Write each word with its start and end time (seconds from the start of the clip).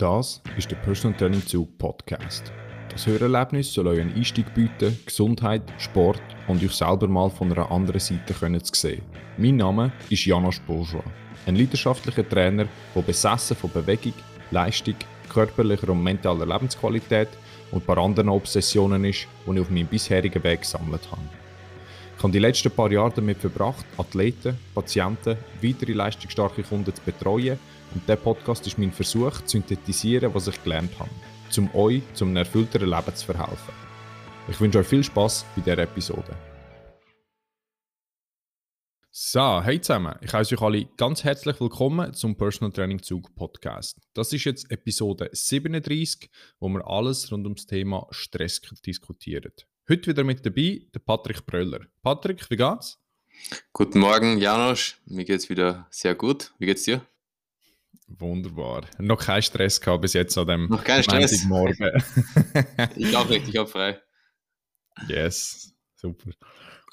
Das 0.00 0.40
ist 0.56 0.70
der 0.70 0.76
Personal 0.76 1.14
Training 1.18 1.46
Zug 1.46 1.76
Podcast. 1.76 2.50
Das 2.88 3.06
Hörerlebnis 3.06 3.70
soll 3.70 3.86
euch 3.88 4.00
einen 4.00 4.16
Einstieg 4.16 4.46
bieten, 4.54 4.98
Gesundheit, 5.04 5.60
Sport 5.76 6.22
und 6.48 6.64
euch 6.64 6.72
selber 6.72 7.06
mal 7.06 7.28
von 7.28 7.52
einer 7.52 7.70
anderen 7.70 8.00
Seite 8.00 8.32
können 8.32 8.64
zu 8.64 8.74
sehen. 8.74 9.02
Mein 9.36 9.56
Name 9.58 9.92
ist 10.08 10.24
Janos 10.24 10.58
Bourgeois, 10.60 11.04
ein 11.44 11.54
leidenschaftlicher 11.54 12.26
Trainer, 12.26 12.66
der 12.94 13.02
besessen 13.02 13.58
von 13.58 13.70
Bewegung, 13.72 14.14
Leistung, 14.50 14.94
körperlicher 15.28 15.90
und 15.90 16.02
mentaler 16.02 16.46
Lebensqualität 16.46 17.28
und 17.70 17.82
ein 17.82 17.84
paar 17.84 17.98
anderen 17.98 18.30
Obsessionen 18.30 19.04
ist, 19.04 19.28
die 19.46 19.52
ich 19.52 19.60
auf 19.60 19.68
meinem 19.68 19.86
bisherigen 19.86 20.42
Weg 20.42 20.62
gesammelt 20.62 21.10
habe. 21.10 21.20
Ich 22.16 22.22
habe 22.22 22.32
die 22.32 22.38
letzten 22.38 22.70
paar 22.70 22.90
Jahre 22.90 23.12
damit 23.16 23.36
verbracht, 23.36 23.84
Athleten, 23.98 24.58
Patienten, 24.74 25.36
weitere 25.60 25.92
leistungsstarke 25.92 26.62
Kunden 26.62 26.94
zu 26.94 27.02
betreuen 27.02 27.58
und 27.94 28.02
dieser 28.04 28.16
Podcast 28.16 28.66
ist 28.66 28.78
mein 28.78 28.92
Versuch, 28.92 29.40
zu 29.42 29.58
synthetisieren, 29.58 30.34
was 30.34 30.46
ich 30.46 30.62
gelernt 30.62 30.92
habe, 30.98 31.10
um 31.56 31.74
euch 31.74 32.02
zum 32.14 32.28
einem 32.28 32.38
erfüllteren 32.38 32.88
Leben 32.88 33.14
zu 33.14 33.26
verhelfen. 33.26 33.74
Ich 34.48 34.60
wünsche 34.60 34.78
euch 34.78 34.86
viel 34.86 35.04
Spaß 35.04 35.44
bei 35.56 35.62
dieser 35.62 35.78
Episode. 35.78 36.36
So, 39.12 39.62
hey 39.62 39.80
zusammen, 39.80 40.14
ich 40.22 40.32
heiße 40.32 40.54
euch 40.54 40.62
alle 40.62 40.84
ganz 40.96 41.24
herzlich 41.24 41.60
willkommen 41.60 42.14
zum 42.14 42.36
Personal 42.36 42.72
Training 42.72 43.02
Zug 43.02 43.34
Podcast. 43.34 43.98
Das 44.14 44.32
ist 44.32 44.44
jetzt 44.44 44.70
Episode 44.70 45.28
37, 45.32 46.30
wo 46.60 46.68
wir 46.68 46.86
alles 46.86 47.30
rund 47.32 47.44
ums 47.44 47.66
Thema 47.66 48.06
Stress 48.10 48.60
diskutieren. 48.86 49.52
Heute 49.88 50.10
wieder 50.10 50.22
mit 50.22 50.46
dabei 50.46 50.86
der 50.94 51.00
Patrick 51.00 51.44
Bröller. 51.44 51.80
Patrick, 52.02 52.48
wie 52.50 52.56
geht's? 52.56 52.98
Guten 53.72 53.98
Morgen, 53.98 54.38
Janosch. 54.38 55.00
Mir 55.06 55.24
geht's 55.24 55.50
wieder 55.50 55.88
sehr 55.90 56.14
gut. 56.14 56.52
Wie 56.58 56.66
geht's 56.66 56.84
dir? 56.84 57.02
Wunderbar. 58.06 58.86
Noch 58.98 59.20
kein 59.20 59.42
Stress 59.42 59.80
gehabt 59.80 60.02
bis 60.02 60.14
jetzt 60.14 60.36
an 60.36 60.46
dem 60.46 60.66
Noch 60.66 60.84
kein 60.84 61.02
Stress. 61.02 61.44
Morgen. 61.44 61.90
ich 62.96 63.16
auch 63.16 63.28
nicht, 63.28 63.48
ich 63.48 63.56
habe 63.56 63.68
frei. 63.68 64.00
Yes, 65.08 65.74
super. 65.94 66.30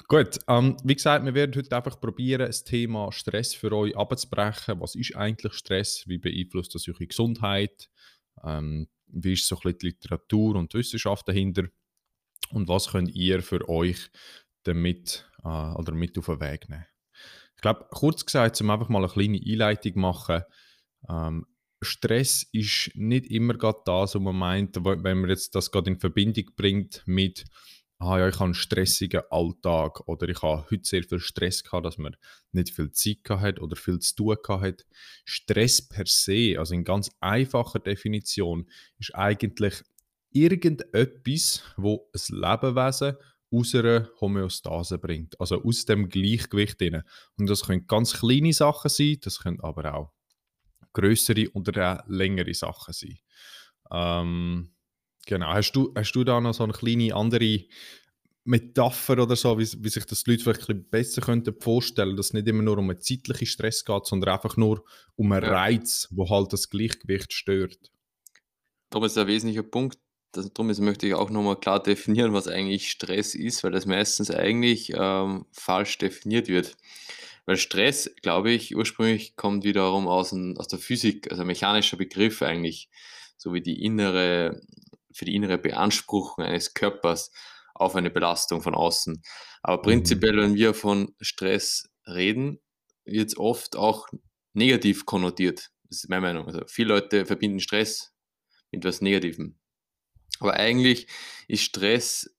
Gut, 0.06 0.38
ähm, 0.48 0.76
wie 0.84 0.94
gesagt, 0.94 1.24
wir 1.26 1.34
werden 1.34 1.54
heute 1.54 1.76
einfach 1.76 2.00
probieren, 2.00 2.46
das 2.46 2.64
Thema 2.64 3.12
Stress 3.12 3.54
für 3.54 3.70
euch 3.72 3.94
abzubrechen. 3.94 4.80
Was 4.80 4.94
ist 4.94 5.14
eigentlich 5.16 5.52
Stress? 5.52 6.04
Wie 6.06 6.16
beeinflusst 6.16 6.74
das 6.74 6.88
eure 6.88 7.06
Gesundheit? 7.06 7.90
Ähm, 8.42 8.88
wie 9.08 9.34
ist 9.34 9.46
so 9.46 9.56
ein 9.56 9.60
bisschen 9.60 9.78
die 9.80 9.86
Literatur 9.88 10.56
und 10.56 10.72
die 10.72 10.78
Wissenschaft 10.78 11.28
dahinter? 11.28 11.64
Und 12.50 12.68
was 12.68 12.88
könnt 12.88 13.14
ihr 13.14 13.42
für 13.42 13.68
euch 13.68 13.98
damit 14.62 15.28
äh, 15.44 15.48
oder 15.48 15.92
mit 15.92 16.16
auf 16.16 16.26
den 16.26 16.40
Weg 16.40 16.68
nehmen? 16.70 16.86
Ich 17.56 17.62
glaube, 17.62 17.86
kurz 17.90 18.24
gesagt, 18.24 18.60
um 18.60 18.70
einfach 18.70 18.88
mal 18.88 19.00
eine 19.04 19.12
kleine 19.12 19.40
Einleitung 19.44 20.00
machen, 20.00 20.42
ähm, 21.08 21.46
Stress 21.80 22.44
ist 22.52 22.90
nicht 22.94 23.26
immer 23.26 23.54
gerade 23.54 23.80
das, 23.84 24.14
was 24.14 24.22
man 24.22 24.36
meint, 24.36 24.76
wenn 24.76 25.20
man 25.20 25.30
jetzt 25.30 25.54
das 25.54 25.70
gerade 25.70 25.90
in 25.90 26.00
Verbindung 26.00 26.46
bringt 26.56 27.02
mit 27.06 27.44
ah 28.00 28.18
ja, 28.18 28.28
ich 28.28 28.36
habe 28.36 28.44
einen 28.44 28.54
stressigen 28.54 29.22
Alltag 29.30 30.06
oder 30.06 30.28
ich 30.28 30.40
habe 30.42 30.66
heute 30.70 30.84
sehr 30.84 31.02
viel 31.02 31.18
Stress 31.18 31.64
gehabt, 31.64 31.84
dass 31.84 31.98
man 31.98 32.16
nicht 32.52 32.74
viel 32.74 32.92
Zeit 32.92 33.18
hat 33.28 33.60
oder 33.60 33.76
viel 33.76 33.98
zu 33.98 34.14
tun 34.14 34.36
gehabt 34.42 34.62
hat. 34.62 34.86
Stress 35.24 35.82
per 35.82 36.06
se, 36.06 36.56
also 36.58 36.74
in 36.74 36.84
ganz 36.84 37.10
einfacher 37.20 37.80
Definition, 37.80 38.68
ist 38.98 39.14
eigentlich 39.14 39.82
irgendetwas, 40.30 41.62
wo 41.76 42.08
ein 42.14 42.36
Lebewesen 42.36 43.16
aus 43.50 43.74
einer 43.74 44.10
Homöostase 44.20 44.98
bringt, 44.98 45.40
also 45.40 45.62
aus 45.64 45.84
dem 45.84 46.08
Gleichgewicht. 46.08 46.80
Drin. 46.80 47.02
Und 47.38 47.48
das 47.48 47.62
können 47.64 47.86
ganz 47.86 48.12
kleine 48.12 48.52
Sachen 48.52 48.90
sein, 48.90 49.16
das 49.22 49.40
können 49.40 49.60
aber 49.60 49.94
auch 49.94 50.12
größere 50.98 51.50
oder 51.52 52.00
auch 52.00 52.08
längere 52.08 52.54
Sachen 52.54 52.92
sein. 52.92 53.18
Ähm, 53.90 54.70
genau. 55.26 55.48
Hast 55.48 55.72
du, 55.72 55.92
hast 55.96 56.12
du 56.12 56.24
da 56.24 56.40
noch 56.40 56.54
so 56.54 56.64
eine 56.64 56.72
kleine 56.72 57.14
andere 57.14 57.64
Metapher 58.44 59.22
oder 59.22 59.36
so, 59.36 59.58
wie, 59.58 59.68
wie 59.84 59.88
sich 59.90 60.06
das 60.06 60.24
die 60.24 60.30
Leute 60.30 60.42
vielleicht 60.42 60.70
ein 60.70 60.88
besser 60.88 61.20
könnten 61.20 61.54
vorstellen, 61.60 62.16
dass 62.16 62.28
es 62.28 62.32
nicht 62.32 62.48
immer 62.48 62.62
nur 62.62 62.78
um 62.78 62.88
einen 62.88 63.00
zeitlichen 63.00 63.46
Stress 63.46 63.84
geht, 63.84 64.06
sondern 64.06 64.34
einfach 64.34 64.56
nur 64.56 64.84
um 65.16 65.30
einen 65.32 65.44
Reiz, 65.44 66.08
wo 66.10 66.28
halt 66.30 66.52
das 66.52 66.70
Gleichgewicht 66.70 67.32
stört? 67.32 67.92
Darum 68.88 69.04
ist 69.04 69.18
ein 69.18 69.26
wesentlicher 69.26 69.64
Punkt. 69.64 69.98
Das, 70.32 70.50
darum 70.52 70.70
ist, 70.70 70.80
möchte 70.80 71.06
ich 71.06 71.14
auch 71.14 71.28
nochmal 71.28 71.60
klar 71.60 71.82
definieren, 71.82 72.32
was 72.32 72.48
eigentlich 72.48 72.90
Stress 72.90 73.34
ist, 73.34 73.64
weil 73.64 73.72
das 73.72 73.84
meistens 73.84 74.30
eigentlich 74.30 74.92
ähm, 74.94 75.44
falsch 75.52 75.98
definiert 75.98 76.48
wird. 76.48 76.76
Weil 77.48 77.56
Stress, 77.56 78.14
glaube 78.20 78.50
ich, 78.50 78.76
ursprünglich 78.76 79.34
kommt 79.34 79.64
wiederum 79.64 80.06
aus, 80.06 80.32
ein, 80.32 80.58
aus 80.58 80.68
der 80.68 80.78
Physik, 80.78 81.30
also 81.30 81.44
ein 81.44 81.46
mechanischer 81.46 81.96
Begriff 81.96 82.42
eigentlich, 82.42 82.90
so 83.38 83.54
wie 83.54 83.62
die 83.62 83.82
innere, 83.82 84.60
für 85.14 85.24
die 85.24 85.34
innere 85.34 85.56
Beanspruchung 85.56 86.44
eines 86.44 86.74
Körpers 86.74 87.32
auf 87.72 87.96
eine 87.96 88.10
Belastung 88.10 88.60
von 88.60 88.74
außen. 88.74 89.22
Aber 89.62 89.78
mhm. 89.78 89.82
prinzipiell, 89.82 90.36
wenn 90.36 90.56
wir 90.56 90.74
von 90.74 91.14
Stress 91.22 91.88
reden, 92.06 92.60
wird 93.06 93.28
es 93.28 93.38
oft 93.38 93.76
auch 93.76 94.08
negativ 94.52 95.06
konnotiert. 95.06 95.70
Das 95.84 96.04
ist 96.04 96.10
meine 96.10 96.20
Meinung. 96.20 96.48
Also 96.48 96.60
viele 96.66 96.88
Leute 96.88 97.24
verbinden 97.24 97.60
Stress 97.60 98.12
mit 98.70 98.84
etwas 98.84 99.00
Negativem. 99.00 99.56
Aber 100.38 100.52
eigentlich 100.52 101.06
ist 101.46 101.62
Stress, 101.62 102.30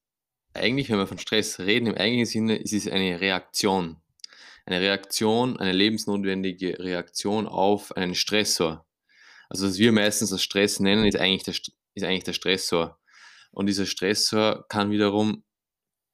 eigentlich, 0.54 0.92
wenn 0.92 1.00
wir 1.00 1.08
von 1.08 1.18
Stress 1.18 1.58
reden, 1.58 1.88
im 1.88 1.96
eigentlichen 1.96 2.28
Sinne, 2.28 2.58
ist 2.58 2.74
es 2.74 2.88
eine 2.88 3.20
Reaktion 3.20 4.00
eine 4.70 4.82
Reaktion, 4.82 5.58
eine 5.58 5.72
lebensnotwendige 5.72 6.80
Reaktion 6.80 7.48
auf 7.48 7.96
einen 7.96 8.16
Stressor. 8.16 8.86
Also 9.50 9.68
was 9.68 9.80
wir 9.80 9.92
meistens 9.92 10.32
als 10.32 10.44
Stress 10.44 10.80
nennen, 10.80 11.06
ist 11.06 11.18
eigentlich 11.18 11.44
der, 11.44 11.56
ist 11.96 12.04
eigentlich 12.04 12.24
der 12.24 12.34
Stressor. 12.34 13.00
Und 13.52 13.66
dieser 13.66 13.88
Stressor 13.88 14.66
kann 14.70 14.92
wiederum 14.92 15.44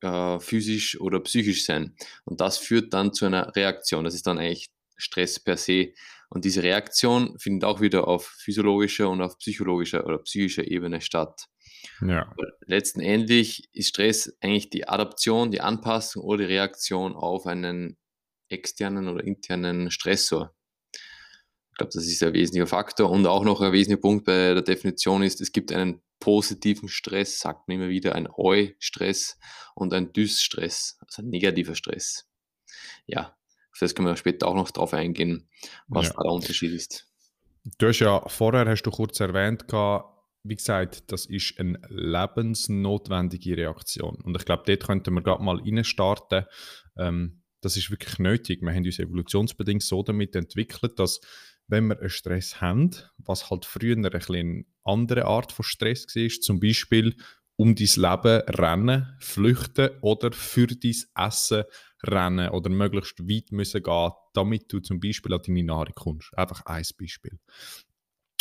äh, 0.01 0.39
physisch 0.39 0.99
oder 1.01 1.19
psychisch 1.19 1.65
sein. 1.65 1.95
Und 2.23 2.39
das 2.39 2.57
führt 2.57 2.93
dann 2.93 3.13
zu 3.13 3.25
einer 3.25 3.53
Reaktion. 3.55 4.05
Das 4.05 4.15
ist 4.15 4.25
dann 4.25 4.39
eigentlich 4.39 4.69
Stress 4.95 5.39
per 5.39 5.57
se. 5.57 5.93
Und 6.29 6.45
diese 6.45 6.63
Reaktion 6.63 7.37
findet 7.37 7.65
auch 7.65 7.81
wieder 7.81 8.07
auf 8.07 8.25
physiologischer 8.25 9.09
und 9.09 9.21
auf 9.21 9.37
psychologischer 9.37 10.05
oder 10.05 10.17
psychischer 10.19 10.65
Ebene 10.65 11.01
statt. 11.01 11.47
Ja. 12.01 12.33
Letztendlich 12.65 13.69
ist 13.73 13.89
Stress 13.89 14.35
eigentlich 14.41 14.69
die 14.69 14.87
Adaption, 14.87 15.51
die 15.51 15.61
Anpassung 15.61 16.23
oder 16.23 16.39
die 16.39 16.53
Reaktion 16.53 17.15
auf 17.15 17.45
einen 17.45 17.97
externen 18.49 19.07
oder 19.07 19.23
internen 19.23 19.91
Stressor. 19.91 20.53
Ich 21.71 21.77
glaube, 21.77 21.91
das 21.93 22.05
ist 22.05 22.23
ein 22.23 22.33
wesentlicher 22.33 22.67
Faktor. 22.67 23.09
Und 23.09 23.27
auch 23.27 23.43
noch 23.43 23.61
ein 23.61 23.73
wesentlicher 23.73 24.01
Punkt 24.01 24.25
bei 24.25 24.53
der 24.53 24.61
Definition 24.61 25.23
ist, 25.23 25.41
es 25.41 25.51
gibt 25.51 25.71
einen 25.71 26.01
positiven 26.19 26.87
Stress, 26.87 27.39
sagt 27.39 27.67
man 27.67 27.75
immer 27.77 27.89
wieder, 27.89 28.15
ein 28.15 28.27
Eu-Stress 28.27 29.37
und 29.75 29.93
ein 29.93 30.13
Dys-Stress, 30.13 30.97
also 31.01 31.21
ein 31.21 31.29
negativer 31.29 31.75
Stress. 31.75 32.29
Ja, 33.05 33.35
auf 33.71 33.79
das 33.79 33.93
können 33.93 34.07
wir 34.07 34.15
später 34.15 34.47
auch 34.47 34.55
noch 34.55 34.71
drauf 34.71 34.93
eingehen, 34.93 35.49
was 35.87 36.07
ja. 36.07 36.13
da 36.13 36.23
der 36.23 36.31
Unterschied 36.31 36.71
ist. 36.71 37.07
Du 37.77 37.87
hast 37.87 37.99
ja 37.99 38.27
vorher, 38.29 38.65
hast 38.65 38.83
du 38.83 38.91
kurz 38.91 39.19
erwähnt, 39.19 39.65
wie 40.43 40.55
gesagt, 40.55 41.11
das 41.11 41.25
ist 41.25 41.59
eine 41.59 41.79
lebensnotwendige 41.89 43.57
Reaktion. 43.57 44.21
Und 44.21 44.37
ich 44.37 44.45
glaube, 44.45 44.63
dort 44.65 44.85
könnten 44.85 45.13
wir 45.15 45.23
gerade 45.23 45.43
mal 45.43 45.59
reinstarten. 45.59 46.45
Ähm, 46.97 47.41
das 47.65 47.77
ist 47.77 47.89
wirklich 47.89 48.19
nötig. 48.19 48.61
Wir 48.61 48.73
haben 48.73 48.85
uns 48.85 48.99
evolutionsbedingt 48.99 49.81
so 49.81 50.03
damit 50.03 50.35
entwickelt, 50.35 50.99
dass 50.99 51.19
wenn 51.67 51.87
wir 51.87 51.99
einen 51.99 52.11
Stress 52.11 52.61
haben, 52.61 52.91
was 53.17 53.49
halt 53.49 53.65
früher 53.65 53.95
eine, 53.97 54.11
eine 54.11 54.65
andere 54.83 55.25
Art 55.25 55.51
von 55.51 55.65
Stress 55.65 56.05
war, 56.15 56.29
zum 56.41 56.59
Beispiel 56.59 57.15
um 57.55 57.73
dein 57.73 57.87
Leben 57.87 58.41
rennen, 58.49 59.15
flüchten 59.19 59.89
oder 60.01 60.31
für 60.31 60.67
dein 60.67 60.93
Essen 61.15 61.63
rennen 62.03 62.49
oder 62.49 62.69
möglichst 62.69 63.27
weit 63.27 63.51
müssen 63.51 63.81
gehen, 63.81 64.11
damit 64.33 64.71
du 64.71 64.79
zum 64.79 64.99
Beispiel 64.99 65.33
an 65.33 65.41
deine 65.41 65.63
Nahrung 65.63 65.93
kommst. 65.95 66.37
Einfach 66.37 66.63
ein 66.67 66.85
Beispiel. 66.99 67.39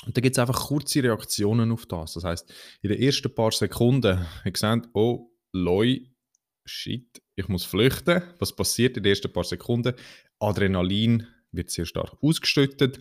Und 0.05 0.15
da 0.15 0.21
gibt 0.21 0.37
es 0.37 0.39
einfach 0.39 0.67
kurze 0.67 1.03
Reaktionen 1.03 1.73
auf 1.73 1.87
das. 1.87 2.13
Das 2.13 2.25
heißt, 2.25 2.53
in 2.83 2.91
den 2.91 3.01
ersten 3.01 3.35
paar 3.35 3.53
Sekunden, 3.53 4.27
ihr 4.45 4.53
seht, 4.55 4.89
oh, 4.93 5.31
Loi, 5.53 6.11
shit, 6.67 7.24
ich 7.37 7.49
muss 7.49 7.65
flüchten. 7.65 8.23
Was 8.39 8.55
passiert 8.55 8.97
in 8.97 9.03
den 9.03 9.11
ersten 9.11 9.33
paar 9.33 9.45
Sekunden? 9.45 9.95
Adrenalin 10.39 11.27
wird 11.53 11.71
sehr 11.71 11.87
stark 11.87 12.17
ausgeschüttet. 12.21 12.99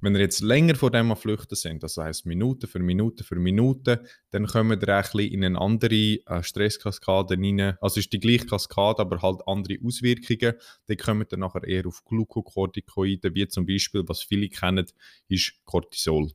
Wenn 0.00 0.14
ihr 0.16 0.20
jetzt 0.20 0.40
länger 0.40 0.74
vor 0.74 0.90
dem 0.90 1.16
Flüchten 1.16 1.54
sind, 1.54 1.82
das 1.82 1.96
heißt 1.96 2.26
Minute 2.26 2.66
für 2.66 2.78
Minute 2.78 3.24
für 3.24 3.36
Minute, 3.36 4.04
dann 4.30 4.46
kommen 4.46 4.78
wir 4.78 4.88
ein 4.88 5.18
in 5.20 5.44
eine 5.44 5.58
andere 5.58 5.94
äh, 5.94 6.42
Stresskaskade 6.42 7.36
rein. 7.38 7.78
Also 7.80 8.00
ist 8.00 8.12
die 8.12 8.20
gleiche 8.20 8.44
Kaskade, 8.46 9.00
aber 9.00 9.22
halt 9.22 9.40
andere 9.46 9.78
Auswirkungen. 9.82 10.54
Dann 10.86 10.96
kommen 10.98 11.26
wir 11.30 11.38
nachher 11.38 11.64
eher 11.64 11.86
auf 11.86 12.04
Glukokortikoide, 12.04 13.34
wie 13.34 13.48
zum 13.48 13.64
Beispiel, 13.64 14.02
was 14.06 14.22
viele 14.22 14.50
kennen, 14.50 14.86
ist 15.28 15.54
Cortisol. 15.64 16.32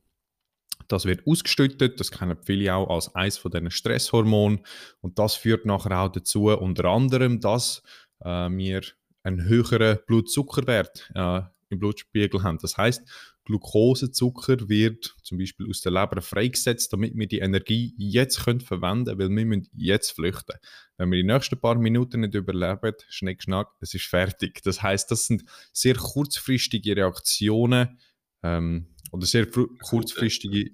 Das 0.92 1.04
wird 1.04 1.26
ausgestüttet, 1.26 2.00
das 2.00 2.10
kennen 2.10 2.36
viele 2.44 2.74
auch 2.74 2.88
als 2.90 3.14
eines 3.14 3.38
von 3.38 3.50
diesen 3.50 3.70
Stresshormonen 3.70 4.60
und 5.00 5.18
das 5.18 5.34
führt 5.34 5.66
nachher 5.66 6.00
auch 6.00 6.12
dazu, 6.12 6.48
unter 6.48 6.86
anderem, 6.86 7.40
dass 7.40 7.82
äh, 8.20 8.48
wir 8.50 8.82
einen 9.22 9.44
höheren 9.44 9.98
Blutzuckerwert 10.06 11.10
äh, 11.14 11.42
im 11.68 11.78
Blutspiegel 11.78 12.42
haben. 12.42 12.58
Das 12.60 12.76
heißt, 12.76 13.06
Glukosezucker 13.44 14.68
wird 14.68 15.16
zum 15.22 15.38
Beispiel 15.38 15.68
aus 15.68 15.80
der 15.80 15.92
Leber 15.92 16.20
freigesetzt, 16.20 16.92
damit 16.92 17.16
wir 17.16 17.26
die 17.26 17.38
Energie 17.38 17.94
jetzt 17.96 18.44
können 18.44 18.60
verwenden 18.60 19.06
können, 19.06 19.18
weil 19.18 19.28
wir 19.28 19.44
müssen 19.44 19.68
jetzt 19.74 20.10
flüchten. 20.10 20.56
Wenn 20.98 21.10
wir 21.10 21.16
die 21.16 21.26
nächsten 21.26 21.58
paar 21.58 21.76
Minuten 21.76 22.20
nicht 22.20 22.34
überleben, 22.34 22.94
schnick, 23.08 23.42
schnack, 23.42 23.68
es 23.80 23.94
ist 23.94 24.06
fertig. 24.06 24.62
Das 24.62 24.82
heißt, 24.82 25.10
das 25.10 25.26
sind 25.26 25.44
sehr 25.72 25.94
kurzfristige 25.94 26.96
Reaktionen 26.96 27.98
ähm, 28.42 28.86
oder 29.10 29.26
sehr 29.26 29.46
kurzfristige, 29.48 30.70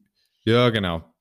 ja 0.46 0.70
genau, 0.70 1.14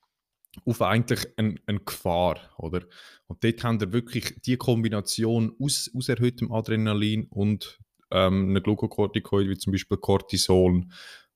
auf 0.65 0.81
eigentlich 0.81 1.27
eine 1.37 1.55
ein 1.65 1.83
Gefahr, 1.83 2.39
oder? 2.57 2.83
Und 3.27 3.43
dort 3.43 3.63
haben 3.63 3.79
wir 3.79 3.91
wirklich 3.91 4.41
die 4.45 4.57
Kombination 4.57 5.55
aus, 5.59 5.89
aus 5.95 6.09
erhöhtem 6.09 6.51
Adrenalin 6.51 7.27
und 7.29 7.79
ähm, 8.11 8.49
einem 8.49 8.63
Glukokortikoid, 8.63 9.49
wie 9.49 9.57
zum 9.57 9.71
Beispiel 9.71 9.97
Cortison, 9.97 10.91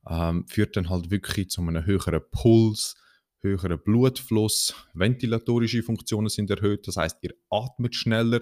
ähm, 0.07 0.45
führt 0.47 0.77
dann 0.77 0.89
halt 0.89 1.11
wirklich 1.11 1.49
zu 1.49 1.61
einem 1.61 1.85
höheren 1.85 2.21
Puls, 2.31 2.95
höheren 3.41 3.81
Blutfluss, 3.81 4.75
ventilatorische 4.93 5.83
Funktionen 5.83 6.29
sind 6.29 6.49
erhöht, 6.49 6.87
das 6.87 6.97
heißt, 6.97 7.17
ihr 7.21 7.33
atmet 7.49 7.95
schneller 7.95 8.41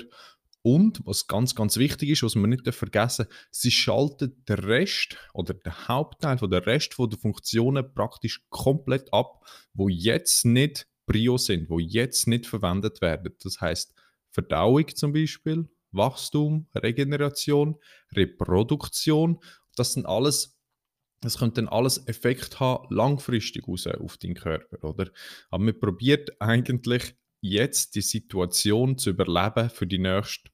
und 0.67 0.99
was 1.05 1.27
ganz, 1.27 1.55
ganz 1.55 1.77
wichtig 1.77 2.09
ist, 2.09 2.23
was 2.23 2.35
man 2.35 2.49
nicht 2.49 2.67
vergessen 2.73 3.27
sie 3.51 3.71
schaltet 3.71 4.49
den 4.49 4.59
Rest 4.59 5.15
oder 5.33 5.53
den 5.53 5.87
Hauptteil 5.87 6.37
von 6.37 6.51
der 6.51 6.65
Rest 6.65 6.97
der 6.99 7.17
Funktionen 7.17 7.93
praktisch 7.93 8.45
komplett 8.49 9.13
ab, 9.13 9.47
wo 9.73 9.87
jetzt 9.87 10.43
nicht 10.43 10.85
Prio 11.05 11.37
sind, 11.37 11.69
wo 11.69 11.79
jetzt 11.79 12.27
nicht 12.27 12.47
verwendet 12.47 12.99
werden. 12.99 13.33
Das 13.41 13.61
heißt 13.61 13.95
Verdauung 14.29 14.93
zum 14.93 15.13
Beispiel, 15.13 15.69
Wachstum, 15.93 16.67
Regeneration, 16.75 17.77
Reproduktion. 18.13 19.39
Das 19.77 19.93
sind 19.93 20.05
alles, 20.05 20.59
das 21.21 21.37
könnte 21.37 21.61
dann 21.61 21.69
alles 21.69 22.09
Effekt 22.09 22.59
haben, 22.59 22.93
langfristig 22.93 23.65
raus 23.69 23.87
auf 23.87 24.17
den 24.17 24.33
Körper, 24.33 24.83
oder? 24.83 25.11
Aber 25.49 25.63
man 25.63 25.79
probiert 25.79 26.41
eigentlich 26.41 27.15
jetzt 27.39 27.95
die 27.95 28.01
Situation 28.01 28.97
zu 28.97 29.11
überleben 29.11 29.69
für 29.69 29.87
die 29.87 29.99
nächsten, 29.99 30.49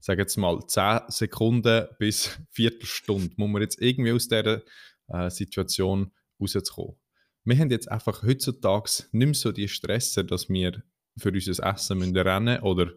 sage 0.00 0.22
jetzt 0.22 0.36
mal, 0.36 0.58
10 0.66 1.00
Sekunden 1.08 1.86
bis 1.98 2.38
Viertelstunde. 2.50 3.34
Muss 3.36 3.50
man 3.50 3.62
jetzt 3.62 3.80
irgendwie 3.80 4.12
aus 4.12 4.28
dieser 4.28 4.62
äh, 5.08 5.30
Situation 5.30 6.12
rauszukommen. 6.40 6.96
Wir 7.44 7.58
haben 7.58 7.70
jetzt 7.70 7.90
einfach 7.90 8.22
heutzutage 8.22 9.04
nicht 9.12 9.26
mehr 9.26 9.34
so 9.34 9.52
die 9.52 9.68
Stresse, 9.68 10.24
dass 10.24 10.48
wir 10.48 10.82
für 11.16 11.30
unser 11.30 11.64
Essen 11.66 11.98
müssen 11.98 12.16
rennen 12.16 12.60
oder 12.60 12.92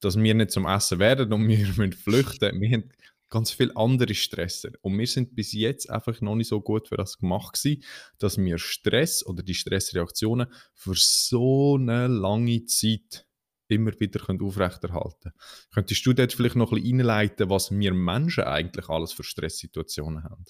dass 0.00 0.16
wir 0.16 0.34
nicht 0.34 0.50
zum 0.50 0.66
Essen 0.66 0.98
werden 0.98 1.32
und 1.32 1.48
wir 1.48 1.58
müssen 1.58 1.92
flüchten. 1.92 2.60
Wir 2.60 2.70
haben 2.70 2.90
ganz 3.32 3.50
viele 3.50 3.74
andere 3.76 4.14
Stresser. 4.14 4.70
Und 4.82 4.98
wir 4.98 5.06
sind 5.06 5.34
bis 5.34 5.52
jetzt 5.52 5.90
einfach 5.90 6.20
noch 6.20 6.36
nicht 6.36 6.48
so 6.48 6.60
gut 6.60 6.88
für 6.88 6.96
das 6.96 7.18
gemacht 7.18 7.54
gewesen, 7.54 7.82
dass 8.18 8.36
wir 8.36 8.58
Stress 8.58 9.24
oder 9.26 9.42
die 9.42 9.54
Stressreaktionen 9.54 10.48
für 10.74 10.94
so 10.94 11.76
eine 11.76 12.08
lange 12.08 12.66
Zeit 12.66 13.26
immer 13.72 13.98
wieder 13.98 14.20
aufrechterhalten 14.28 15.30
können. 15.30 15.34
Könntest 15.74 16.06
du 16.06 16.12
dort 16.12 16.32
vielleicht 16.32 16.56
noch 16.56 16.72
ein 16.72 16.82
bisschen 16.82 17.00
einleiten, 17.00 17.50
was 17.50 17.70
wir 17.70 17.92
Menschen 17.92 18.44
eigentlich 18.44 18.88
alles 18.88 19.12
für 19.12 19.24
Stresssituationen 19.24 20.24
haben? 20.24 20.44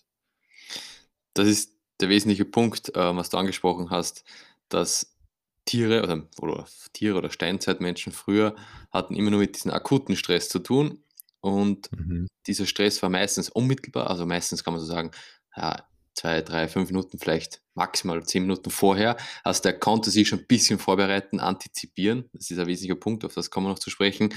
Das 1.34 1.48
ist 1.48 1.72
der 2.00 2.08
wesentliche 2.08 2.44
Punkt, 2.44 2.94
äh, 2.94 3.16
was 3.16 3.30
du 3.30 3.38
angesprochen 3.38 3.90
hast, 3.90 4.24
dass 4.68 5.16
Tiere 5.64 6.02
oder, 6.02 6.28
oder 6.40 6.66
Tiere 6.92 7.16
oder 7.16 7.30
Steinzeitmenschen 7.30 8.12
früher 8.12 8.56
hatten 8.92 9.14
immer 9.14 9.30
nur 9.30 9.40
mit 9.40 9.54
diesem 9.54 9.70
akuten 9.70 10.16
Stress 10.16 10.48
zu 10.48 10.58
tun. 10.58 11.04
Und 11.40 11.90
mhm. 11.92 12.28
dieser 12.46 12.66
Stress 12.66 13.02
war 13.02 13.08
meistens 13.08 13.48
unmittelbar, 13.48 14.10
also 14.10 14.26
meistens 14.26 14.62
kann 14.62 14.74
man 14.74 14.80
so 14.80 14.86
sagen, 14.86 15.10
ja, 15.56 15.84
zwei, 16.14 16.42
drei, 16.42 16.68
fünf 16.68 16.90
Minuten, 16.90 17.18
vielleicht 17.18 17.62
maximal 17.74 18.22
zehn 18.24 18.42
Minuten 18.42 18.70
vorher. 18.70 19.16
Also 19.44 19.62
der 19.62 19.78
konnte 19.78 20.10
sich 20.10 20.28
schon 20.28 20.40
ein 20.40 20.46
bisschen 20.46 20.78
vorbereiten, 20.78 21.40
antizipieren. 21.40 22.28
Das 22.32 22.50
ist 22.50 22.58
ein 22.58 22.66
wesentlicher 22.66 23.00
Punkt, 23.00 23.24
auf 23.24 23.34
das 23.34 23.50
kommen 23.50 23.66
wir 23.66 23.70
noch 23.70 23.78
zu 23.78 23.90
sprechen. 23.90 24.34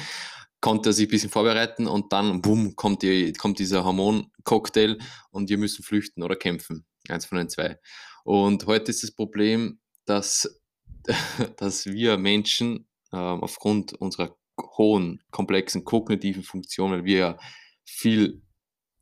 Konnte 0.62 0.90
er 0.90 0.94
sich 0.94 1.08
ein 1.08 1.12
bisschen 1.12 1.30
vorbereiten 1.30 1.88
und 1.88 2.12
dann, 2.14 2.42
boom, 2.42 2.76
kommt, 2.76 3.04
die, 3.04 3.34
kommt 3.34 3.60
dieser 3.60 3.84
Hormoncocktail 3.84 4.98
und 5.32 5.50
wir 5.50 5.58
müssen 5.58 5.84
flüchten 5.84 6.24
oder 6.24 6.36
kämpfen. 6.36 6.86
Eins 7.10 7.26
von 7.26 7.38
den 7.38 7.50
zwei. 7.50 7.80
Und 8.24 8.66
heute 8.66 8.90
ist 8.90 9.04
das 9.04 9.12
Problem, 9.12 9.80
dass 10.06 10.50
dass 11.58 11.86
wir 11.86 12.18
Menschen 12.18 12.88
äh, 13.12 13.18
aufgrund 13.18 13.94
unserer 13.94 14.36
hohen, 14.78 15.22
komplexen 15.32 15.84
kognitiven 15.84 16.44
Funktionen, 16.44 17.06
wir 17.06 17.38
viel 17.84 18.42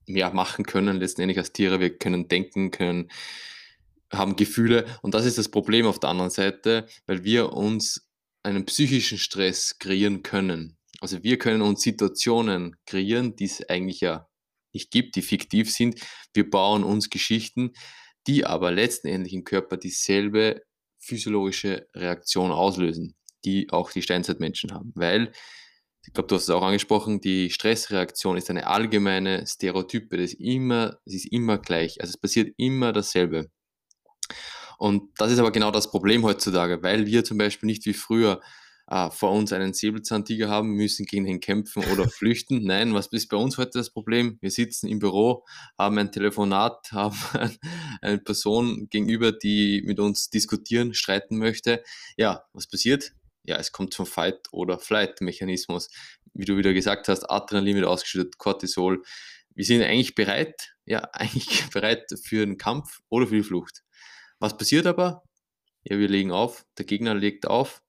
mehr 0.05 0.33
machen 0.33 0.65
können, 0.65 0.97
letztendlich 0.97 1.37
als 1.37 1.53
Tiere. 1.53 1.79
Wir 1.79 1.97
können 1.97 2.27
denken, 2.27 2.71
können, 2.71 3.09
haben 4.11 4.35
Gefühle. 4.35 4.85
Und 5.01 5.13
das 5.13 5.25
ist 5.25 5.37
das 5.37 5.49
Problem 5.49 5.85
auf 5.85 5.99
der 5.99 6.09
anderen 6.09 6.31
Seite, 6.31 6.87
weil 7.05 7.23
wir 7.23 7.53
uns 7.53 8.09
einen 8.43 8.65
psychischen 8.65 9.17
Stress 9.17 9.79
kreieren 9.79 10.23
können. 10.23 10.77
Also 10.99 11.23
wir 11.23 11.37
können 11.37 11.61
uns 11.61 11.81
Situationen 11.81 12.75
kreieren, 12.85 13.35
die 13.35 13.45
es 13.45 13.67
eigentlich 13.67 14.01
ja 14.01 14.27
nicht 14.73 14.91
gibt, 14.91 15.15
die 15.15 15.21
fiktiv 15.21 15.71
sind. 15.71 15.99
Wir 16.33 16.49
bauen 16.49 16.83
uns 16.83 17.09
Geschichten, 17.09 17.73
die 18.27 18.45
aber 18.45 18.71
letztendlich 18.71 19.33
im 19.33 19.43
Körper 19.43 19.77
dieselbe 19.77 20.63
physiologische 20.99 21.87
Reaktion 21.93 22.51
auslösen, 22.51 23.15
die 23.45 23.69
auch 23.69 23.91
die 23.91 24.01
Steinzeitmenschen 24.01 24.73
haben. 24.73 24.91
Weil, 24.95 25.31
ich 26.05 26.13
glaube, 26.13 26.27
du 26.27 26.35
hast 26.35 26.43
es 26.43 26.49
auch 26.49 26.61
angesprochen, 26.61 27.21
die 27.21 27.49
Stressreaktion 27.49 28.37
ist 28.37 28.49
eine 28.49 28.67
allgemeine 28.67 29.45
Stereotype. 29.47 30.17
Das 30.17 30.33
ist 30.33 30.39
immer, 30.39 30.97
es 31.05 31.15
ist 31.15 31.31
immer 31.31 31.57
gleich. 31.57 32.01
Also 32.01 32.11
es 32.11 32.17
passiert 32.17 32.53
immer 32.57 32.91
dasselbe. 32.91 33.49
Und 34.77 35.11
das 35.17 35.31
ist 35.31 35.39
aber 35.39 35.51
genau 35.51 35.71
das 35.71 35.89
Problem 35.89 36.23
heutzutage, 36.23 36.83
weil 36.83 37.05
wir 37.05 37.23
zum 37.23 37.37
Beispiel 37.37 37.67
nicht 37.67 37.85
wie 37.85 37.93
früher 37.93 38.41
äh, 38.87 39.09
vor 39.11 39.31
uns 39.31 39.53
einen 39.53 39.73
Säbelzahntiger 39.73 40.49
haben, 40.49 40.71
müssen 40.71 41.05
gegen 41.05 41.25
ihn 41.25 41.39
kämpfen 41.39 41.83
oder 41.85 42.09
flüchten. 42.09 42.65
Nein, 42.65 42.93
was 42.93 43.07
ist 43.07 43.29
bei 43.29 43.37
uns 43.37 43.57
heute 43.57 43.79
das 43.79 43.91
Problem? 43.91 44.37
Wir 44.41 44.51
sitzen 44.51 44.87
im 44.87 44.99
Büro, 44.99 45.45
haben 45.77 45.97
ein 45.97 46.11
Telefonat, 46.11 46.87
haben 46.91 47.17
eine 48.01 48.17
Person 48.17 48.89
gegenüber, 48.89 49.31
die 49.31 49.83
mit 49.85 49.99
uns 50.01 50.29
diskutieren, 50.29 50.93
streiten 50.93 51.37
möchte. 51.37 51.81
Ja, 52.17 52.43
was 52.51 52.67
passiert? 52.67 53.13
Ja, 53.43 53.57
es 53.57 53.71
kommt 53.71 53.93
zum 53.93 54.05
Fight- 54.05 54.47
oder 54.51 54.79
Flight-Mechanismus. 54.79 55.89
Wie 56.33 56.45
du 56.45 56.57
wieder 56.57 56.73
gesagt 56.73 57.07
hast, 57.07 57.29
Adrenalin 57.29 57.75
wird 57.75 57.85
ausgeschüttet, 57.85 58.37
Cortisol. 58.37 59.03
Wir 59.53 59.65
sind 59.65 59.83
eigentlich 59.83 60.15
bereit, 60.15 60.75
ja, 60.85 60.99
eigentlich 61.13 61.69
bereit 61.69 62.07
für 62.23 62.45
den 62.45 62.57
Kampf 62.57 62.99
oder 63.09 63.27
für 63.27 63.35
die 63.35 63.43
Flucht. 63.43 63.83
Was 64.39 64.57
passiert 64.57 64.87
aber? 64.87 65.23
Ja, 65.83 65.97
wir 65.97 66.07
legen 66.07 66.31
auf, 66.31 66.65
der 66.77 66.85
Gegner 66.85 67.13
legt 67.13 67.45
auf, 67.45 67.81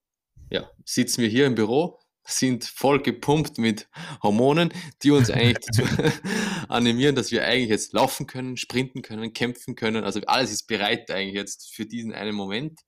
ja, 0.50 0.70
sitzen 0.84 1.22
wir 1.22 1.28
hier 1.28 1.46
im 1.46 1.54
Büro, 1.54 2.00
sind 2.26 2.64
voll 2.64 3.02
gepumpt 3.02 3.58
mit 3.58 3.88
Hormonen, 4.22 4.72
die 5.02 5.10
uns 5.10 5.30
eigentlich 5.30 5.58
dazu 5.66 5.82
animieren, 6.68 7.14
dass 7.14 7.30
wir 7.30 7.44
eigentlich 7.44 7.70
jetzt 7.70 7.92
laufen 7.92 8.26
können, 8.26 8.56
sprinten 8.56 9.02
können, 9.02 9.32
kämpfen 9.32 9.74
können. 9.74 10.04
Also 10.04 10.20
alles 10.26 10.50
ist 10.50 10.66
bereit 10.66 11.10
eigentlich 11.10 11.34
jetzt 11.34 11.74
für 11.74 11.86
diesen 11.86 12.12
einen 12.12 12.34
Moment. 12.34 12.80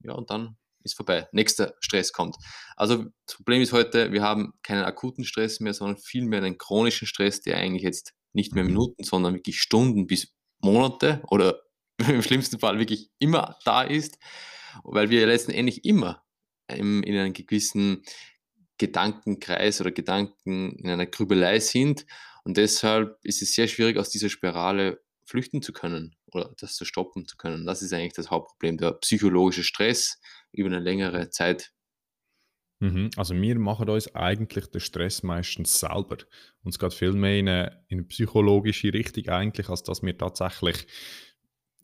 Ja, 0.00 0.12
und 0.12 0.30
dann 0.30 0.56
ist 0.92 0.96
vorbei. 0.96 1.28
Nächster 1.32 1.74
Stress 1.80 2.12
kommt. 2.12 2.36
Also 2.76 3.06
das 3.26 3.36
Problem 3.36 3.62
ist 3.62 3.72
heute, 3.72 4.12
wir 4.12 4.22
haben 4.22 4.52
keinen 4.62 4.84
akuten 4.84 5.24
Stress 5.24 5.60
mehr, 5.60 5.74
sondern 5.74 5.98
vielmehr 5.98 6.42
einen 6.42 6.58
chronischen 6.58 7.06
Stress, 7.06 7.40
der 7.40 7.58
eigentlich 7.58 7.82
jetzt 7.82 8.14
nicht 8.32 8.54
mehr 8.54 8.64
mhm. 8.64 8.70
Minuten, 8.70 9.04
sondern 9.04 9.34
wirklich 9.34 9.60
Stunden 9.60 10.06
bis 10.06 10.34
Monate 10.60 11.22
oder 11.28 11.60
im 12.08 12.22
schlimmsten 12.22 12.58
Fall 12.58 12.78
wirklich 12.78 13.10
immer 13.18 13.56
da 13.64 13.82
ist, 13.82 14.18
weil 14.84 15.10
wir 15.10 15.26
letzten 15.26 15.52
Endes 15.52 15.78
immer 15.78 16.24
in 16.68 17.04
einem 17.04 17.32
gewissen 17.32 18.02
Gedankenkreis 18.76 19.80
oder 19.80 19.90
Gedanken 19.90 20.72
in 20.72 20.90
einer 20.90 21.06
Grübelei 21.06 21.60
sind. 21.60 22.06
Und 22.44 22.56
deshalb 22.56 23.18
ist 23.22 23.42
es 23.42 23.54
sehr 23.54 23.68
schwierig, 23.68 23.96
aus 23.96 24.10
dieser 24.10 24.28
Spirale 24.28 25.02
flüchten 25.24 25.62
zu 25.62 25.72
können 25.72 26.16
oder 26.26 26.54
das 26.58 26.76
zu 26.76 26.84
stoppen 26.84 27.26
zu 27.26 27.36
können. 27.36 27.66
Das 27.66 27.82
ist 27.82 27.92
eigentlich 27.92 28.14
das 28.14 28.30
Hauptproblem, 28.30 28.78
der 28.78 28.92
psychologische 28.92 29.64
Stress 29.64 30.18
über 30.52 30.68
eine 30.68 30.80
längere 30.80 31.30
Zeit. 31.30 31.72
Mhm. 32.80 33.10
Also 33.16 33.34
wir 33.34 33.58
machen 33.58 33.88
uns 33.88 34.14
eigentlich 34.14 34.66
den 34.66 34.80
Stress 34.80 35.22
meistens 35.22 35.80
selber. 35.80 36.18
Und 36.62 36.70
es 36.70 36.78
geht 36.78 36.94
viel 36.94 37.12
mehr 37.12 37.38
in 37.38 37.48
eine, 37.48 37.84
in 37.88 37.98
eine 37.98 38.06
psychologische 38.06 38.92
Richtung 38.92 39.28
eigentlich, 39.28 39.68
als 39.68 39.82
dass 39.82 40.02
wir 40.02 40.16
tatsächlich 40.16 40.86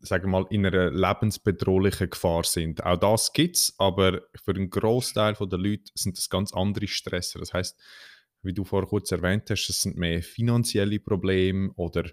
sagen 0.05 0.25
wir 0.25 0.41
mal, 0.41 0.47
in 0.51 0.67
einer 0.67 0.91
lebensbedrohlichen 0.91 2.11
Gefahr 2.11 2.45
sind. 2.45 2.85
Auch 2.85 2.99
das 2.99 3.33
gibt 3.33 3.57
es, 3.57 3.75
aber 3.79 4.23
für 4.35 4.53
einen 4.53 4.71
Großteil 4.71 5.35
der 5.35 5.59
Leute 5.59 5.91
sind 5.95 6.19
das 6.19 6.29
ganz 6.29 6.53
andere 6.53 6.87
Stresser. 6.87 7.39
Das 7.39 7.53
heißt, 7.53 7.81
wie 8.43 8.53
du 8.53 8.65
vorher 8.65 8.89
kurz 8.89 9.11
erwähnt 9.11 9.49
hast, 9.51 9.69
es 9.69 9.83
sind 9.83 9.97
mehr 9.97 10.23
finanzielle 10.23 11.01
Probleme 11.01 11.73
oder 11.77 12.05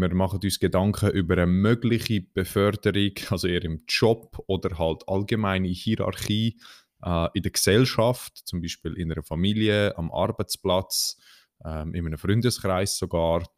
wir 0.00 0.14
machen 0.14 0.40
uns 0.42 0.60
Gedanken 0.60 1.10
über 1.10 1.34
eine 1.34 1.46
mögliche 1.46 2.20
Beförderung, 2.20 3.12
also 3.30 3.48
eher 3.48 3.64
im 3.64 3.82
Job 3.88 4.42
oder 4.46 4.78
halt 4.78 5.08
allgemeine 5.08 5.68
Hierarchie 5.68 6.58
äh, 7.02 7.28
in 7.34 7.42
der 7.42 7.52
Gesellschaft, 7.52 8.36
zum 8.44 8.60
Beispiel 8.60 8.94
in 8.94 9.10
einer 9.10 9.22
Familie, 9.22 9.96
am 9.96 10.10
Arbeitsplatz, 10.10 11.18
ähm, 11.64 11.94
in 11.94 12.06
einem 12.06 12.18
Freundeskreis 12.18 12.98
sogar. 12.98 13.48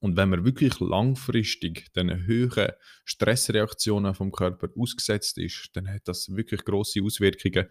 Und 0.00 0.16
wenn 0.16 0.30
man 0.30 0.44
wirklich 0.44 0.80
langfristig 0.80 1.92
den 1.94 2.26
höheren 2.26 2.72
Stressreaktionen 3.04 4.14
vom 4.14 4.32
Körper 4.32 4.68
ausgesetzt 4.76 5.38
ist, 5.38 5.70
dann 5.74 5.88
hat 5.88 6.08
das 6.08 6.34
wirklich 6.34 6.64
große 6.64 7.02
Auswirkungen 7.02 7.68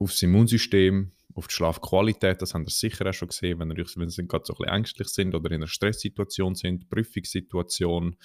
aufs 0.00 0.22
Immunsystem, 0.22 1.12
auf 1.34 1.46
die 1.46 1.54
Schlafqualität. 1.54 2.42
Das 2.42 2.54
haben 2.54 2.66
Sie 2.66 2.74
sicher 2.74 3.06
auch 3.06 3.12
schon 3.12 3.28
gesehen, 3.28 3.60
wenn, 3.60 3.70
ihr, 3.70 3.86
wenn 3.96 4.08
Sie 4.08 4.26
gerade 4.26 4.44
so 4.44 4.54
ein 4.54 4.58
bisschen 4.58 4.74
ängstlich 4.74 5.08
sind 5.08 5.34
oder 5.34 5.50
in 5.50 5.56
einer 5.56 5.68
Stresssituation 5.68 6.54
sind, 6.54 6.88
Prüfungssituation, 6.88 8.16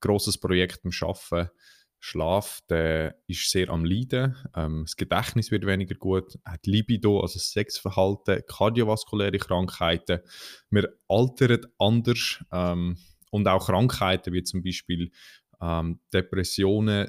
großes 0.00 0.38
Projekt 0.38 0.84
am 0.84 0.92
Arbeiten. 1.00 1.50
Schlaf, 2.04 2.60
der 2.68 3.16
ist 3.28 3.48
sehr 3.48 3.68
am 3.70 3.84
Leiden. 3.84 4.36
Ähm, 4.56 4.82
das 4.84 4.96
Gedächtnis 4.96 5.52
wird 5.52 5.66
weniger 5.66 5.94
gut, 5.94 6.36
hat 6.44 6.66
Libido, 6.66 7.20
also 7.20 7.38
Sexverhalten, 7.38 8.42
kardiovaskuläre 8.48 9.38
Krankheiten. 9.38 10.18
Wir 10.68 10.92
altern 11.08 11.64
anders 11.78 12.44
ähm, 12.50 12.98
und 13.30 13.46
auch 13.46 13.66
Krankheiten 13.66 14.32
wie 14.32 14.42
zum 14.42 14.64
Beispiel 14.64 15.12
ähm, 15.60 16.00
Depressionen 16.12 17.08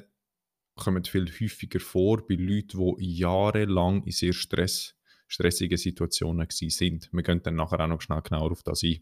kommen 0.74 1.04
viel 1.04 1.26
häufiger 1.26 1.80
vor 1.80 2.26
bei 2.26 2.34
Leuten, 2.34 2.96
die 2.98 3.16
jahrelang 3.16 4.02
in 4.04 4.12
sehr 4.12 4.32
Stress, 4.32 4.94
stressigen 5.28 5.78
Situationen 5.78 6.46
sind. 6.50 7.08
Wir 7.12 7.22
gehen 7.22 7.42
dann 7.42 7.56
nachher 7.56 7.80
auch 7.80 7.88
noch 7.88 8.00
schnell 8.00 8.22
genauer 8.22 8.52
auf 8.52 8.62
das 8.62 8.82
ein. 8.82 9.00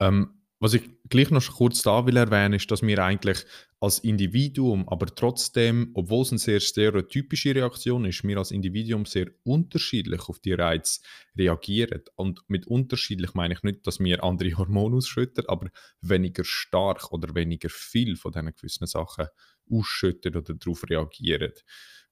Ähm, 0.00 0.36
was 0.58 0.72
ich 0.72 0.88
gleich 1.10 1.30
noch 1.30 1.54
kurz 1.54 1.82
da 1.82 2.06
will 2.06 2.16
erwähnen, 2.16 2.54
ist, 2.54 2.70
dass 2.70 2.80
wir 2.80 2.98
eigentlich 3.04 3.44
als 3.78 3.98
Individuum, 3.98 4.88
aber 4.88 5.06
trotzdem, 5.06 5.90
obwohl 5.92 6.22
es 6.22 6.30
eine 6.30 6.38
sehr 6.38 6.60
stereotypische 6.60 7.54
Reaktion 7.54 8.06
ist, 8.06 8.24
wir 8.24 8.38
als 8.38 8.52
Individuum 8.52 9.04
sehr 9.04 9.26
unterschiedlich 9.44 10.30
auf 10.30 10.38
die 10.38 10.54
Reize 10.54 11.02
reagieren. 11.36 12.00
Und 12.14 12.40
mit 12.48 12.66
unterschiedlich 12.66 13.34
meine 13.34 13.52
ich 13.52 13.62
nicht, 13.64 13.86
dass 13.86 14.00
wir 14.00 14.24
andere 14.24 14.56
Hormone 14.56 14.96
ausschütten, 14.96 15.44
aber 15.46 15.68
weniger 16.00 16.42
stark 16.42 17.12
oder 17.12 17.34
weniger 17.34 17.68
viel 17.68 18.16
von 18.16 18.32
diesen 18.32 18.54
gewissen 18.54 18.86
Sachen 18.86 19.26
ausschütten 19.70 20.36
oder 20.36 20.54
darauf 20.54 20.84
reagieren. 20.88 21.52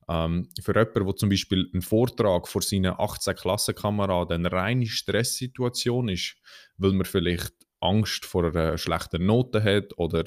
Ähm, 0.09 0.49
für 0.61 0.73
jemanden, 0.73 1.07
der 1.07 1.17
zum 1.17 1.29
Beispiel 1.29 1.71
einen 1.73 1.83
Vortrag 1.83 2.49
vor 2.49 2.63
seinen 2.63 2.95
18 2.99 3.35
Klassenkameraden 3.37 4.47
eine 4.47 4.53
reine 4.53 4.87
Stresssituation 4.87 6.09
ist, 6.09 6.37
weil 6.77 6.93
man 6.93 7.07
vielleicht 7.07 7.55
Angst 7.81 8.25
vor 8.25 8.45
einer 8.45 8.79
schlechten 8.79 9.27
Note 9.27 9.63
hat 9.63 9.97
oder 9.97 10.25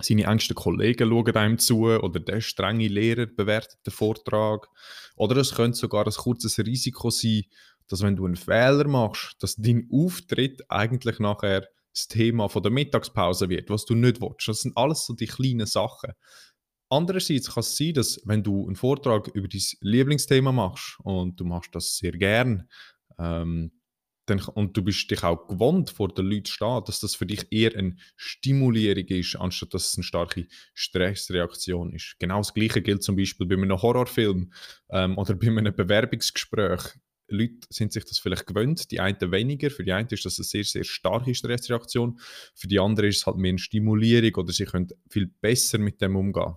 seine 0.00 0.24
engsten 0.24 0.56
Kollegen 0.56 1.08
schauen 1.08 1.36
einem 1.36 1.58
zu 1.58 1.84
oder 1.84 2.18
der 2.18 2.40
strenge 2.40 2.88
Lehrer 2.88 3.26
bewertet 3.26 3.78
den 3.86 3.92
Vortrag. 3.92 4.68
Oder 5.16 5.36
es 5.36 5.54
könnte 5.54 5.78
sogar 5.78 6.06
ein 6.06 6.12
kurzes 6.12 6.58
Risiko 6.58 7.10
sein, 7.10 7.44
dass 7.86 8.02
wenn 8.02 8.16
du 8.16 8.26
einen 8.26 8.36
Fehler 8.36 8.88
machst, 8.88 9.36
dass 9.40 9.56
dein 9.56 9.88
Auftritt 9.92 10.68
eigentlich 10.68 11.20
nachher 11.20 11.68
das 11.94 12.08
Thema 12.08 12.48
von 12.48 12.62
der 12.62 12.72
Mittagspause 12.72 13.48
wird, 13.48 13.70
was 13.70 13.84
du 13.84 13.94
nicht 13.94 14.20
willst. 14.20 14.48
Das 14.48 14.62
sind 14.62 14.76
alles 14.76 15.06
so 15.06 15.14
die 15.14 15.26
kleinen 15.26 15.66
Sachen. 15.66 16.12
Andererseits 16.90 17.52
kann 17.52 17.60
es 17.60 17.76
sein, 17.76 17.94
dass 17.94 18.20
wenn 18.24 18.42
du 18.42 18.66
einen 18.66 18.76
Vortrag 18.76 19.28
über 19.28 19.48
dein 19.48 19.62
Lieblingsthema 19.80 20.52
machst 20.52 20.98
und 21.02 21.38
du 21.40 21.44
machst 21.44 21.74
das 21.74 21.96
sehr 21.96 22.12
gern, 22.12 22.68
ähm, 23.18 23.72
dann, 24.26 24.40
und 24.40 24.76
du 24.76 24.82
bist 24.82 25.10
dich 25.10 25.22
auch 25.22 25.46
gewohnt, 25.48 25.90
vor 25.90 26.08
den 26.08 26.26
Leuten 26.26 26.46
zu 26.46 26.54
stehen, 26.54 26.82
dass 26.86 27.00
das 27.00 27.14
für 27.14 27.26
dich 27.26 27.46
eher 27.50 27.76
eine 27.76 27.96
Stimulierung 28.16 29.06
ist, 29.06 29.36
anstatt 29.36 29.74
dass 29.74 29.88
es 29.88 29.96
eine 29.96 30.04
starke 30.04 30.46
Stressreaktion 30.72 31.92
ist. 31.92 32.16
Genau 32.18 32.38
das 32.38 32.54
Gleiche 32.54 32.80
gilt 32.80 33.02
zum 33.02 33.16
Beispiel 33.16 33.46
bei 33.46 33.56
einem 33.56 33.80
Horrorfilm 33.80 34.52
ähm, 34.90 35.18
oder 35.18 35.34
bei 35.34 35.48
einem 35.48 35.74
Bewerbungsgespräch. 35.74 36.94
Leute 37.28 37.66
sind 37.70 37.92
sich 37.92 38.04
das 38.04 38.18
vielleicht 38.18 38.46
gewöhnt, 38.46 38.90
die 38.90 39.00
einen 39.00 39.32
weniger. 39.32 39.70
Für 39.70 39.84
die 39.84 39.92
einen 39.92 40.08
ist 40.08 40.24
das 40.24 40.38
eine 40.38 40.44
sehr, 40.44 40.64
sehr 40.64 40.84
starke 40.84 41.34
Stressreaktion. 41.34 42.18
Für 42.54 42.68
die 42.68 42.78
anderen 42.78 43.08
ist 43.08 43.18
es 43.18 43.26
halt 43.26 43.36
mehr 43.36 43.50
eine 43.50 43.58
Stimulierung 43.58 44.44
oder 44.44 44.52
sie 44.52 44.64
können 44.64 44.88
viel 45.08 45.26
besser 45.26 45.78
mit 45.78 46.00
dem 46.00 46.16
umgehen. 46.16 46.54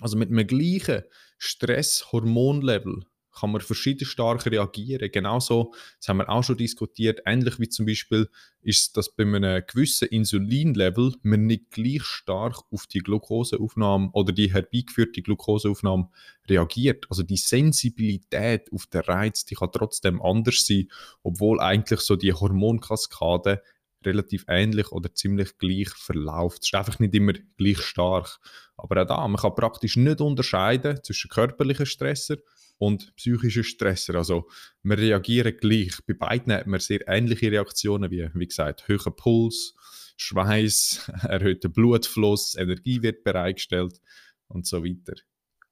Also 0.00 0.16
mit 0.16 0.30
einem 0.30 0.46
gleichen 0.46 1.02
Stresshormonlevel 1.38 3.04
kann 3.32 3.52
man 3.52 3.60
verschieden 3.60 4.04
stark 4.04 4.46
reagieren. 4.46 5.10
Genauso, 5.12 5.72
das 5.98 6.08
haben 6.08 6.18
wir 6.18 6.28
auch 6.28 6.42
schon 6.42 6.56
diskutiert, 6.56 7.20
ähnlich 7.26 7.58
wie 7.58 7.68
zum 7.68 7.86
Beispiel 7.86 8.28
ist 8.62 8.96
das 8.96 9.08
bei 9.08 9.24
einem 9.24 9.62
gewissen 9.66 10.08
Insulinlevel 10.08 11.14
man 11.22 11.46
nicht 11.46 11.70
gleich 11.70 12.02
stark 12.02 12.60
auf 12.70 12.86
die 12.86 12.98
Glukoseaufnahme 12.98 14.10
oder 14.12 14.32
die 14.32 14.52
herbeigeführte 14.52 15.22
Glukoseaufnahme 15.22 16.08
reagiert. 16.48 17.06
Also 17.08 17.22
die 17.22 17.36
Sensibilität 17.36 18.70
auf 18.72 18.86
den 18.86 19.02
Reiz, 19.02 19.44
die 19.44 19.54
kann 19.54 19.72
trotzdem 19.72 20.20
anders 20.20 20.66
sein, 20.66 20.88
obwohl 21.22 21.60
eigentlich 21.60 22.00
so 22.00 22.16
die 22.16 22.32
Hormonkaskade 22.32 23.62
relativ 24.04 24.44
ähnlich 24.48 24.92
oder 24.92 25.14
ziemlich 25.14 25.58
gleich 25.58 25.90
verläuft. 25.90 26.62
Es 26.62 26.68
ist 26.68 26.74
einfach 26.74 26.98
nicht 26.98 27.14
immer 27.14 27.34
gleich 27.56 27.80
stark. 27.80 28.38
Aber 28.76 29.02
auch 29.02 29.06
da, 29.06 29.28
man 29.28 29.40
kann 29.40 29.54
praktisch 29.54 29.96
nicht 29.96 30.20
unterscheiden 30.20 31.00
zwischen 31.02 31.28
körperlichen 31.28 31.86
Stressor 31.86 32.38
und 32.80 33.14
psychische 33.16 33.62
Stresser. 33.62 34.14
Also 34.14 34.48
wir 34.82 34.96
reagieren 34.96 35.54
gleich. 35.60 35.92
Bei 36.06 36.14
beiden 36.14 36.50
hat 36.50 36.66
man 36.66 36.80
sehr 36.80 37.06
ähnliche 37.06 37.52
Reaktionen, 37.52 38.10
wie, 38.10 38.26
wie 38.32 38.46
gesagt, 38.46 38.88
höherer 38.88 39.10
Puls, 39.10 39.74
Schweiß, 40.16 41.10
erhöhter 41.28 41.68
Blutfluss, 41.68 42.54
Energie 42.56 43.02
wird 43.02 43.22
bereitgestellt 43.22 44.00
und 44.48 44.66
so 44.66 44.82
weiter. 44.82 45.12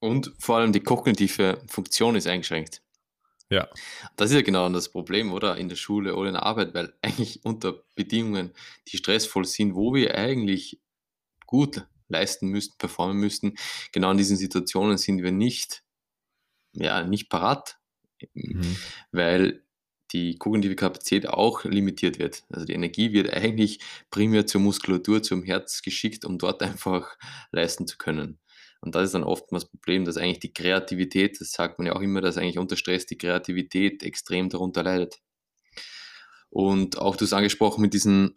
Und 0.00 0.34
vor 0.38 0.58
allem 0.58 0.72
die 0.72 0.80
kognitive 0.80 1.62
Funktion 1.66 2.14
ist 2.14 2.26
eingeschränkt. 2.26 2.82
Ja. 3.50 3.68
Das 4.16 4.30
ist 4.30 4.36
ja 4.36 4.42
genau 4.42 4.68
das 4.68 4.90
Problem, 4.90 5.32
oder? 5.32 5.56
In 5.56 5.70
der 5.70 5.76
Schule 5.76 6.14
oder 6.14 6.28
in 6.28 6.34
der 6.34 6.44
Arbeit, 6.44 6.74
weil 6.74 6.92
eigentlich 7.02 7.42
unter 7.42 7.84
Bedingungen, 7.94 8.52
die 8.88 8.98
stressvoll 8.98 9.46
sind, 9.46 9.74
wo 9.74 9.94
wir 9.94 10.14
eigentlich 10.14 10.78
gut 11.46 11.86
leisten 12.08 12.48
müssten, 12.48 12.76
performen 12.76 13.16
müssten, 13.16 13.54
genau 13.92 14.10
in 14.10 14.18
diesen 14.18 14.36
Situationen 14.36 14.98
sind 14.98 15.22
wir 15.22 15.32
nicht 15.32 15.82
ja, 16.72 17.02
nicht 17.04 17.28
parat, 17.28 17.78
mhm. 18.34 18.76
weil 19.12 19.64
die 20.12 20.36
kognitive 20.36 20.76
Kapazität 20.76 21.28
auch 21.28 21.64
limitiert 21.64 22.18
wird. 22.18 22.44
Also 22.50 22.64
die 22.64 22.72
Energie 22.72 23.12
wird 23.12 23.32
eigentlich 23.32 23.80
primär 24.10 24.46
zur 24.46 24.60
Muskulatur, 24.60 25.22
zum 25.22 25.42
Herz 25.42 25.82
geschickt, 25.82 26.24
um 26.24 26.38
dort 26.38 26.62
einfach 26.62 27.16
leisten 27.52 27.86
zu 27.86 27.98
können. 27.98 28.38
Und 28.80 28.94
das 28.94 29.06
ist 29.06 29.14
dann 29.14 29.24
oftmals 29.24 29.64
das 29.64 29.70
Problem, 29.72 30.04
dass 30.04 30.16
eigentlich 30.16 30.40
die 30.40 30.52
Kreativität, 30.52 31.40
das 31.40 31.50
sagt 31.50 31.78
man 31.78 31.86
ja 31.86 31.96
auch 31.96 32.00
immer, 32.00 32.20
dass 32.20 32.38
eigentlich 32.38 32.58
unter 32.58 32.76
Stress 32.76 33.06
die 33.06 33.18
Kreativität 33.18 34.04
extrem 34.04 34.48
darunter 34.48 34.84
leidet. 34.84 35.18
Und 36.48 36.96
auch 36.98 37.16
du 37.16 37.24
hast 37.24 37.32
angesprochen 37.32 37.82
mit 37.82 37.92
diesen 37.92 38.36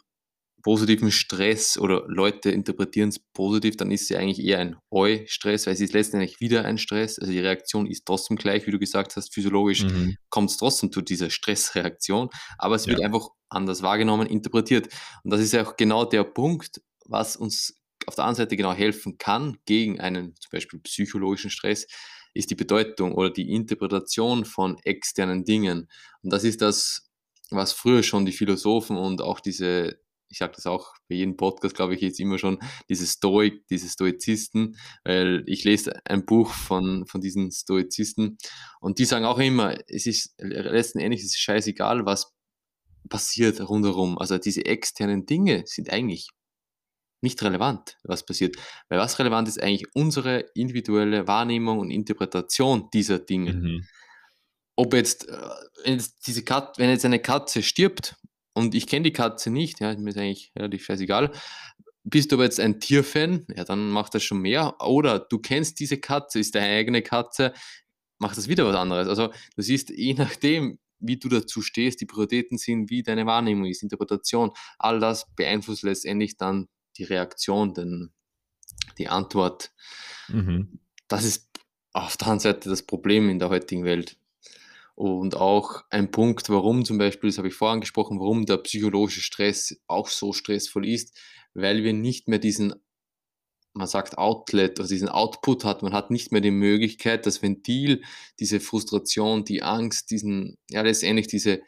positiven 0.62 1.10
Stress 1.10 1.76
oder 1.76 2.04
Leute 2.06 2.50
interpretieren 2.50 3.10
es 3.10 3.18
positiv, 3.18 3.76
dann 3.76 3.90
ist 3.90 4.08
ja 4.08 4.18
eigentlich 4.18 4.44
eher 4.44 4.58
ein 4.58 4.76
Eu-Stress, 4.90 5.66
weil 5.66 5.74
es 5.74 5.80
ist 5.80 5.92
letztendlich 5.92 6.40
wieder 6.40 6.64
ein 6.64 6.78
Stress. 6.78 7.18
Also 7.18 7.32
die 7.32 7.40
Reaktion 7.40 7.86
ist 7.86 8.06
trotzdem 8.06 8.36
gleich, 8.36 8.66
wie 8.66 8.70
du 8.70 8.78
gesagt 8.78 9.16
hast, 9.16 9.34
physiologisch 9.34 9.84
mhm. 9.84 10.16
kommt 10.30 10.50
es 10.50 10.56
trotzdem 10.56 10.92
zu 10.92 11.02
dieser 11.02 11.30
Stressreaktion, 11.30 12.28
aber 12.58 12.76
es 12.76 12.86
ja. 12.86 12.92
wird 12.92 13.02
einfach 13.02 13.28
anders 13.48 13.82
wahrgenommen, 13.82 14.26
interpretiert. 14.26 14.88
Und 15.24 15.30
das 15.30 15.40
ist 15.40 15.52
ja 15.52 15.66
auch 15.66 15.76
genau 15.76 16.04
der 16.04 16.24
Punkt, 16.24 16.80
was 17.04 17.36
uns 17.36 17.78
auf 18.06 18.14
der 18.14 18.24
einen 18.24 18.34
Seite 18.34 18.56
genau 18.56 18.72
helfen 18.72 19.18
kann 19.18 19.58
gegen 19.64 20.00
einen 20.00 20.34
zum 20.36 20.50
Beispiel 20.50 20.80
psychologischen 20.80 21.50
Stress, 21.50 21.86
ist 22.34 22.50
die 22.50 22.54
Bedeutung 22.54 23.12
oder 23.14 23.30
die 23.30 23.52
Interpretation 23.52 24.44
von 24.44 24.78
externen 24.84 25.44
Dingen. 25.44 25.88
Und 26.22 26.32
das 26.32 26.44
ist 26.44 26.62
das, 26.62 27.10
was 27.50 27.72
früher 27.72 28.02
schon 28.02 28.24
die 28.24 28.32
Philosophen 28.32 28.96
und 28.96 29.20
auch 29.20 29.40
diese 29.40 30.00
ich 30.32 30.38
sage 30.38 30.54
das 30.56 30.66
auch 30.66 30.94
bei 31.08 31.16
jedem 31.16 31.36
Podcast, 31.36 31.76
glaube 31.76 31.94
ich, 31.94 32.00
jetzt 32.00 32.18
immer 32.18 32.38
schon, 32.38 32.58
diese 32.88 33.06
Stoik, 33.06 33.66
diese 33.68 33.88
Stoizisten, 33.88 34.76
weil 35.04 35.44
ich 35.46 35.64
lese 35.64 35.94
ein 36.06 36.24
Buch 36.24 36.50
von, 36.50 37.06
von 37.06 37.20
diesen 37.20 37.52
Stoizisten 37.52 38.38
und 38.80 38.98
die 38.98 39.04
sagen 39.04 39.26
auch 39.26 39.38
immer, 39.38 39.76
es 39.86 40.06
ist 40.06 40.34
letzten 40.38 41.00
Endes 41.00 41.20
es 41.20 41.26
ist 41.26 41.40
scheißegal, 41.40 42.06
was 42.06 42.32
passiert 43.08 43.60
rundherum. 43.60 44.18
Also 44.18 44.38
diese 44.38 44.64
externen 44.64 45.26
Dinge 45.26 45.64
sind 45.66 45.90
eigentlich 45.90 46.30
nicht 47.20 47.42
relevant, 47.42 47.98
was 48.04 48.24
passiert. 48.24 48.56
Weil 48.88 48.98
was 48.98 49.18
relevant 49.18 49.48
ist 49.48 49.62
eigentlich 49.62 49.86
unsere 49.94 50.46
individuelle 50.54 51.26
Wahrnehmung 51.28 51.78
und 51.78 51.90
Interpretation 51.90 52.88
dieser 52.92 53.18
Dinge. 53.18 53.52
Mhm. 53.52 53.86
Ob 54.76 54.94
jetzt, 54.94 55.28
äh, 55.28 55.36
jetzt 55.84 56.26
diese 56.26 56.42
Kat 56.42 56.78
wenn 56.78 56.88
jetzt 56.88 57.04
eine 57.04 57.20
Katze 57.20 57.62
stirbt 57.62 58.16
und 58.54 58.74
ich 58.74 58.86
kenne 58.86 59.04
die 59.04 59.12
Katze 59.12 59.50
nicht, 59.50 59.80
ja, 59.80 59.96
mir 59.96 60.10
ist 60.10 60.18
eigentlich 60.18 60.52
relativ 60.56 60.84
scheißegal. 60.84 61.32
Bist 62.04 62.32
du 62.32 62.36
aber 62.36 62.44
jetzt 62.44 62.60
ein 62.60 62.80
Tierfan, 62.80 63.46
ja, 63.54 63.64
dann 63.64 63.90
macht 63.90 64.14
das 64.14 64.24
schon 64.24 64.40
mehr. 64.40 64.74
Oder 64.80 65.20
du 65.20 65.38
kennst 65.38 65.78
diese 65.78 65.98
Katze, 65.98 66.40
ist 66.40 66.54
deine 66.54 66.74
eigene 66.74 67.02
Katze, 67.02 67.52
macht 68.18 68.36
das 68.36 68.48
wieder 68.48 68.66
was 68.66 68.76
anderes. 68.76 69.08
Also 69.08 69.32
du 69.56 69.62
siehst, 69.62 69.90
je 69.90 70.14
nachdem, 70.14 70.78
wie 70.98 71.18
du 71.18 71.28
dazu 71.28 71.62
stehst, 71.62 72.00
die 72.00 72.06
Prioritäten 72.06 72.58
sind, 72.58 72.90
wie 72.90 73.02
deine 73.02 73.26
Wahrnehmung 73.26 73.66
ist, 73.66 73.82
Interpretation, 73.82 74.50
all 74.78 75.00
das 75.00 75.26
beeinflusst 75.34 75.82
letztendlich 75.82 76.36
dann 76.36 76.68
die 76.96 77.04
Reaktion, 77.04 77.74
denn 77.74 78.12
die 78.98 79.08
Antwort. 79.08 79.72
Mhm. 80.28 80.80
Das 81.08 81.24
ist 81.24 81.48
auf 81.92 82.16
der 82.16 82.28
anderen 82.28 82.40
Seite 82.40 82.68
das 82.68 82.82
Problem 82.82 83.28
in 83.28 83.38
der 83.38 83.48
heutigen 83.48 83.84
Welt. 83.84 84.16
Und 84.94 85.36
auch 85.36 85.84
ein 85.90 86.10
Punkt, 86.10 86.48
warum 86.50 86.84
zum 86.84 86.98
Beispiel, 86.98 87.30
das 87.30 87.38
habe 87.38 87.48
ich 87.48 87.54
vorhin 87.54 87.76
angesprochen, 87.76 88.20
warum 88.20 88.44
der 88.46 88.58
psychologische 88.58 89.22
Stress 89.22 89.80
auch 89.86 90.08
so 90.08 90.32
stressvoll 90.32 90.86
ist, 90.86 91.18
weil 91.54 91.82
wir 91.82 91.92
nicht 91.92 92.28
mehr 92.28 92.38
diesen, 92.38 92.74
man 93.72 93.86
sagt 93.86 94.18
Outlet, 94.18 94.78
also 94.78 94.92
diesen 94.92 95.08
Output 95.08 95.64
hat. 95.64 95.82
Man 95.82 95.94
hat 95.94 96.10
nicht 96.10 96.30
mehr 96.30 96.42
die 96.42 96.50
Möglichkeit, 96.50 97.26
das 97.26 97.42
Ventil, 97.42 98.02
diese 98.38 98.60
Frustration, 98.60 99.44
die 99.44 99.62
Angst, 99.62 100.10
diesen, 100.10 100.58
ja, 100.68 100.82
letztendlich 100.82 101.26
diese, 101.26 101.62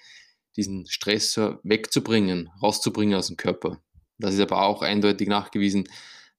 diesen 0.57 0.87
Stressor 0.87 1.61
wegzubringen, 1.63 2.51
rauszubringen 2.63 3.17
aus 3.17 3.29
dem 3.29 3.37
Körper. 3.37 3.83
Das 4.19 4.35
ist 4.35 4.41
aber 4.41 4.63
auch 4.63 4.83
eindeutig 4.83 5.29
nachgewiesen, 5.29 5.89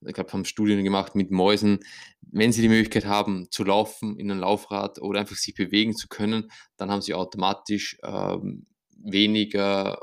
ich 0.05 0.13
glaube, 0.13 0.31
haben 0.31 0.45
Studien 0.45 0.83
gemacht 0.83 1.15
mit 1.15 1.31
Mäusen, 1.31 1.79
wenn 2.21 2.51
sie 2.51 2.61
die 2.61 2.69
Möglichkeit 2.69 3.05
haben 3.05 3.49
zu 3.51 3.63
laufen 3.63 4.17
in 4.17 4.29
einem 4.29 4.41
Laufrad 4.41 5.01
oder 5.01 5.19
einfach 5.19 5.35
sich 5.35 5.55
bewegen 5.55 5.95
zu 5.95 6.07
können, 6.07 6.51
dann 6.77 6.91
haben 6.91 7.01
sie 7.01 7.13
automatisch 7.13 7.97
ähm, 8.03 8.65
weniger, 8.97 9.99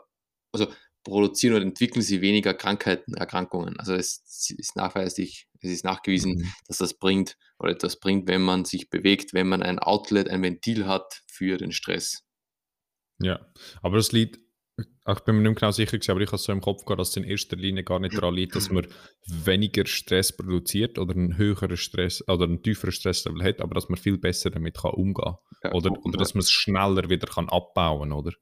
also 0.53 0.67
produzieren 1.05 1.57
oder 1.57 1.65
entwickeln 1.65 2.03
sie 2.03 2.21
weniger 2.21 2.55
Krankheiten, 2.55 3.15
Erkrankungen. 3.15 3.79
Also 3.79 3.95
es 3.95 4.23
ist 4.57 4.77
nachweislich, 4.77 5.49
es 5.61 5.71
ist 5.71 5.85
nachgewiesen, 5.85 6.35
mhm. 6.37 6.53
dass 6.69 6.79
das 6.79 6.95
bringt 6.95 7.37
oder 7.59 7.73
etwas 7.73 7.99
bringt, 7.99 8.29
wenn 8.29 8.43
man 8.43 8.65
sich 8.65 8.91
bewegt, 8.91 9.35
wenn 9.35 9.49
man 9.49 9.63
ein 9.63 9.79
Outlet, 9.79 10.29
ein 10.29 10.43
Ventil 10.43 10.87
hat 10.87 11.23
für 11.27 11.57
den 11.57 11.73
Stress. 11.73 12.23
Ja, 13.21 13.47
aber 13.83 13.97
das 13.97 14.13
liegt 14.13 14.41
ich 14.77 15.21
bin 15.21 15.37
mir 15.37 15.49
nicht 15.49 15.61
genau 15.61 15.71
sicher, 15.71 15.99
aber 16.09 16.21
ich 16.21 16.29
habe 16.29 16.39
so 16.39 16.53
im 16.53 16.61
Kopf 16.61 16.85
gehabt, 16.85 17.01
dass 17.01 17.11
es 17.11 17.17
in 17.17 17.25
erster 17.25 17.57
Linie 17.57 17.85
gar 17.85 17.99
nicht 17.99 18.17
daran 18.17 18.35
liegt, 18.35 18.55
dass 18.55 18.71
man 18.71 18.87
weniger 19.27 19.85
Stress 19.87 20.35
produziert 20.35 20.99
oder 20.99 21.15
einen 21.15 21.37
höheren 21.37 21.77
Stress 21.77 22.27
oder 22.29 22.45
einen 22.45 22.63
tieferen 22.63 22.93
Stresslevel 22.93 23.43
hat, 23.43 23.61
aber 23.61 23.75
dass 23.75 23.89
man 23.89 23.99
viel 23.99 24.19
besser 24.19 24.51
damit 24.51 24.79
kann 24.79 24.93
umgehen 24.93 25.37
kann. 25.63 25.73
Oder, 25.73 25.91
oder 26.05 26.19
dass 26.19 26.35
man 26.35 26.41
es 26.41 26.51
schneller 26.51 27.11
wieder 27.11 27.27
kann 27.27 27.49
abbauen 27.49 28.11
kann, 28.11 28.19
oder? 28.19 28.33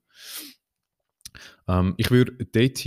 Ähm, 1.67 1.95
ich 1.97 2.11
würde 2.11 2.33
dort 2.45 2.85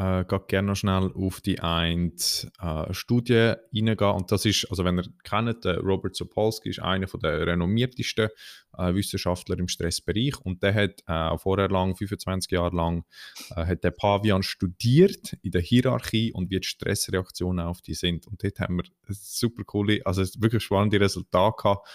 äh, 0.00 0.24
gerne 0.48 0.68
noch 0.68 0.76
schnell 0.76 1.12
auf 1.14 1.42
die 1.42 1.60
eine 1.60 2.12
äh, 2.60 2.94
Studie 2.94 3.52
eingehen. 3.74 3.98
Und 3.98 4.32
das 4.32 4.46
ist, 4.46 4.66
also 4.70 4.84
wenn 4.84 4.98
ihr 4.98 5.04
kennt, 5.24 5.64
der 5.64 5.78
Robert 5.78 6.16
Sapolsky 6.16 6.70
ist 6.70 6.80
einer 6.80 7.06
der 7.06 7.46
renommiertesten 7.46 8.30
äh, 8.78 8.94
Wissenschaftler 8.94 9.58
im 9.58 9.68
Stressbereich 9.68 10.40
und 10.40 10.62
der 10.62 10.74
hat 10.74 11.02
äh, 11.06 11.36
vorher 11.36 11.68
lang, 11.68 11.96
25 11.96 12.50
Jahre 12.50 12.74
lang, 12.74 13.04
äh, 13.50 13.66
hat 13.66 13.84
der 13.84 13.90
Pavian 13.90 14.42
studiert 14.42 15.36
in 15.42 15.50
der 15.50 15.60
Hierarchie 15.60 16.32
und 16.32 16.50
wie 16.50 16.60
die 16.60 16.66
Stressreaktionen 16.66 17.66
auf 17.66 17.82
die 17.82 17.94
sind. 17.94 18.26
Und 18.26 18.42
dort 18.42 18.58
haben 18.58 18.78
wir 18.78 18.84
super 19.08 19.64
coole, 19.64 20.00
also 20.06 20.22
wirklich 20.40 20.62
spannende 20.62 20.98
Resultate 20.98 21.56
gehabt. 21.62 21.88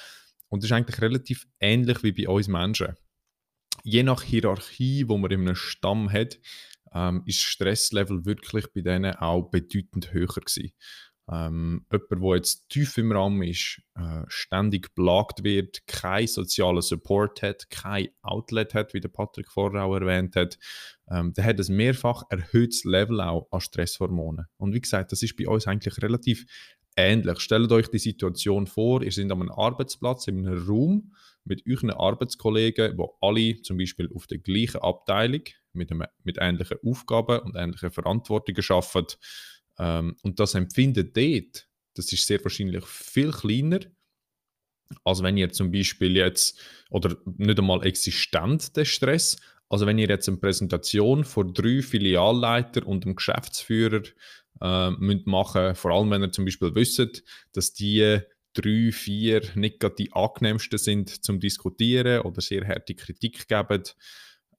Und 0.49 0.61
das 0.61 0.69
ist 0.69 0.75
eigentlich 0.75 1.01
relativ 1.01 1.47
ähnlich 1.59 2.03
wie 2.03 2.11
bei 2.11 2.29
uns 2.29 2.47
Menschen. 2.47 2.93
Je 3.83 4.03
nach 4.03 4.21
Hierarchie, 4.21 5.07
wo 5.07 5.17
man 5.17 5.31
in 5.31 5.41
einem 5.41 5.55
Stamm 5.55 6.11
hat, 6.11 6.39
ähm, 6.95 7.21
ist 7.25 7.41
Stresslevel 7.41 8.25
wirklich 8.25 8.71
bei 8.73 8.81
denen 8.81 9.15
auch 9.15 9.49
bedeutend 9.51 10.13
höher 10.13 10.27
gewesen. 10.27 10.71
Ähm, 11.27 11.87
jemand, 11.91 12.23
der 12.23 12.35
jetzt 12.35 12.69
tief 12.69 12.97
im 12.99 13.11
Raum 13.11 13.41
ist, 13.41 13.81
äh, 13.95 14.21
ständig 14.27 14.93
belagt 14.93 15.43
wird, 15.43 15.85
keinen 15.87 16.27
sozialen 16.27 16.83
Support 16.83 17.41
hat, 17.41 17.69
kein 17.71 18.09
Outlet 18.21 18.75
hat, 18.75 18.93
wie 18.93 18.99
der 18.99 19.09
Patrick 19.09 19.51
vorher 19.51 19.83
auch 19.83 19.95
erwähnt 19.95 20.35
hat, 20.35 20.59
ähm, 21.09 21.33
der 21.33 21.45
hat 21.45 21.59
ein 21.59 21.75
mehrfach 21.75 22.23
erhöhtes 22.29 22.83
Level 22.83 23.21
auch 23.21 23.47
an 23.51 23.59
Stresshormonen. 23.59 24.45
Und 24.57 24.73
wie 24.75 24.81
gesagt, 24.81 25.11
das 25.11 25.23
ist 25.23 25.35
bei 25.35 25.47
uns 25.47 25.65
eigentlich 25.65 25.99
relativ 26.03 26.45
ähnlich. 26.95 27.39
Stellt 27.39 27.71
euch 27.71 27.87
die 27.87 27.99
Situation 27.99 28.67
vor, 28.67 29.01
ihr 29.01 29.11
seid 29.11 29.25
an 29.31 29.41
einem 29.41 29.51
Arbeitsplatz, 29.51 30.27
in 30.27 30.45
einem 30.45 30.67
Raum 30.67 31.15
mit 31.43 31.63
euren 31.67 31.89
Arbeitskollegen, 31.89 32.97
die 32.97 33.03
alle 33.21 33.61
zum 33.63 33.77
Beispiel 33.77 34.11
auf 34.13 34.27
der 34.27 34.37
gleichen 34.37 34.81
Abteilung 34.81 35.41
mit, 35.75 35.91
einem, 35.91 36.05
mit 36.23 36.37
ähnlichen 36.39 36.77
Aufgaben 36.83 37.39
und 37.39 37.55
ähnlichen 37.55 37.91
Verantwortungen 37.91 38.63
arbeiten. 38.69 39.15
Ähm, 39.77 40.15
und 40.23 40.39
das 40.39 40.55
Empfinden 40.55 41.11
dort, 41.13 41.67
das 41.95 42.11
ist 42.11 42.27
sehr 42.27 42.43
wahrscheinlich 42.43 42.85
viel 42.85 43.31
kleiner, 43.31 43.79
als 45.03 45.23
wenn 45.23 45.37
ihr 45.37 45.51
zum 45.51 45.71
Beispiel 45.71 46.15
jetzt, 46.15 46.59
oder 46.89 47.17
nicht 47.37 47.59
einmal 47.59 47.85
existent 47.85 48.75
der 48.75 48.85
Stress, 48.85 49.37
also 49.69 49.85
wenn 49.85 49.97
ihr 49.97 50.07
jetzt 50.07 50.27
eine 50.27 50.37
Präsentation 50.37 51.23
vor 51.23 51.51
drei 51.51 51.81
Filialleiter 51.81 52.85
und 52.85 53.05
einem 53.05 53.15
Geschäftsführer 53.15 54.03
äh, 54.61 54.91
müsst 54.91 55.27
machen, 55.27 55.75
vor 55.75 55.91
allem 55.91 56.11
wenn 56.11 56.21
ihr 56.21 56.31
zum 56.31 56.45
Beispiel 56.45 56.75
wisst, 56.75 57.23
dass 57.51 57.73
die 57.73 58.19
drei, 58.53 58.91
vier 58.91 59.41
nicht 59.55 59.79
gerade 59.79 59.95
die 59.95 60.13
angenehmsten 60.13 60.77
sind 60.77 61.23
zum 61.23 61.39
Diskutieren 61.39 62.21
oder 62.21 62.41
sehr 62.41 62.65
harte 62.65 62.95
Kritik 62.95 63.47
geben, 63.47 63.83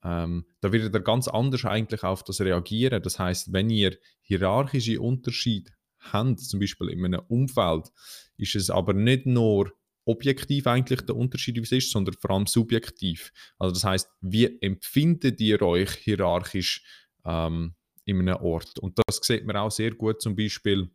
ähm, 0.06 0.46
da 0.60 0.72
wird 0.72 0.94
er 0.94 1.00
ganz 1.00 1.26
anders 1.26 1.64
eigentlich 1.64 2.04
auf 2.04 2.22
das 2.22 2.40
reagieren. 2.40 3.02
Das 3.02 3.18
heißt, 3.18 3.52
wenn 3.52 3.70
ihr 3.70 3.98
hierarchische 4.22 5.00
Unterschiede 5.00 5.72
habt, 5.98 6.40
zum 6.40 6.60
Beispiel 6.60 6.90
in 6.90 7.04
einem 7.04 7.22
Umfeld, 7.26 7.90
ist 8.36 8.54
es 8.54 8.70
aber 8.70 8.92
nicht 8.92 9.26
nur 9.26 9.72
objektiv 10.04 10.68
eigentlich 10.68 11.00
der 11.00 11.16
Unterschied, 11.16 11.56
wie 11.56 11.62
es 11.62 11.72
ist, 11.72 11.90
sondern 11.90 12.14
vor 12.20 12.30
allem 12.30 12.46
subjektiv. 12.46 13.32
Also 13.58 13.74
das 13.74 13.82
heißt, 13.82 14.08
wie 14.20 14.60
empfindet 14.60 15.40
ihr 15.40 15.60
euch 15.62 15.90
hierarchisch 15.94 16.84
ähm, 17.24 17.74
in 18.04 18.20
einem 18.20 18.36
Ort? 18.36 18.78
Und 18.78 19.00
das 19.04 19.18
sieht 19.22 19.44
man 19.44 19.56
auch 19.56 19.72
sehr 19.72 19.90
gut 19.90 20.22
zum 20.22 20.36
Beispiel 20.36 20.88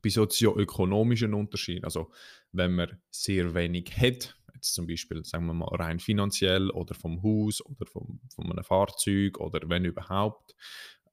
bei 0.00 0.10
sozioökonomischen 0.10 1.34
Unterschieden. 1.34 1.84
Also 1.84 2.12
wenn 2.52 2.76
man 2.76 3.02
sehr 3.10 3.52
wenig 3.54 3.96
hat, 3.96 4.37
jetzt 4.58 4.74
zum 4.74 4.86
Beispiel, 4.86 5.24
sagen 5.24 5.46
wir 5.46 5.54
mal, 5.54 5.74
rein 5.76 5.98
finanziell 5.98 6.70
oder 6.70 6.94
vom 6.94 7.22
Haus 7.22 7.64
oder 7.64 7.86
vom, 7.86 8.20
von 8.34 8.50
einem 8.50 8.64
Fahrzeug 8.64 9.38
oder 9.40 9.68
wenn 9.68 9.84
überhaupt, 9.84 10.54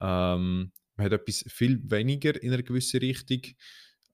ähm, 0.02 0.72
man 0.98 1.06
hat 1.06 1.14
etwas 1.14 1.46
viel 1.48 1.80
weniger 1.90 2.42
in 2.42 2.54
einer 2.54 2.64
gewissen 2.64 3.00
Richtung, 3.00 3.42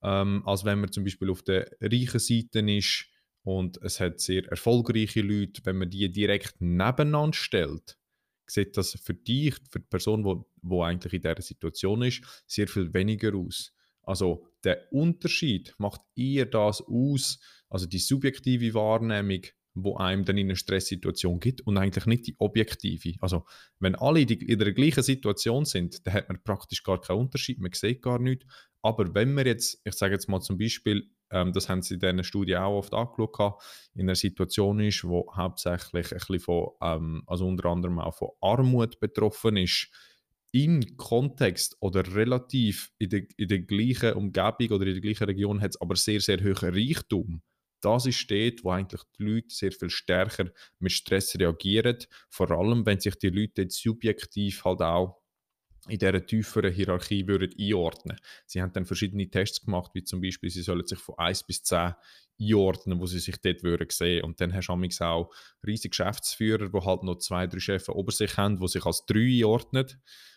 ähm, 0.02 0.42
als 0.46 0.64
wenn 0.64 0.80
man 0.80 0.92
zum 0.92 1.04
Beispiel 1.04 1.30
auf 1.30 1.42
der 1.42 1.70
reichen 1.80 2.18
Seite 2.18 2.60
ist 2.70 3.06
und 3.44 3.78
es 3.82 4.00
hat 4.00 4.20
sehr 4.20 4.46
erfolgreiche 4.48 5.22
Leute, 5.22 5.62
wenn 5.64 5.78
man 5.78 5.90
die 5.90 6.10
direkt 6.10 6.60
nebeneinander 6.60 7.36
stellt, 7.36 7.98
sieht 8.46 8.76
das 8.76 8.98
für 9.02 9.14
dich, 9.14 9.54
für 9.70 9.80
die 9.80 9.88
Person, 9.88 10.22
die 10.22 10.24
wo, 10.26 10.50
wo 10.60 10.82
eigentlich 10.82 11.14
in 11.14 11.22
dieser 11.22 11.42
Situation 11.42 12.02
ist, 12.02 12.22
sehr 12.46 12.68
viel 12.68 12.92
weniger 12.92 13.34
aus. 13.34 13.72
Also 14.02 14.48
der 14.64 14.92
Unterschied 14.92 15.74
macht 15.78 16.00
eher 16.16 16.46
das 16.46 16.82
aus, 16.82 17.40
also 17.72 17.86
die 17.86 17.98
subjektive 17.98 18.74
Wahrnehmung, 18.74 19.42
wo 19.74 19.96
einem 19.96 20.24
dann 20.26 20.36
in 20.36 20.48
einer 20.48 20.56
Stresssituation 20.56 21.40
gibt 21.40 21.62
und 21.62 21.78
eigentlich 21.78 22.04
nicht 22.04 22.26
die 22.26 22.36
objektive. 22.38 23.14
Also 23.20 23.46
wenn 23.78 23.94
alle 23.94 24.20
in 24.20 24.58
der 24.58 24.72
gleichen 24.72 25.02
Situation 25.02 25.64
sind, 25.64 26.06
dann 26.06 26.14
hat 26.14 26.28
man 26.28 26.42
praktisch 26.42 26.82
gar 26.82 27.00
keinen 27.00 27.20
Unterschied, 27.20 27.58
man 27.58 27.72
sieht 27.72 28.02
gar 28.02 28.18
nichts. 28.18 28.44
Aber 28.82 29.14
wenn 29.14 29.32
man 29.32 29.46
jetzt, 29.46 29.80
ich 29.84 29.94
sage 29.94 30.12
jetzt 30.12 30.28
mal 30.28 30.40
zum 30.40 30.58
Beispiel, 30.58 31.10
ähm, 31.30 31.54
das 31.54 31.70
haben 31.70 31.80
sie 31.80 31.94
in 31.94 32.00
dieser 32.00 32.24
Studie 32.24 32.56
auch 32.56 32.76
oft 32.76 32.92
angeschaut, 32.92 33.62
in 33.94 34.02
einer 34.02 34.16
Situation 34.16 34.80
ist, 34.80 35.04
wo 35.04 35.32
hauptsächlich 35.34 36.12
ein 36.12 36.18
bisschen 36.18 36.40
von, 36.40 36.68
ähm, 36.82 37.22
also 37.26 37.46
unter 37.46 37.70
anderem 37.70 37.98
auch 38.00 38.14
von 38.14 38.28
Armut 38.42 39.00
betroffen 39.00 39.56
ist, 39.56 39.88
im 40.52 40.98
Kontext 40.98 41.78
oder 41.80 42.14
relativ 42.14 42.92
in 42.98 43.08
der, 43.08 43.22
in 43.38 43.48
der 43.48 43.60
gleichen 43.60 44.12
Umgebung 44.12 44.76
oder 44.76 44.86
in 44.86 44.92
der 44.92 45.00
gleichen 45.00 45.24
Region 45.24 45.62
hat 45.62 45.70
es 45.70 45.80
aber 45.80 45.96
sehr, 45.96 46.20
sehr 46.20 46.40
hohen 46.40 46.74
Reichtum. 46.74 47.42
Das 47.82 48.06
ist 48.06 48.30
dort, 48.30 48.64
wo 48.64 48.70
eigentlich 48.70 49.02
die 49.18 49.24
Leute 49.24 49.54
sehr 49.54 49.72
viel 49.72 49.90
stärker 49.90 50.50
mit 50.78 50.92
Stress 50.92 51.38
reagieren. 51.38 51.98
Vor 52.28 52.50
allem, 52.50 52.86
wenn 52.86 53.00
sich 53.00 53.16
die 53.16 53.30
Leute 53.30 53.62
jetzt 53.62 53.82
subjektiv 53.82 54.64
halt 54.64 54.80
auch 54.80 55.22
in 55.88 55.98
dieser 55.98 56.24
tieferen 56.24 56.72
Hierarchie 56.72 57.26
würden 57.26 57.52
einordnen. 57.58 58.16
Sie 58.46 58.62
haben 58.62 58.72
dann 58.72 58.86
verschiedene 58.86 59.28
Tests 59.28 59.64
gemacht, 59.64 59.90
wie 59.94 60.04
zum 60.04 60.20
Beispiel, 60.20 60.48
sie 60.48 60.62
sollen 60.62 60.86
sich 60.86 61.00
von 61.00 61.18
1 61.18 61.42
bis 61.42 61.64
10 61.64 61.94
einordnen, 62.40 63.00
wo 63.00 63.06
sie 63.06 63.18
sich 63.18 63.36
dort 63.40 63.64
würden 63.64 63.88
sehen. 63.90 64.22
Und 64.22 64.40
dann 64.40 64.54
hast 64.54 64.68
du 64.68 65.04
auch 65.04 65.34
riesige 65.66 65.90
Geschäftsführer, 65.90 66.68
die 66.68 66.80
halt 66.80 67.02
noch 67.02 67.18
zwei, 67.18 67.48
drei 67.48 67.58
Chefs 67.58 67.88
über 67.88 68.12
sich 68.12 68.36
haben, 68.36 68.60
die 68.60 68.68
sich 68.68 68.84
als 68.86 69.04
drei 69.06 69.38
einordnen. 69.38 69.86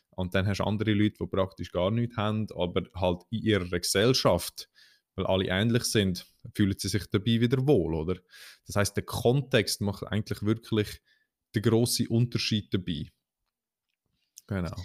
Und 0.10 0.34
dann 0.34 0.48
hast 0.48 0.60
du 0.60 0.64
andere 0.64 0.94
Leute, 0.94 1.18
die 1.20 1.28
praktisch 1.28 1.72
gar 1.72 1.92
nichts 1.92 2.18
haben, 2.18 2.48
aber 2.56 2.84
halt 2.96 3.24
in 3.30 3.44
ihrer 3.44 3.80
Gesellschaft, 3.80 4.70
weil 5.16 5.26
alle 5.26 5.48
ähnlich 5.48 5.84
sind, 5.84 6.26
fühlen 6.54 6.76
sie 6.78 6.90
sich 6.90 7.08
dabei 7.08 7.40
wieder 7.40 7.66
wohl, 7.68 7.94
oder? 7.96 8.20
Das 8.66 8.76
heißt, 8.76 8.96
der 8.96 9.06
Kontext 9.06 9.82
macht 9.82 10.04
eigentlich 10.04 10.42
wirklich 10.44 11.02
den 11.54 11.64
grossen 11.64 12.08
Unterschied 12.08 12.74
dabei. 12.74 13.12
Genau. 14.48 14.76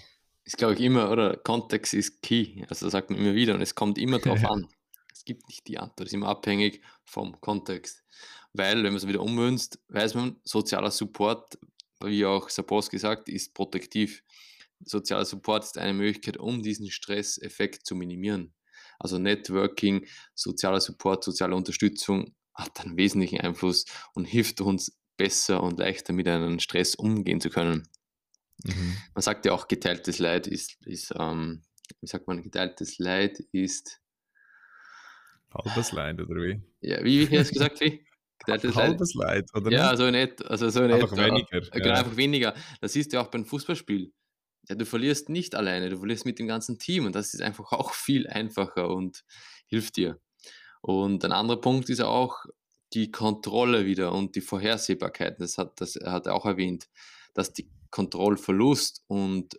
Ist, 0.45 0.57
glaube 0.57 0.75
ich, 0.75 0.81
immer, 0.81 1.11
oder? 1.11 1.37
Kontext 1.37 1.95
ist 1.95 2.23
key. 2.23 2.63
Also 2.69 2.87
das 2.87 2.93
sagt 2.93 3.11
man 3.11 3.19
immer 3.19 3.35
wieder 3.35 3.55
und 3.55 3.61
es 3.61 3.75
kommt 3.75 3.99
immer 3.99 4.19
darauf 4.19 4.45
an. 4.51 4.67
Es 5.13 5.25
gibt 5.25 5.47
nicht 5.49 5.67
die 5.69 5.79
Antwort, 5.79 6.01
es 6.01 6.07
ist 6.07 6.15
immer 6.15 6.29
abhängig 6.29 6.83
vom 7.05 7.41
Kontext. 7.41 8.05
Weil, 8.53 8.77
wenn 8.77 8.93
man 8.93 8.97
es 8.97 9.07
wieder 9.07 9.21
umwünscht, 9.21 9.79
weiß 9.89 10.15
man, 10.15 10.41
sozialer 10.45 10.91
Support, 10.91 11.59
wie 12.03 12.25
auch 12.25 12.49
Sapos 12.49 12.89
gesagt, 12.89 13.29
ist 13.29 13.55
protektiv 13.55 14.23
sozialer 14.85 15.25
Support 15.25 15.65
ist 15.65 15.79
eine 15.79 15.93
Möglichkeit, 15.93 16.37
um 16.37 16.63
diesen 16.63 16.91
Stresseffekt 16.91 17.87
zu 17.87 17.95
minimieren. 17.95 18.53
Also 19.01 19.19
Networking, 19.19 20.07
sozialer 20.35 20.81
Support, 20.81 21.25
soziale 21.25 21.57
Unterstützung 21.57 22.35
hat 22.55 22.81
einen 22.81 22.97
wesentlichen 22.97 23.41
Einfluss 23.41 23.87
und 24.15 24.27
hilft 24.27 24.61
uns 24.61 24.97
besser 25.17 25.63
und 25.63 25.79
leichter 25.79 26.13
mit 26.13 26.29
einem 26.29 26.61
Stress 26.61 26.95
umgehen 26.95 27.41
zu 27.41 27.49
können. 27.49 27.89
Mhm. 28.65 28.97
Man 29.15 29.23
sagt 29.23 29.47
ja 29.47 29.53
auch, 29.53 29.69
geteiltes 29.69 30.19
Leid 30.19 30.47
ist, 30.47 30.77
ist 30.85 31.13
ähm, 31.19 31.63
wie 32.01 32.07
sagt 32.07 32.29
man, 32.29 32.43
geteiltes 32.43 32.99
Leid 32.99 33.41
ist. 33.53 34.01
Halbes 35.53 35.93
Leid, 35.93 36.21
oder 36.21 36.43
wie? 36.43 36.63
Ja, 36.81 37.03
wie, 37.03 37.27
hast 37.39 37.51
du 37.51 37.55
gesagt, 37.55 37.81
wie? 37.81 38.05
Geteiltes 38.39 38.77
Halbes 38.77 39.15
Leid, 39.15 39.49
Leid 39.53 39.55
oder? 39.55 39.73
Ja, 39.73 39.97
so 39.97 40.11
nicht. 40.11 40.45
Also 40.47 40.69
so 40.69 40.83
nicht. 40.83 40.95
Einfach 40.95 41.17
weniger. 41.17 41.61
Genau, 41.61 41.87
ja. 41.87 41.95
einfach 41.95 42.17
weniger. 42.17 42.55
Das 42.81 42.93
siehst 42.93 43.13
du 43.13 43.21
auch 43.21 43.29
beim 43.29 43.45
Fußballspiel. 43.45 44.13
Ja, 44.71 44.77
du 44.77 44.87
verlierst 44.87 45.29
nicht 45.29 45.57
alleine, 45.57 45.91
du 45.91 45.99
verlierst 45.99 46.25
mit 46.25 46.39
dem 46.39 46.47
ganzen 46.47 46.79
Team 46.79 47.05
und 47.05 47.17
das 47.17 47.35
ist 47.35 47.43
einfach 47.43 47.73
auch 47.73 47.93
viel 47.93 48.29
einfacher 48.29 48.89
und 48.89 49.25
hilft 49.67 49.97
dir. 49.97 50.21
Und 50.81 51.25
ein 51.25 51.33
anderer 51.33 51.61
Punkt 51.61 51.91
ist 51.91 52.01
auch 52.01 52.45
die 52.93 53.11
Kontrolle 53.11 53.85
wieder 53.85 54.13
und 54.13 54.37
die 54.37 54.41
Vorhersehbarkeit. 54.41 55.41
Das 55.41 55.59
hat, 55.59 55.81
das 55.81 55.97
hat 55.97 56.27
er 56.27 56.35
auch 56.35 56.47
erwähnt, 56.47 56.89
dass 57.35 57.53
die 57.53 57.69
Kontrollverlust 57.91 59.03
und 59.09 59.57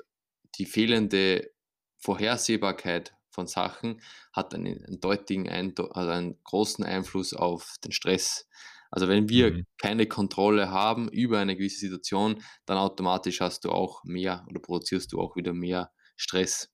die 0.56 0.66
fehlende 0.66 1.52
Vorhersehbarkeit 1.98 3.14
von 3.32 3.48
Sachen 3.48 4.02
hat 4.32 4.54
einen, 4.54 4.82
einen 4.86 5.02
deutigen, 5.02 5.50
also 5.50 6.10
einen 6.10 6.42
großen 6.46 6.86
Einfluss 6.86 7.34
auf 7.34 7.76
den 7.84 7.92
Stress. 7.92 8.48
Also 8.92 9.08
wenn 9.08 9.30
wir 9.30 9.54
mhm. 9.54 9.66
keine 9.78 10.06
Kontrolle 10.06 10.70
haben 10.70 11.10
über 11.10 11.40
eine 11.40 11.56
gewisse 11.56 11.80
Situation, 11.80 12.44
dann 12.66 12.78
automatisch 12.78 13.40
hast 13.40 13.64
du 13.64 13.72
auch 13.72 14.04
mehr 14.04 14.46
oder 14.50 14.60
produzierst 14.60 15.14
du 15.14 15.20
auch 15.20 15.36
wieder 15.38 15.54
mehr 15.54 15.92
Stress. 16.18 16.72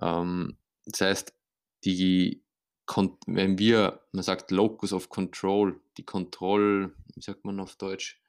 Ähm, 0.00 0.58
das 0.84 1.00
heißt, 1.00 1.34
die, 1.84 2.44
wenn 3.26 3.58
wir, 3.58 4.00
man 4.10 4.24
sagt 4.24 4.50
Locus 4.50 4.92
of 4.92 5.08
Control, 5.08 5.80
die 5.96 6.04
Kontrolle, 6.04 6.94
wie 7.14 7.22
sagt 7.22 7.44
man 7.44 7.60
auf 7.60 7.76
Deutsch, 7.76 8.20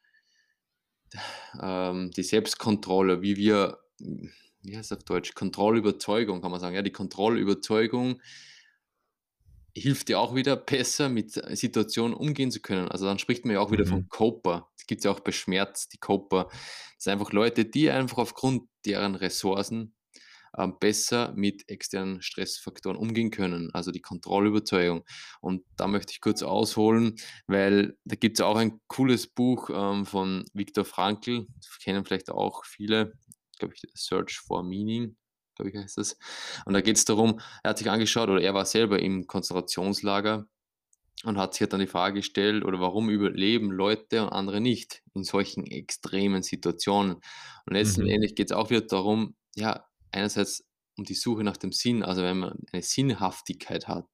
ähm, 1.62 2.12
die 2.12 2.24
Selbstkontrolle, 2.24 3.22
wie 3.22 3.38
wir, 3.38 3.80
wie 3.98 4.78
heißt 4.78 4.92
es 4.92 4.98
auf 4.98 5.04
Deutsch, 5.04 5.34
Kontrollüberzeugung 5.34 6.42
kann 6.42 6.52
man 6.52 6.60
sagen, 6.60 6.76
ja, 6.76 6.84
die 6.84 6.92
Kontrollüberzeugung 6.92 8.22
hilft 9.76 10.10
dir 10.10 10.20
auch 10.20 10.36
wieder 10.36 10.56
besser 10.56 11.10
mit 11.10 11.32
Situationen 11.32 12.16
umgehen 12.16 12.52
zu 12.52 12.62
können. 12.62 12.90
Also 12.90 13.06
dann 13.06 13.20
spricht 13.20 13.46
man 13.46 13.56
ja 13.56 13.62
auch 13.62 13.72
wieder 13.72 13.86
mhm. 13.86 13.90
von 13.90 14.10
Coper. 14.10 14.70
Es 14.78 14.86
gibt 14.86 15.04
ja 15.04 15.12
auch 15.12 15.20
bei 15.20 15.32
Schmerz 15.32 15.90
die 15.90 15.98
Coper. 15.98 16.48
Das 16.50 17.06
sind 17.06 17.14
einfach 17.14 17.32
Leute, 17.32 17.66
die 17.66 17.90
einfach 17.90 18.18
aufgrund 18.20 18.70
deren 18.86 19.16
Ressourcen 19.16 19.96
ähm, 20.58 20.78
besser 20.80 21.34
mit 21.36 21.68
externen 21.70 22.22
Stressfaktoren 22.22 22.98
umgehen 22.98 23.32
können, 23.32 23.72
also 23.74 23.92
die 23.92 24.02
Kontrollüberzeugung. 24.02 25.04
Und 25.42 25.64
da 25.78 25.88
möchte 25.88 26.12
ich 26.12 26.22
kurz 26.22 26.44
ausholen, 26.44 27.16
weil 27.48 27.98
da 28.06 28.16
gibt 28.16 28.40
es 28.40 28.46
auch 28.46 28.56
ein 28.56 28.80
cooles 28.88 29.28
Buch 29.28 29.70
ähm, 29.74 30.06
von 30.06 30.46
Viktor 30.54 30.86
Frankl, 30.86 31.48
das 31.56 31.80
kennen 31.80 32.06
vielleicht 32.06 32.30
auch 32.30 32.66
viele, 32.66 33.14
glaube 33.58 33.74
ich, 33.74 33.82
Search 33.96 34.38
for 34.40 34.64
Meaning, 34.64 35.16
glaube 35.56 35.72
ich 35.72 35.78
heißt 35.78 35.98
das. 35.98 36.18
Und 36.66 36.74
da 36.74 36.82
geht 36.82 36.98
es 36.98 37.06
darum, 37.06 37.40
er 37.64 37.72
hat 37.72 37.78
sich 37.78 37.90
angeschaut, 37.90 38.30
oder 38.30 38.42
er 38.42 38.54
war 38.54 38.66
selber 38.66 39.00
im 39.00 39.28
Konzentrationslager 39.28 40.48
und 41.24 41.38
hat 41.38 41.54
sich 41.54 41.62
halt 41.62 41.74
dann 41.74 41.80
die 41.80 41.88
Frage 41.88 42.20
gestellt, 42.20 42.66
oder 42.66 42.80
warum 42.80 43.10
überleben 43.10 43.72
Leute 43.72 44.24
und 44.24 44.30
andere 44.30 44.62
nicht 44.62 45.02
in 45.14 45.24
solchen 45.24 45.66
extremen 45.66 46.44
Situationen. 46.44 47.16
Und 47.66 47.74
letztendlich 47.74 48.32
mhm. 48.32 48.36
geht 48.36 48.52
es 48.52 48.56
auch 48.56 48.70
wieder 48.70 48.82
darum, 48.82 49.36
ja, 49.56 49.86
einerseits 50.12 50.66
um 50.98 51.06
die 51.06 51.16
Suche 51.16 51.44
nach 51.44 51.58
dem 51.58 51.72
Sinn, 51.72 52.04
also 52.04 52.22
wenn 52.22 52.40
man 52.40 52.60
eine 52.72 52.84
Sinnhaftigkeit 52.84 53.88
hat. 53.88 54.08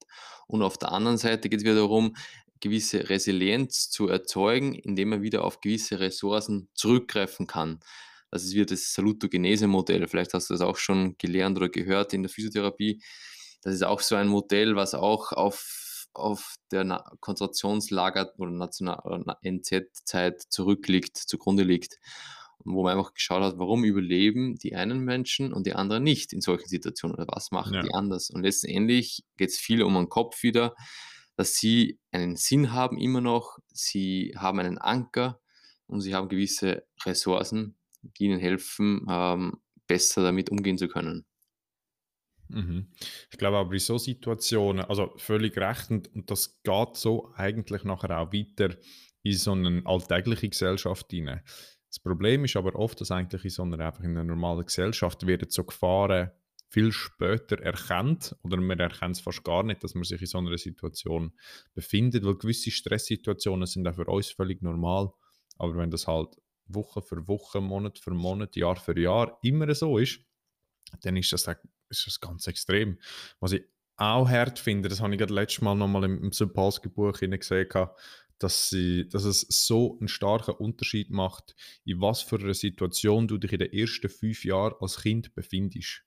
Und 0.48 0.62
auf 0.62 0.78
der 0.78 0.92
anderen 0.92 1.18
Seite 1.18 1.50
geht 1.50 1.60
es 1.60 1.66
wieder 1.66 1.76
darum, 1.76 2.16
gewisse 2.62 3.10
Resilienz 3.10 3.90
zu 3.90 4.08
erzeugen, 4.08 4.76
indem 4.76 5.10
man 5.10 5.22
wieder 5.22 5.44
auf 5.44 5.62
gewisse 5.62 6.00
Ressourcen 6.00 6.70
zurückgreifen 6.74 7.48
kann. 7.48 7.80
Das 8.32 8.44
ist 8.44 8.54
wieder 8.54 8.66
das 8.66 8.94
Salutogenese-Modell. 8.94 10.08
Vielleicht 10.08 10.34
hast 10.34 10.50
du 10.50 10.54
das 10.54 10.62
auch 10.62 10.78
schon 10.78 11.18
gelernt 11.18 11.58
oder 11.58 11.70
gehört 11.70 12.14
in 12.14 12.24
der 12.24 12.30
Physiotherapie. 12.30 13.02
Das 13.62 13.74
ist 13.74 13.84
auch 13.84 14.02
so 14.02 14.16
ein 14.16 14.28
Modell, 14.28 14.76
was 14.76 14.94
auch 14.94 15.32
auf, 15.32 16.08
auf 16.14 16.56
der 16.72 16.84
Konzentrationslager- 17.20 18.34
oder 18.38 18.52
National- 18.52 19.24
NZ-Zeit 19.44 20.44
zurückliegt, 20.50 21.18
zugrunde 21.18 21.64
liegt 21.64 22.00
wo 22.66 22.84
man 22.84 22.98
einfach 22.98 23.14
geschaut 23.14 23.42
hat, 23.42 23.58
warum 23.58 23.84
überleben 23.84 24.56
die 24.58 24.76
einen 24.76 25.00
Menschen 25.00 25.54
und 25.54 25.66
die 25.66 25.74
anderen 25.74 26.04
nicht 26.04 26.34
in 26.34 26.42
solchen 26.42 26.68
Situationen 26.68 27.16
oder 27.16 27.28
was 27.28 27.52
machen 27.52 27.74
ja. 27.74 27.82
die 27.82 27.94
anders. 27.94 28.30
Und 28.30 28.44
letztendlich 28.44 29.24
geht 29.38 29.50
es 29.50 29.58
viel 29.58 29.82
um 29.82 29.96
den 29.96 30.10
Kopf 30.10 30.44
wieder, 30.44 30.76
dass 31.36 31.56
sie 31.56 32.00
einen 32.12 32.36
Sinn 32.36 32.74
haben 32.74 32.98
immer 32.98 33.22
noch, 33.22 33.60
sie 33.72 34.34
haben 34.38 34.60
einen 34.60 34.78
Anker 34.78 35.40
und 35.88 36.02
sie 36.02 36.14
haben 36.14 36.28
gewisse 36.28 36.86
Ressourcen, 37.06 37.78
die 38.02 38.26
ihnen 38.26 38.40
helfen, 38.40 39.06
ähm, 39.10 39.58
besser 39.88 40.24
damit 40.24 40.50
umgehen 40.50 40.78
zu 40.78 40.88
können. 40.88 41.26
Mhm. 42.50 42.88
Ich 43.32 43.38
glaube 43.38 43.58
aber 43.58 43.74
in 43.74 43.80
so 43.80 43.98
Situationen, 43.98 44.86
also 44.86 45.14
völlig 45.18 45.58
recht, 45.58 45.92
und, 45.92 46.14
und 46.14 46.32
das 46.32 46.62
geht 46.64 46.96
so 46.96 47.32
eigentlich 47.36 47.84
nachher 47.84 48.20
auch 48.20 48.34
weiter 48.34 48.76
in 49.22 49.34
so 49.34 49.52
eine 49.52 49.82
alltägliche 49.86 50.50
Gesellschaft 50.50 51.12
hinein. 51.12 51.42
Das 51.90 52.00
Problem 52.00 52.46
ist 52.46 52.56
aber 52.56 52.76
oft, 52.76 53.02
dass 53.02 53.12
eigentlich 53.12 53.44
in 53.44 53.50
so 53.50 53.64
einer, 53.64 53.80
einfach 53.80 54.04
in 54.04 54.12
einer 54.12 54.24
normalen 54.24 54.66
Gesellschaft 54.66 55.26
werden 55.26 55.50
so 55.50 55.64
Gefahren 55.64 56.32
viel 56.70 56.92
später 56.92 57.60
erkannt 57.60 58.36
oder 58.44 58.58
man 58.58 58.80
erkennt 58.80 59.16
es 59.16 59.22
fast 59.22 59.44
gar 59.44 59.64
nicht, 59.64 59.84
dass 59.84 59.96
man 59.96 60.04
sich 60.04 60.22
in 60.22 60.28
so 60.28 60.38
einer 60.38 60.56
Situation 60.58 61.34
befindet, 61.74 62.24
weil 62.24 62.36
gewisse 62.36 62.70
Stresssituationen 62.70 63.66
sind 63.66 63.88
auch 63.88 63.96
für 63.96 64.06
uns 64.06 64.30
völlig 64.30 64.62
normal. 64.62 65.10
Aber 65.58 65.76
wenn 65.78 65.90
das 65.90 66.08
halt 66.08 66.36
Woche 66.70 67.02
für 67.02 67.28
Woche, 67.28 67.62
Monat 67.62 68.00
für 68.00 68.12
Monat, 68.12 68.56
Jahr 68.56 68.78
für 68.78 68.98
Jahr 69.00 69.38
immer 69.42 69.74
so 69.76 69.98
ist, 69.98 70.22
dann 71.02 71.18
ist 71.18 71.32
das, 71.34 71.48
ist 71.90 72.08
das 72.08 72.20
ganz 72.20 72.48
extrem. 72.48 72.98
Was 73.40 73.52
ich 73.52 73.64
auch 73.98 74.30
hart 74.30 74.60
finde, 74.60 74.90
das 74.90 75.02
habe 75.02 75.14
ich 75.14 75.20
gerade 75.20 75.34
letztes 75.34 75.62
Mal 75.62 75.76
nochmal 75.76 76.06
im, 76.06 76.24
im 76.24 76.32
Subpolski-Buch 76.32 77.20
gesehen, 77.20 77.70
dass, 78.40 78.70
sie, 78.70 79.10
dass 79.10 79.26
es 79.26 79.42
so 79.50 79.98
einen 80.00 80.08
starken 80.08 80.56
Unterschied 80.56 81.10
macht, 81.10 81.56
in 81.84 82.00
was 82.00 82.22
für 82.22 82.38
einer 82.38 82.54
Situation 82.54 83.28
du 83.28 83.38
dich 83.38 83.52
in 83.52 83.60
den 83.60 83.74
ersten 83.74 84.10
fünf 84.10 84.46
Jahren 84.46 84.76
als 84.80 85.02
Kind 85.02 85.36
befindest. 85.36 86.04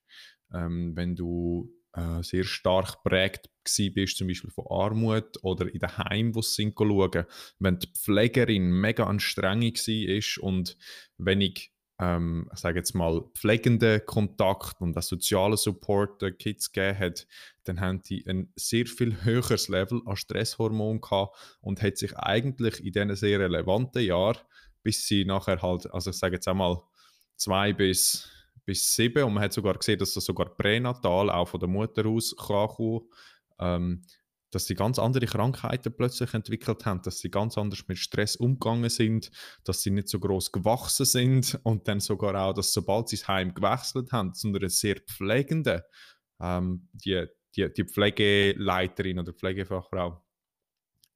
Ähm, 0.52 0.96
wenn 0.96 1.14
du 1.14 1.70
äh, 1.94 2.22
sehr 2.22 2.44
stark 2.44 3.02
prägt 3.02 3.50
bist, 3.94 4.16
zum 4.16 4.26
Beispiel 4.26 4.50
von 4.50 4.66
Armut 4.68 5.38
oder 5.42 5.72
in 5.72 5.78
den 5.78 5.96
Heim, 5.98 6.34
wo 6.34 6.42
sie 6.42 6.72
schauen, 6.76 7.24
wenn 7.58 7.78
die 7.78 7.88
Pflegerin 7.88 8.70
mega 8.70 9.04
anstrengend 9.06 9.78
war 9.86 10.44
und 10.44 10.76
wenn 11.18 11.40
ich 11.40 11.72
ähm, 12.02 12.48
ich 12.52 12.58
sage 12.58 12.78
jetzt 12.78 12.94
mal, 12.94 13.22
pflegenden 13.34 14.04
Kontakt 14.06 14.80
und 14.80 14.94
das 14.94 15.06
soziale 15.06 15.56
Support 15.56 16.20
den 16.20 16.36
Kids 16.36 16.72
gegeben 16.72 16.98
hat, 16.98 17.26
dann 17.64 17.80
haben 17.80 18.02
die 18.02 18.26
ein 18.26 18.52
sehr 18.56 18.86
viel 18.86 19.22
höheres 19.24 19.68
Level 19.68 20.02
an 20.06 20.16
Stresshormon 20.16 21.00
gehabt 21.00 21.36
und 21.60 21.80
hat 21.80 21.98
sich 21.98 22.16
eigentlich 22.16 22.84
in 22.84 22.92
diesen 22.92 23.14
sehr 23.14 23.38
relevanten 23.38 24.02
Jahren, 24.02 24.38
bis 24.82 25.06
sie 25.06 25.24
nachher 25.24 25.62
halt, 25.62 25.92
also 25.92 26.10
ich 26.10 26.16
sage 26.16 26.36
jetzt 26.36 26.48
einmal 26.48 26.82
zwei 27.36 27.72
bis, 27.72 28.28
bis 28.64 28.94
sieben. 28.94 29.24
Und 29.24 29.34
man 29.34 29.44
hat 29.44 29.52
sogar 29.52 29.74
gesehen, 29.74 29.98
dass 29.98 30.14
das 30.14 30.24
sogar 30.24 30.54
pränatal 30.54 31.30
auch 31.30 31.48
von 31.48 31.60
der 31.60 31.68
Mutter 31.68 32.06
aus 32.06 32.34
kann 32.36 33.00
ähm, 33.58 34.02
dass 34.52 34.66
sie 34.66 34.74
ganz 34.74 34.98
andere 34.98 35.26
Krankheiten 35.26 35.94
plötzlich 35.96 36.34
entwickelt 36.34 36.84
haben, 36.84 37.00
dass 37.02 37.18
sie 37.18 37.30
ganz 37.30 37.56
anders 37.58 37.88
mit 37.88 37.98
Stress 37.98 38.36
umgegangen 38.36 38.90
sind, 38.90 39.30
dass 39.64 39.82
sie 39.82 39.90
nicht 39.90 40.08
so 40.08 40.20
groß 40.20 40.52
gewachsen 40.52 41.06
sind 41.06 41.58
und 41.64 41.88
dann 41.88 42.00
sogar 42.00 42.34
auch, 42.34 42.52
dass 42.52 42.72
sobald 42.72 43.08
sie 43.08 43.16
das 43.16 43.28
Heim 43.28 43.54
gewechselt 43.54 44.12
haben 44.12 44.34
zu 44.34 44.48
einer 44.48 44.68
sehr 44.68 44.96
pflegenden, 44.96 45.80
ähm, 46.40 46.88
die, 46.92 47.24
die, 47.56 47.72
die 47.72 47.84
Pflegeleiterin 47.84 49.18
oder 49.18 49.32
Pflegefachfrau, 49.32 50.22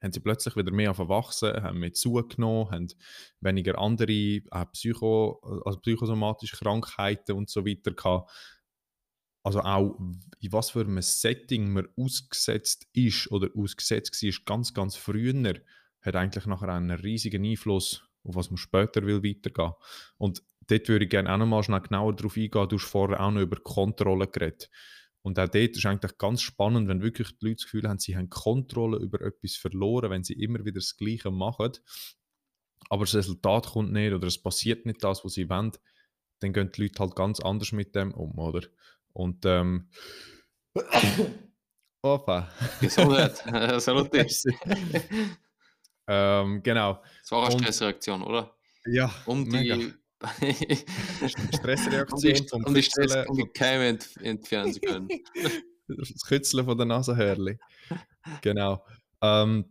haben 0.07 0.13
sie 0.13 0.21
plötzlich 0.21 0.57
wieder 0.57 0.73
mehr 0.73 0.95
verwachsen, 0.95 1.63
haben 1.63 1.81
mehr 1.81 1.93
zugenommen, 1.93 2.71
haben 2.71 2.89
weniger 3.41 3.79
andere 3.79 4.13
äh, 4.13 4.67
Psycho, 4.73 5.41
also 5.65 5.79
psychosomatische 5.81 6.57
Krankheiten 6.57 7.33
und 7.33 7.51
so 7.51 7.67
weiter 7.67 7.93
gehabt 7.93 8.31
also 9.43 9.61
auch 9.61 9.97
in 10.41 10.53
was 10.53 10.71
für 10.71 10.81
einem 10.81 11.01
Setting 11.01 11.73
man 11.73 11.87
ausgesetzt 11.97 12.89
ist 12.93 13.31
oder 13.31 13.49
ausgesetzt 13.57 14.21
war, 14.21 14.33
ganz, 14.45 14.75
ganz 14.75 14.97
früher, 14.97 15.55
hat 16.01 16.17
eigentlich 16.17 16.47
nachher 16.47 16.71
einen 16.71 16.99
riesigen 16.99 17.45
Einfluss 17.45 18.03
auf 18.27 18.35
was 18.35 18.51
man 18.51 18.57
später 18.57 19.07
will 19.07 19.23
weitergehen. 19.23 19.73
Und 20.19 20.43
dort 20.67 20.89
würde 20.89 21.05
ich 21.05 21.11
gerne 21.11 21.33
auch 21.33 21.39
nochmal 21.39 21.63
schnell 21.63 21.81
genauer 21.81 22.15
darauf 22.15 22.37
eingehen. 22.37 22.69
Du 22.69 22.77
hast 22.77 22.85
vorher 22.85 23.21
auch 23.21 23.31
noch 23.31 23.41
über 23.41 23.57
Kontrolle 23.57 24.27
geredet. 24.27 24.71
Und 25.27 25.41
auch 25.41 25.49
dort 25.49 25.77
ist 25.77 25.85
eigentlich 25.85 26.19
ganz 26.19 26.41
spannend, 26.41 26.87
wenn 26.87 27.03
wirklich 27.03 27.37
die 27.37 27.47
Leute 27.47 27.57
das 27.57 27.65
Gefühl 27.65 27.89
haben, 27.89 27.99
sie 27.99 28.17
haben 28.17 28.31
Kontrolle 28.31 28.99
über 28.99 29.21
etwas 29.23 29.57
verloren, 29.57 30.09
wenn 30.09 30.23
sie 30.23 30.35
immer 30.35 30.65
wieder 30.65 30.79
das 30.79 30.97
Gleiche 30.97 31.33
machen, 31.33 31.73
aber 32.91 33.07
das 33.07 33.15
Resultat 33.17 33.67
kommt 33.67 33.91
nicht 33.91 34.13
oder 34.13 34.29
es 34.29 34.41
passiert 34.41 34.87
nicht 34.87 35.03
das, 35.03 35.25
was 35.25 35.33
sie 35.33 35.51
wollen, 35.51 35.73
dann 36.39 36.53
gehen 36.53 36.71
die 36.71 36.83
Leute 36.83 37.01
halt 37.01 37.17
ganz 37.17 37.41
anders 37.41 37.73
mit 37.73 37.97
dem 37.97 38.15
um, 38.15 38.39
oder? 38.39 38.69
Und 39.15 39.45
ähm, 39.47 39.91
Opa. 42.03 42.49
Gesundheit, 42.81 43.83
Saluti. 43.83 44.25
Ähm, 46.09 46.63
genau. 46.63 47.03
Das 47.23 47.33
war 47.33 47.49
eine 47.49 47.59
Stressreaktion, 47.59 48.23
oder? 48.23 48.57
Ja, 48.85 49.13
um 49.25 49.43
mega. 49.43 49.77
Stressreaktion 51.55 52.49
vom 52.49 52.65
um 52.65 52.75
die 52.75 52.83
Stress, 52.83 53.27
um 53.29 53.37
die 53.37 53.47
Keime 53.55 53.89
ent, 53.89 54.17
entfernen 54.23 54.73
zu 54.73 54.81
können. 54.81 55.09
das 55.89 56.23
Kützeln 56.27 56.65
von 56.65 56.77
der 56.77 56.87
Nasenhörli. 56.87 57.59
Genau. 58.41 58.85
Ähm, 59.23 59.67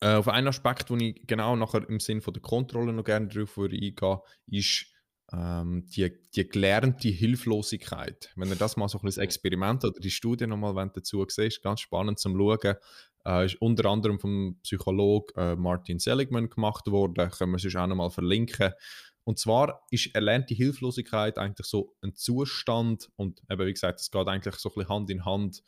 äh, 0.00 0.14
auf 0.14 0.28
einen 0.28 0.48
Aspekt, 0.48 0.90
wo 0.90 0.96
ich 0.96 1.26
genau 1.26 1.56
nachher 1.56 1.88
im 1.88 2.00
Sinn 2.00 2.20
von 2.20 2.34
der 2.34 2.42
Kontrolle 2.42 2.92
noch 2.92 3.04
gerne 3.04 3.28
drauf 3.28 3.56
würde 3.56 3.76
eingehen, 3.76 4.18
ist 4.46 4.86
ähm, 5.32 5.86
die, 5.86 6.12
die 6.34 6.48
gelernte 6.48 7.08
Hilflosigkeit. 7.08 8.32
Wenn 8.36 8.48
ihr 8.48 8.56
das 8.56 8.76
mal 8.76 8.88
so 8.88 8.98
ein 9.00 9.08
Experiment 9.08 9.84
oder 9.84 9.98
die 10.00 10.10
Studie 10.10 10.46
nochmal 10.46 10.90
dazu 10.92 11.24
seht, 11.28 11.62
ganz 11.62 11.80
spannend 11.80 12.18
zum 12.18 12.36
Schauen, 12.36 12.76
äh, 13.24 13.46
ist 13.46 13.60
unter 13.60 13.88
anderem 13.88 14.18
vom 14.18 14.58
Psychologen 14.62 15.34
äh, 15.36 15.56
Martin 15.56 15.98
Seligman 15.98 16.50
gemacht 16.50 16.86
worden, 16.88 17.30
können 17.30 17.52
wir 17.52 17.58
sonst 17.58 17.76
auch 17.76 17.86
nochmal 17.86 18.10
verlinken. 18.10 18.72
Und 19.24 19.38
zwar 19.38 19.82
ist 19.90 20.14
erlernte 20.14 20.54
Hilflosigkeit 20.54 21.38
eigentlich 21.38 21.66
so 21.66 21.94
ein 22.02 22.14
Zustand 22.14 23.10
und 23.16 23.40
eben 23.50 23.66
wie 23.66 23.72
gesagt, 23.72 24.00
es 24.00 24.10
geht 24.10 24.26
eigentlich 24.26 24.56
so 24.56 24.70
ein 24.70 24.74
bisschen 24.74 24.88
Hand 24.88 25.10
in 25.10 25.24
Hand 25.24 25.62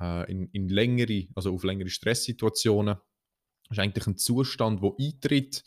äh, 0.00 0.30
in, 0.30 0.48
in 0.52 0.68
längere, 0.68 1.26
also 1.34 1.52
auf 1.52 1.64
längere 1.64 1.90
Stresssituationen. 1.90 2.96
Das 3.68 3.78
ist 3.78 3.82
eigentlich 3.82 4.06
ein 4.06 4.16
Zustand, 4.16 4.82
wo 4.82 4.96
eintritt, 4.98 5.64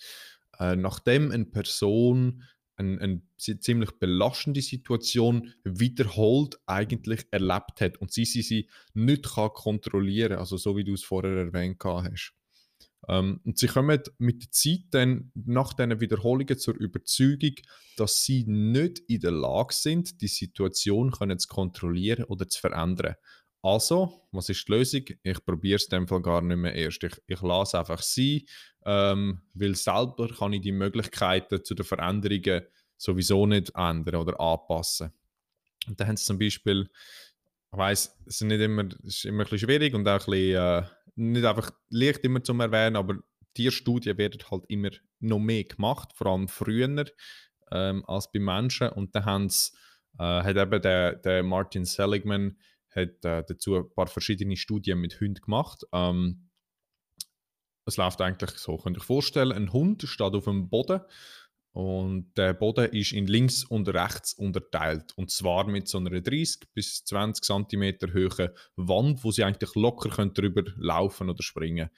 äh, 0.59 0.75
nachdem 0.75 1.31
eine 1.31 1.45
Person 1.45 2.43
eine, 2.75 2.99
eine 3.01 3.21
ziemlich 3.37 3.91
belastende 3.91 4.61
Situation 4.61 5.53
wiederholt 5.63 6.59
eigentlich 6.65 7.27
erlebt 7.31 7.81
hat 7.81 7.97
und 7.97 8.11
sie 8.11 8.25
sie, 8.25 8.41
sie 8.41 8.69
nicht 8.93 9.35
kann 9.35 9.49
kontrollieren 9.53 10.39
also 10.39 10.57
so 10.57 10.75
wie 10.75 10.83
du 10.83 10.93
es 10.93 11.03
vorher 11.03 11.37
erwähnt 11.37 11.77
hast. 11.83 12.33
Ähm, 13.07 13.41
und 13.43 13.57
sie 13.57 13.67
kommen 13.67 13.99
mit 14.17 14.43
der 14.43 14.51
Zeit 14.51 14.85
dann 14.91 15.31
nach 15.33 15.73
diesen 15.73 15.99
Wiederholungen 15.99 16.57
zur 16.57 16.75
Überzeugung, 16.75 17.55
dass 17.97 18.25
sie 18.25 18.45
nicht 18.45 18.99
in 19.07 19.19
der 19.19 19.31
Lage 19.31 19.73
sind, 19.73 20.21
die 20.21 20.27
Situation 20.27 21.11
können 21.11 21.39
zu 21.39 21.47
kontrollieren 21.47 22.25
oder 22.25 22.47
zu 22.47 22.59
verändern. 22.59 23.15
Also, 23.61 24.27
was 24.31 24.49
ist 24.49 24.67
die 24.67 24.71
Lösung? 24.73 25.03
Ich 25.23 25.45
probiere 25.45 25.77
es 25.77 25.85
in 25.85 25.91
dem 25.91 26.07
Fall 26.07 26.21
gar 26.21 26.41
nicht 26.41 26.57
mehr 26.57 26.75
erst. 26.75 27.03
Ich, 27.03 27.15
ich 27.27 27.41
lasse 27.41 27.79
einfach 27.79 28.01
sein, 28.01 28.41
ähm, 28.85 29.41
weil 29.53 29.75
selber 29.75 30.27
kann 30.27 30.53
ich 30.53 30.61
die 30.61 30.73
Möglichkeiten 30.73 31.63
zu 31.63 31.73
den 31.73 31.85
Veränderungen 31.85 32.63
sowieso 32.97 33.45
nicht 33.45 33.71
ändern 33.75 34.15
oder 34.15 34.39
anpassen. 34.39 35.13
Und 35.87 35.99
da 35.99 36.07
haben 36.07 36.17
sie 36.17 36.25
zum 36.25 36.39
Beispiel, 36.39 36.89
ich 37.73 37.77
weiss, 37.77 38.15
es 38.27 38.35
ist 38.35 38.47
nicht 38.47 38.61
immer, 38.61 38.85
es 39.03 39.17
ist 39.17 39.25
immer 39.25 39.51
ein 39.51 39.57
schwierig 39.57 39.93
und 39.95 40.07
auch 40.07 40.27
ein 40.27 40.31
bisschen, 40.31 40.55
äh, 40.55 40.83
nicht 41.15 41.45
einfach 41.45 41.71
leicht 41.89 42.23
immer 42.23 42.43
zum 42.43 42.59
Erwähnen, 42.59 42.95
aber 42.95 43.17
Tierstudien 43.55 44.17
werden 44.17 44.41
halt 44.49 44.63
immer 44.67 44.89
noch 45.19 45.39
mehr 45.39 45.63
gemacht, 45.63 46.11
vor 46.13 46.27
allem 46.27 46.47
früher 46.47 47.05
ähm, 47.71 48.05
als 48.05 48.31
bei 48.31 48.39
Menschen. 48.39 48.89
Und 48.89 49.15
da 49.15 49.25
haben 49.25 49.47
äh, 50.19 50.23
hat 50.23 50.55
eben 50.55 50.81
der, 50.81 51.15
der 51.15 51.43
Martin 51.43 51.85
Seligman 51.85 52.57
hat 52.89 53.25
äh, 53.25 53.43
dazu 53.47 53.75
ein 53.77 53.93
paar 53.93 54.07
verschiedene 54.07 54.55
Studien 54.55 54.99
mit 54.99 55.19
Hunden 55.19 55.41
gemacht. 55.41 55.83
Ähm, 55.91 56.49
es 57.85 57.97
läuft 57.97 58.21
eigentlich 58.21 58.51
so, 58.51 58.77
könnt 58.77 58.97
ihr 58.97 59.01
euch 59.01 59.05
vorstellen, 59.05 59.51
ein 59.51 59.73
Hund 59.73 60.03
steht 60.03 60.33
auf 60.33 60.45
dem 60.45 60.69
Boden 60.69 61.01
und 61.73 62.31
der 62.37 62.53
Boden 62.53 62.85
ist 62.93 63.13
in 63.13 63.25
links 63.25 63.63
und 63.63 63.89
rechts 63.89 64.33
unterteilt. 64.33 65.11
Und 65.15 65.31
zwar 65.31 65.67
mit 65.67 65.87
so 65.87 65.97
einer 65.97 66.21
30 66.21 66.71
bis 66.73 67.03
20 67.03 67.43
cm 67.43 68.13
hohen 68.13 68.49
Wand, 68.75 69.23
wo 69.23 69.31
sie 69.31 69.43
eigentlich 69.43 69.73
locker 69.73 70.09
können 70.09 70.35
drüber 70.35 70.63
laufen 70.77 71.31
oder 71.31 71.41
springen 71.41 71.89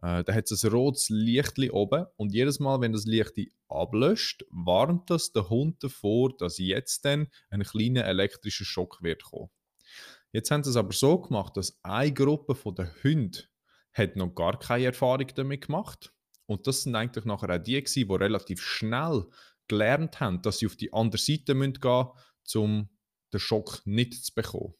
äh, 0.00 0.22
Da 0.22 0.32
hat 0.32 0.50
es 0.50 0.64
ein 0.64 0.70
rotes 0.70 1.08
Licht 1.08 1.58
oben 1.70 2.06
und 2.16 2.32
jedes 2.32 2.60
Mal, 2.60 2.80
wenn 2.80 2.92
das 2.92 3.04
Licht 3.04 3.32
ablöscht, 3.68 4.44
warnt 4.50 5.10
das 5.10 5.32
der 5.32 5.50
Hund 5.50 5.82
davor, 5.82 6.36
dass 6.36 6.58
jetzt 6.58 7.04
dann 7.04 7.26
ein 7.50 7.64
kleiner 7.64 8.04
elektrischer 8.04 8.64
Schock 8.64 9.02
wird 9.02 9.24
kommen. 9.24 9.50
Jetzt 10.30 10.52
haben 10.52 10.62
sie 10.62 10.70
es 10.70 10.76
aber 10.76 10.92
so 10.92 11.18
gemacht, 11.18 11.56
dass 11.56 11.80
eine 11.82 12.12
Gruppe 12.12 12.54
von 12.54 12.76
den 12.76 12.90
Hunden 13.02 13.42
hat 13.92 14.14
noch 14.14 14.34
gar 14.34 14.58
keine 14.58 14.84
Erfahrung 14.84 15.26
damit 15.34 15.66
gemacht. 15.66 16.12
Und 16.46 16.66
das 16.66 16.82
sind 16.82 16.94
eigentlich 16.94 17.24
nachher 17.24 17.54
auch 17.54 17.62
die 17.62 17.82
gewesen, 17.82 18.08
die 18.08 18.14
relativ 18.14 18.62
schnell 18.62 19.26
gelernt 19.68 20.20
haben, 20.20 20.42
dass 20.42 20.58
sie 20.58 20.66
auf 20.66 20.76
die 20.76 20.92
andere 20.92 21.20
Seite 21.20 21.54
gehen 21.54 21.58
müssen, 21.58 22.58
um 22.58 22.88
den 23.32 23.40
Schock 23.40 23.82
nicht 23.84 24.24
zu 24.24 24.34
bekommen. 24.34 24.74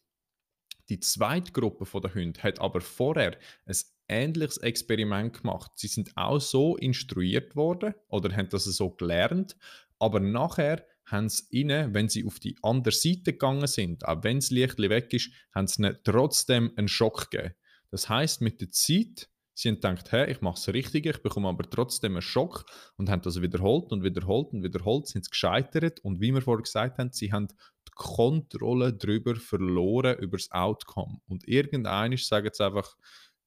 Die 0.89 0.99
zweite 0.99 1.51
Gruppe 1.51 1.85
von 1.85 2.01
den 2.01 2.13
Hunden 2.13 2.43
hat 2.43 2.59
aber 2.59 2.79
vorher 2.79 3.37
ein 3.65 3.75
ähnliches 4.07 4.57
Experiment 4.57 5.41
gemacht. 5.41 5.71
Sie 5.75 5.87
sind 5.87 6.15
auch 6.15 6.39
so 6.39 6.77
instruiert 6.77 7.55
worden 7.57 7.93
oder 8.07 8.33
haben 8.35 8.47
das 8.49 8.63
so 8.63 8.91
gelernt, 8.91 9.57
aber 9.99 10.21
nachher 10.21 10.85
haben 11.05 11.29
sie 11.29 11.43
ihnen, 11.49 11.93
wenn 11.93 12.09
sie 12.09 12.25
auf 12.25 12.39
die 12.39 12.57
andere 12.61 12.93
Seite 12.93 13.33
gegangen 13.33 13.67
sind, 13.67 14.05
auch 14.05 14.23
wenn 14.23 14.39
das 14.39 14.51
Licht 14.51 14.77
weg 14.77 15.13
ist, 15.13 15.31
haben 15.53 15.67
sie 15.67 15.81
ihnen 15.81 15.97
trotzdem 16.03 16.71
einen 16.75 16.87
Schock 16.87 17.31
gegeben. 17.31 17.53
Das 17.89 18.09
heißt, 18.09 18.41
mit 18.41 18.61
der 18.61 18.71
Zeit, 18.71 19.29
sie 19.57 19.69
haben 19.69 19.75
gedacht, 19.75 20.11
hey, 20.11 20.29
ich 20.29 20.41
mache 20.41 20.57
es 20.57 20.67
richtig, 20.67 21.07
ich 21.07 21.23
bekomme 21.23 21.49
aber 21.49 21.67
trotzdem 21.67 22.13
einen 22.13 22.21
Schock 22.21 22.65
und 22.95 23.09
haben 23.09 23.23
das 23.23 23.41
wiederholt 23.41 23.91
und 23.91 24.03
wiederholt 24.03 24.53
und 24.53 24.63
wiederholt, 24.63 25.07
sind 25.07 25.25
sie 25.25 25.31
gescheitert 25.31 25.99
und 26.01 26.21
wie 26.21 26.31
wir 26.31 26.43
vorher 26.43 26.61
gesagt 26.61 26.99
haben, 26.99 27.11
sie 27.11 27.31
haben 27.31 27.47
die 27.47 27.91
Kontrolle 27.95 28.93
darüber 28.93 29.35
verloren, 29.35 30.19
über 30.19 30.37
das 30.37 30.51
Outcome. 30.51 31.21
Und 31.27 31.47
irgendeiner 31.47 32.17
sagen 32.17 32.51
sie 32.53 32.63
einfach, 32.63 32.95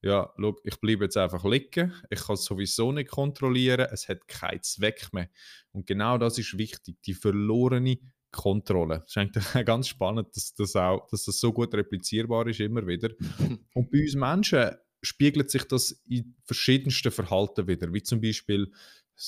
ja, 0.03 0.33
schau, 0.37 0.57
ich 0.65 0.81
bleibe 0.81 1.05
jetzt 1.05 1.17
einfach 1.17 1.45
liegen, 1.45 1.95
ich 2.11 2.21
kann 2.21 2.35
es 2.35 2.45
sowieso 2.45 2.91
nicht 2.91 3.11
kontrollieren, 3.11 3.87
es 3.93 4.09
hat 4.09 4.27
keinen 4.27 4.63
Zweck 4.63 5.13
mehr. 5.13 5.29
Und 5.71 5.87
genau 5.87 6.19
das 6.19 6.39
ist 6.39 6.59
wichtig, 6.59 7.01
die 7.03 7.15
verlorene 7.15 7.99
Kontrolle. 8.33 9.05
Es 9.07 9.11
ist 9.11 9.19
eigentlich 9.19 9.45
ganz 9.65 9.87
spannend, 9.87 10.35
dass 10.35 10.55
das, 10.55 10.75
auch, 10.75 11.07
dass 11.09 11.25
das 11.27 11.39
so 11.39 11.53
gut 11.53 11.73
replizierbar 11.73 12.49
ist, 12.49 12.59
immer 12.59 12.85
wieder. 12.85 13.11
Und 13.75 13.91
bei 13.93 14.01
uns 14.03 14.15
Menschen 14.17 14.71
spiegelt 15.03 15.51
sich 15.51 15.65
das 15.65 16.03
in 16.09 16.37
verschiedensten 16.45 17.11
Verhalten 17.11 17.67
wieder, 17.67 17.93
wie 17.93 18.03
zum 18.03 18.21
Beispiel 18.21 18.73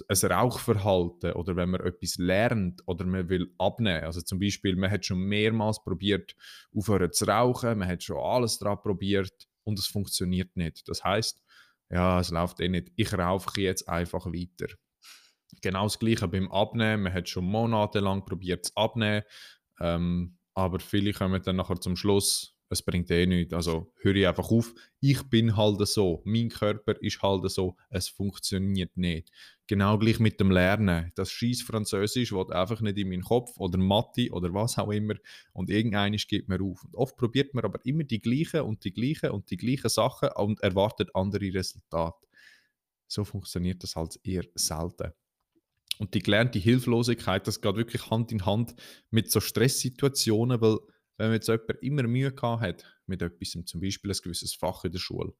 ein 0.08 0.32
Rauchverhalten 0.32 1.32
oder 1.32 1.54
wenn 1.56 1.70
man 1.70 1.82
etwas 1.82 2.16
lernt 2.16 2.82
oder 2.86 3.04
man 3.04 3.28
will 3.28 3.52
abnehmen. 3.58 4.04
Also 4.04 4.22
zum 4.22 4.38
Beispiel, 4.38 4.76
man 4.76 4.90
hat 4.90 5.04
schon 5.04 5.18
mehrmals 5.18 5.82
probiert, 5.84 6.34
aufhören 6.74 7.12
zu 7.12 7.26
rauchen, 7.26 7.78
man 7.78 7.88
hat 7.88 8.02
schon 8.02 8.16
alles 8.16 8.58
daran 8.58 8.80
probiert 8.80 9.48
und 9.64 9.78
es 9.78 9.86
funktioniert 9.86 10.56
nicht. 10.56 10.88
Das 10.88 11.04
heißt, 11.04 11.42
ja, 11.90 12.20
es 12.20 12.30
läuft 12.30 12.60
eh 12.60 12.68
nicht. 12.68 12.90
Ich 12.96 13.12
rauche 13.12 13.60
jetzt 13.60 13.88
einfach 13.88 14.26
weiter. 14.26 14.72
Genau 15.60 15.84
das 15.84 15.98
Gleiche 15.98 16.26
beim 16.26 16.50
Abnehmen. 16.50 17.02
Man 17.04 17.12
hat 17.12 17.28
schon 17.28 17.44
monatelang 17.44 18.24
probiert 18.24 18.66
zu 18.66 18.76
abnehmen, 18.76 19.22
ähm, 19.78 20.38
aber 20.54 20.80
viele 20.80 21.12
kommen 21.12 21.42
dann 21.42 21.56
nachher 21.56 21.80
zum 21.80 21.96
Schluss, 21.96 22.51
es 22.72 22.82
bringt 22.82 23.10
eh 23.10 23.26
nichts. 23.26 23.52
Also 23.52 23.92
höre 24.00 24.16
ich 24.16 24.26
einfach 24.26 24.50
auf. 24.50 24.74
Ich 25.00 25.22
bin 25.24 25.56
halt 25.56 25.86
so. 25.86 26.22
Mein 26.24 26.48
Körper 26.48 27.00
ist 27.00 27.22
halt 27.22 27.48
so. 27.50 27.76
Es 27.90 28.08
funktioniert 28.08 28.96
nicht. 28.96 29.30
Genau 29.66 29.98
gleich 29.98 30.18
mit 30.18 30.40
dem 30.40 30.50
Lernen. 30.50 31.12
Das 31.14 31.30
scheiß 31.30 31.62
Französisch 31.62 32.32
wird 32.32 32.50
einfach 32.50 32.80
nicht 32.80 32.98
in 32.98 33.10
meinen 33.10 33.22
Kopf 33.22 33.52
oder 33.58 33.78
Mathe 33.78 34.30
oder 34.30 34.52
was 34.54 34.78
auch 34.78 34.90
immer. 34.90 35.14
Und 35.52 35.70
irgendeines 35.70 36.26
geht 36.26 36.48
mir 36.48 36.60
auf. 36.62 36.82
Und 36.84 36.94
oft 36.94 37.16
probiert 37.16 37.54
man 37.54 37.64
aber 37.64 37.78
immer 37.84 38.04
die 38.04 38.20
gleichen 38.20 38.62
und 38.62 38.84
die 38.84 38.92
gleichen 38.92 39.30
und 39.30 39.50
die 39.50 39.56
gleichen 39.56 39.90
Sachen 39.90 40.30
und 40.30 40.60
erwartet 40.60 41.10
andere 41.14 41.52
Resultate. 41.52 42.26
So 43.06 43.24
funktioniert 43.24 43.82
das 43.82 43.96
halt 43.96 44.18
eher 44.24 44.44
selten. 44.54 45.12
Und 45.98 46.14
die 46.14 46.22
gelernte 46.22 46.58
Hilflosigkeit, 46.58 47.46
das 47.46 47.60
geht 47.60 47.76
wirklich 47.76 48.10
Hand 48.10 48.32
in 48.32 48.46
Hand 48.46 48.74
mit 49.10 49.30
so 49.30 49.40
Stresssituationen, 49.40 50.60
weil 50.60 50.78
wenn 51.26 51.34
jetzt 51.34 51.48
jemand 51.48 51.82
immer 51.82 52.02
Mühe 52.04 52.32
gehabt 52.32 52.62
hat 52.62 52.84
mit 53.06 53.22
etwas, 53.22 53.56
zum 53.64 53.80
Beispiel 53.80 54.10
ein 54.10 54.18
gewisses 54.22 54.54
Fach 54.54 54.84
in 54.84 54.92
der 54.92 54.98
Schule, 54.98 55.32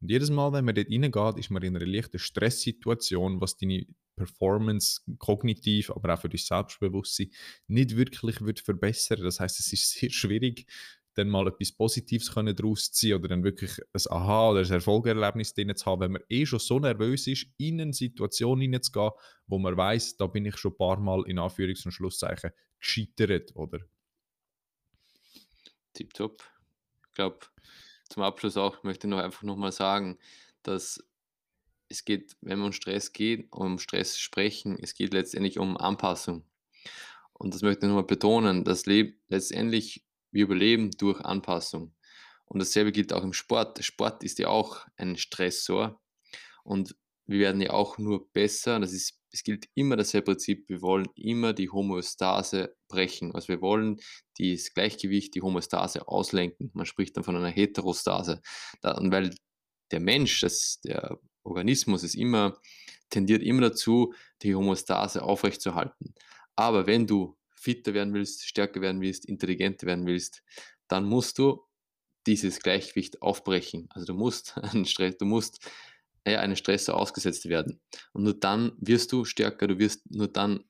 und 0.00 0.10
jedes 0.10 0.30
Mal, 0.30 0.52
wenn 0.52 0.64
man 0.64 0.74
dort 0.74 0.90
reingeht, 0.90 1.38
ist 1.38 1.50
man 1.50 1.62
in 1.62 1.76
einer 1.76 1.86
leichten 1.86 2.18
Stresssituation, 2.18 3.40
was 3.40 3.56
deine 3.56 3.84
Performance 4.16 5.00
kognitiv, 5.18 5.90
aber 5.90 6.14
auch 6.14 6.20
für 6.20 6.28
dein 6.28 6.38
Selbstbewusstsein 6.38 7.30
nicht 7.66 7.96
wirklich 7.96 8.40
wird 8.40 8.60
verbessern. 8.60 9.22
Das 9.22 9.40
heißt, 9.40 9.58
es 9.58 9.72
ist 9.72 9.90
sehr 9.98 10.10
schwierig, 10.10 10.66
dann 11.14 11.28
mal 11.28 11.48
etwas 11.48 11.72
Positives 11.72 12.32
können 12.32 12.54
daraus 12.54 12.92
ziehen 12.92 13.16
oder 13.16 13.28
dann 13.28 13.42
wirklich 13.42 13.72
ein 13.92 14.02
Aha- 14.08 14.50
oder 14.50 14.60
ein 14.60 14.70
Erfolgserlebnis 14.70 15.52
drin 15.52 15.74
zu 15.74 15.86
haben, 15.86 16.00
wenn 16.00 16.12
man 16.12 16.22
eh 16.28 16.46
schon 16.46 16.60
so 16.60 16.78
nervös 16.78 17.26
ist, 17.26 17.46
in 17.56 17.80
eine 17.80 17.92
Situation 17.92 18.60
hineinzugehen, 18.60 19.10
wo 19.48 19.58
man 19.58 19.76
weiß, 19.76 20.16
da 20.16 20.28
bin 20.28 20.44
ich 20.44 20.56
schon 20.58 20.72
ein 20.72 20.76
paar 20.76 21.00
Mal 21.00 21.24
in 21.26 21.40
Anführungs- 21.40 21.84
und 21.84 21.92
Schlusszeichen 21.92 22.52
gescheitert, 22.78 23.50
oder? 23.56 23.80
Tipptopp. 25.94 26.42
Ich 27.08 27.14
glaube, 27.14 27.38
zum 28.08 28.22
Abschluss 28.22 28.56
auch 28.56 28.82
möchte 28.82 29.06
ich 29.06 29.10
noch 29.10 29.18
einfach 29.18 29.42
nochmal 29.42 29.72
sagen, 29.72 30.18
dass 30.62 31.04
es 31.88 32.04
geht, 32.04 32.36
wenn 32.40 32.58
wir 32.58 32.66
um 32.66 32.72
Stress 32.72 33.12
geht, 33.12 33.50
um 33.50 33.78
Stress 33.78 34.18
sprechen, 34.18 34.78
es 34.80 34.94
geht 34.94 35.12
letztendlich 35.12 35.58
um 35.58 35.76
Anpassung. 35.76 36.44
Und 37.32 37.54
das 37.54 37.62
möchte 37.62 37.86
ich 37.86 37.88
nochmal 37.88 38.04
betonen, 38.04 38.64
dass 38.64 38.86
letztendlich 38.86 40.04
wir 40.30 40.44
überleben 40.44 40.90
durch 40.92 41.20
Anpassung. 41.20 41.94
Und 42.46 42.60
dasselbe 42.60 42.92
gilt 42.92 43.12
auch 43.12 43.22
im 43.22 43.32
Sport. 43.32 43.82
Sport 43.84 44.24
ist 44.24 44.38
ja 44.38 44.48
auch 44.48 44.86
ein 44.96 45.16
Stressor. 45.16 46.00
Und 46.64 46.96
wir 47.26 47.40
werden 47.40 47.60
ja 47.60 47.70
auch 47.70 47.98
nur 47.98 48.30
besser. 48.32 48.80
Das 48.80 48.92
ist, 48.92 49.17
es 49.32 49.42
gilt 49.42 49.68
immer 49.74 49.96
dasselbe 49.96 50.32
Prinzip. 50.32 50.68
Wir 50.68 50.82
wollen 50.82 51.08
immer 51.14 51.52
die 51.52 51.70
Homöostase 51.70 52.76
brechen. 52.88 53.34
Also 53.34 53.48
wir 53.48 53.60
wollen 53.60 54.00
das 54.38 54.72
Gleichgewicht, 54.72 55.34
die 55.34 55.42
Homöostase 55.42 56.08
auslenken. 56.08 56.70
Man 56.74 56.86
spricht 56.86 57.16
dann 57.16 57.24
von 57.24 57.36
einer 57.36 57.48
Heterostase. 57.48 58.40
Und 58.82 59.12
weil 59.12 59.34
der 59.90 60.00
Mensch, 60.00 60.40
das, 60.40 60.80
der 60.82 61.18
Organismus 61.42 62.02
ist 62.02 62.14
immer, 62.14 62.58
tendiert 63.10 63.42
immer 63.42 63.62
dazu, 63.62 64.14
die 64.42 64.54
Homöostase 64.54 65.22
aufrechtzuerhalten. 65.22 66.14
Aber 66.56 66.86
wenn 66.86 67.06
du 67.06 67.36
fitter 67.54 67.94
werden 67.94 68.14
willst, 68.14 68.46
stärker 68.46 68.80
werden 68.80 69.00
willst, 69.00 69.24
intelligenter 69.24 69.86
werden 69.86 70.06
willst, 70.06 70.42
dann 70.88 71.04
musst 71.04 71.38
du 71.38 71.62
dieses 72.26 72.60
Gleichgewicht 72.60 73.22
aufbrechen. 73.22 73.88
Also 73.90 74.06
du 74.06 74.14
musst 74.14 74.54
du 75.18 75.24
musst 75.24 75.70
äh, 76.28 76.36
einem 76.36 76.56
Stress 76.56 76.88
ausgesetzt 76.88 77.48
werden. 77.48 77.80
Und 78.12 78.24
nur 78.24 78.38
dann 78.38 78.72
wirst 78.78 79.12
du 79.12 79.24
stärker, 79.24 79.66
du 79.66 79.78
wirst 79.78 80.10
nur 80.10 80.28
dann 80.28 80.64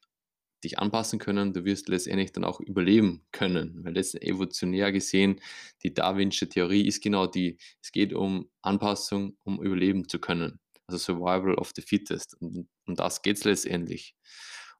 dich 0.64 0.78
anpassen 0.78 1.18
können, 1.18 1.52
du 1.52 1.64
wirst 1.64 1.88
letztendlich 1.88 2.32
dann 2.32 2.44
auch 2.44 2.60
überleben 2.60 3.24
können. 3.32 3.84
Weil 3.84 3.94
letztendlich 3.94 4.32
evolutionär 4.32 4.92
gesehen, 4.92 5.40
die 5.82 5.94
Darwinsche 5.94 6.48
Theorie 6.48 6.86
ist 6.86 7.02
genau 7.02 7.26
die, 7.26 7.58
es 7.82 7.92
geht 7.92 8.12
um 8.12 8.50
Anpassung, 8.62 9.36
um 9.44 9.62
überleben 9.62 10.08
zu 10.08 10.18
können. 10.18 10.58
Also 10.86 10.98
Survival 10.98 11.54
of 11.54 11.72
the 11.76 11.82
Fittest. 11.82 12.34
Und 12.40 12.68
um 12.86 12.94
das 12.94 13.22
geht 13.22 13.36
es 13.36 13.44
letztendlich. 13.44 14.16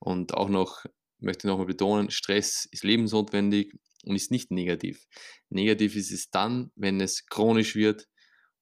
Und 0.01 0.35
auch 0.35 0.49
noch, 0.49 0.85
möchte 1.21 1.47
ich 1.47 1.51
nochmal 1.51 1.67
betonen, 1.67 2.11
Stress 2.11 2.67
ist 2.71 2.85
lebensnotwendig 2.85 3.75
und 4.05 4.17
ist 4.17 4.31
nicht 4.31 4.51
negativ. 4.51 5.07
Negativ 5.51 5.97
ist 5.97 6.13
es 6.13 6.31
dann, 6.31 6.71
wenn 6.77 7.01
es 7.01 7.27
chronisch 7.27 7.75
wird 7.75 8.09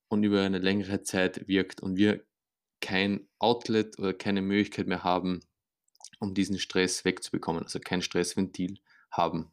und 0.09 0.25
über 0.25 0.43
eine 0.43 0.59
längere 0.59 1.03
Zeit 1.03 1.49
wirkt 1.49 1.81
und 1.81 1.97
wir 1.97 2.25
kein 2.81 3.27
Outlet 3.39 3.99
oder 3.99 4.13
keine 4.13 4.43
Möglichkeit 4.43 4.87
mehr 4.87 5.03
haben, 5.03 5.41
um 6.19 6.35
diesen 6.35 6.59
Stress 6.59 7.05
wegzubekommen, 7.05 7.63
also 7.63 7.81
kein 7.81 8.03
Stressventil 8.03 8.79
haben. 9.11 9.51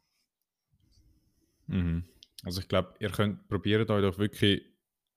Mhm. 1.66 2.04
Also 2.44 2.60
ich 2.60 2.68
glaube, 2.68 2.94
ihr 3.00 3.10
könnt 3.10 3.48
probieren 3.48 3.90
euch 3.90 4.02
doch 4.02 4.18
wirklich 4.18 4.62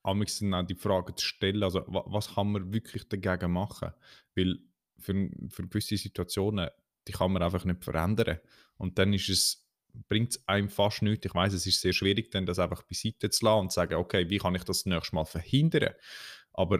am 0.03 0.21
auch 0.21 0.63
die 0.65 0.75
Frage 0.75 1.15
zu 1.15 1.25
stellen, 1.25 1.63
also 1.63 1.83
was 1.87 2.35
kann 2.35 2.51
man 2.53 2.73
wirklich 2.73 3.09
dagegen 3.09 3.51
machen? 3.51 3.91
Weil 4.35 4.59
für, 4.97 5.29
für 5.49 5.67
gewisse 5.67 5.97
Situationen, 5.97 6.69
die 7.07 7.11
kann 7.11 7.33
man 7.33 7.43
einfach 7.43 7.65
nicht 7.65 7.83
verändern. 7.83 8.39
Und 8.77 8.97
dann 8.97 9.13
ist 9.13 9.27
es, 9.27 9.66
bringt 10.07 10.31
es 10.31 10.47
einem 10.47 10.69
fast 10.69 11.01
nichts. 11.01 11.25
Ich 11.25 11.33
weiß, 11.33 11.53
es 11.53 11.65
ist 11.65 11.81
sehr 11.81 11.93
schwierig, 11.93 12.31
dann 12.31 12.45
das 12.45 12.59
einfach 12.59 12.83
beiseite 12.83 13.29
zu 13.29 13.45
lassen 13.45 13.59
und 13.59 13.71
zu 13.71 13.75
sagen, 13.75 13.95
okay, 13.95 14.29
wie 14.29 14.37
kann 14.37 14.55
ich 14.55 14.63
das 14.63 14.85
nächstes 14.85 15.13
Mal 15.13 15.25
verhindern? 15.25 15.93
Aber 16.53 16.79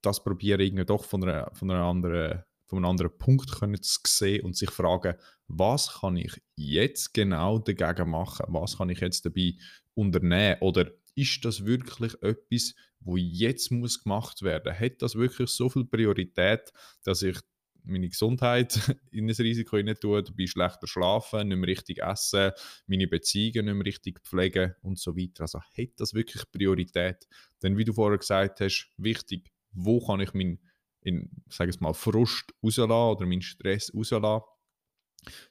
das 0.00 0.22
probiere 0.22 0.62
ich 0.62 0.74
doch 0.86 1.04
von, 1.04 1.22
einer, 1.22 1.50
von, 1.54 1.70
einer 1.70 1.84
anderen, 1.84 2.42
von 2.66 2.78
einem 2.78 2.86
anderen 2.86 3.16
Punkt 3.18 3.52
können 3.52 3.82
zu 3.82 4.00
sehen 4.06 4.44
und 4.44 4.56
sich 4.56 4.70
fragen, 4.70 5.14
was 5.48 6.00
kann 6.00 6.16
ich 6.16 6.40
jetzt 6.56 7.12
genau 7.12 7.58
dagegen 7.58 8.10
machen? 8.10 8.46
Was 8.48 8.78
kann 8.78 8.90
ich 8.90 9.00
jetzt 9.00 9.26
dabei 9.26 9.54
unternehmen? 9.94 10.56
Oder 10.60 10.90
ist 11.14 11.44
das 11.44 11.64
wirklich 11.66 12.14
etwas, 12.22 12.74
wo 13.00 13.16
jetzt 13.16 13.70
muss 13.70 14.02
gemacht 14.02 14.42
werden? 14.42 14.78
Hat 14.78 15.02
das 15.02 15.14
wirklich 15.14 15.50
so 15.50 15.68
viel 15.68 15.84
Priorität, 15.84 16.72
dass 17.04 17.22
ich 17.22 17.38
meine 17.84 18.08
Gesundheit 18.08 18.78
in 19.10 19.28
ein 19.28 19.34
Risiko 19.34 19.76
hinein 19.76 19.96
tue, 19.96 20.22
dabei 20.22 20.46
schlechter 20.46 20.86
schlafen, 20.86 21.48
nicht 21.48 21.56
mehr 21.56 21.68
richtig 21.68 21.98
essen, 22.02 22.52
meine 22.86 23.06
Beziehungen 23.06 23.66
nicht 23.66 23.74
mehr 23.74 23.86
richtig 23.86 24.20
pflegen 24.22 24.74
und 24.82 24.98
so 24.98 25.16
weiter. 25.16 25.42
Also 25.42 25.60
hat 25.60 25.90
das 25.96 26.14
wirklich 26.14 26.50
Priorität? 26.50 27.28
Denn 27.62 27.76
wie 27.76 27.84
du 27.84 27.92
vorher 27.92 28.18
gesagt 28.18 28.60
hast, 28.60 28.90
wichtig, 28.96 29.50
wo 29.72 30.04
kann 30.04 30.20
ich 30.20 30.34
meinen, 30.34 30.58
in, 31.00 31.30
sage 31.48 31.70
es 31.70 31.80
mal, 31.80 31.94
Frust 31.94 32.52
rauslassen 32.62 32.92
oder 32.92 33.26
meinen 33.26 33.42
Stress 33.42 33.92
rauslassen? 33.94 34.42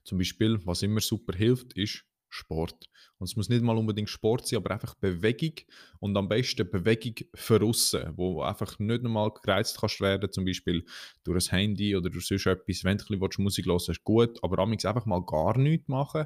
Zum 0.03 0.17
Beispiel, 0.17 0.59
was 0.65 0.83
immer 0.83 1.01
super 1.01 1.35
hilft, 1.35 1.73
ist 1.73 2.03
Sport. 2.33 2.89
Und 3.17 3.29
es 3.29 3.35
muss 3.35 3.49
nicht 3.49 3.61
mal 3.61 3.77
unbedingt 3.77 4.09
Sport 4.09 4.47
sein, 4.47 4.57
aber 4.57 4.71
einfach 4.71 4.95
Bewegung 4.95 5.53
und 5.99 6.15
am 6.17 6.29
besten 6.29 6.69
Bewegung 6.69 7.15
für 7.35 7.61
aussen, 7.61 8.13
wo 8.15 8.41
einfach 8.41 8.79
nicht 8.79 9.03
normal 9.03 9.31
gereizt 9.43 9.79
kannst 9.79 9.99
werden, 9.99 10.31
zum 10.31 10.45
Beispiel 10.45 10.85
durch 11.23 11.51
ein 11.51 11.57
Handy 11.57 11.95
oder 11.95 12.09
durch 12.09 12.25
sonst 12.25 12.45
etwas. 12.45 12.83
Wenn 12.83 12.97
du 12.97 13.13
ein 13.13 13.19
bisschen 13.19 13.43
Musik 13.43 13.65
hören 13.65 13.81
ist 13.87 14.03
gut, 14.03 14.43
aber 14.43 14.59
amigs 14.59 14.85
einfach 14.85 15.05
mal 15.05 15.23
gar 15.25 15.57
nichts 15.57 15.87
machen, 15.87 16.25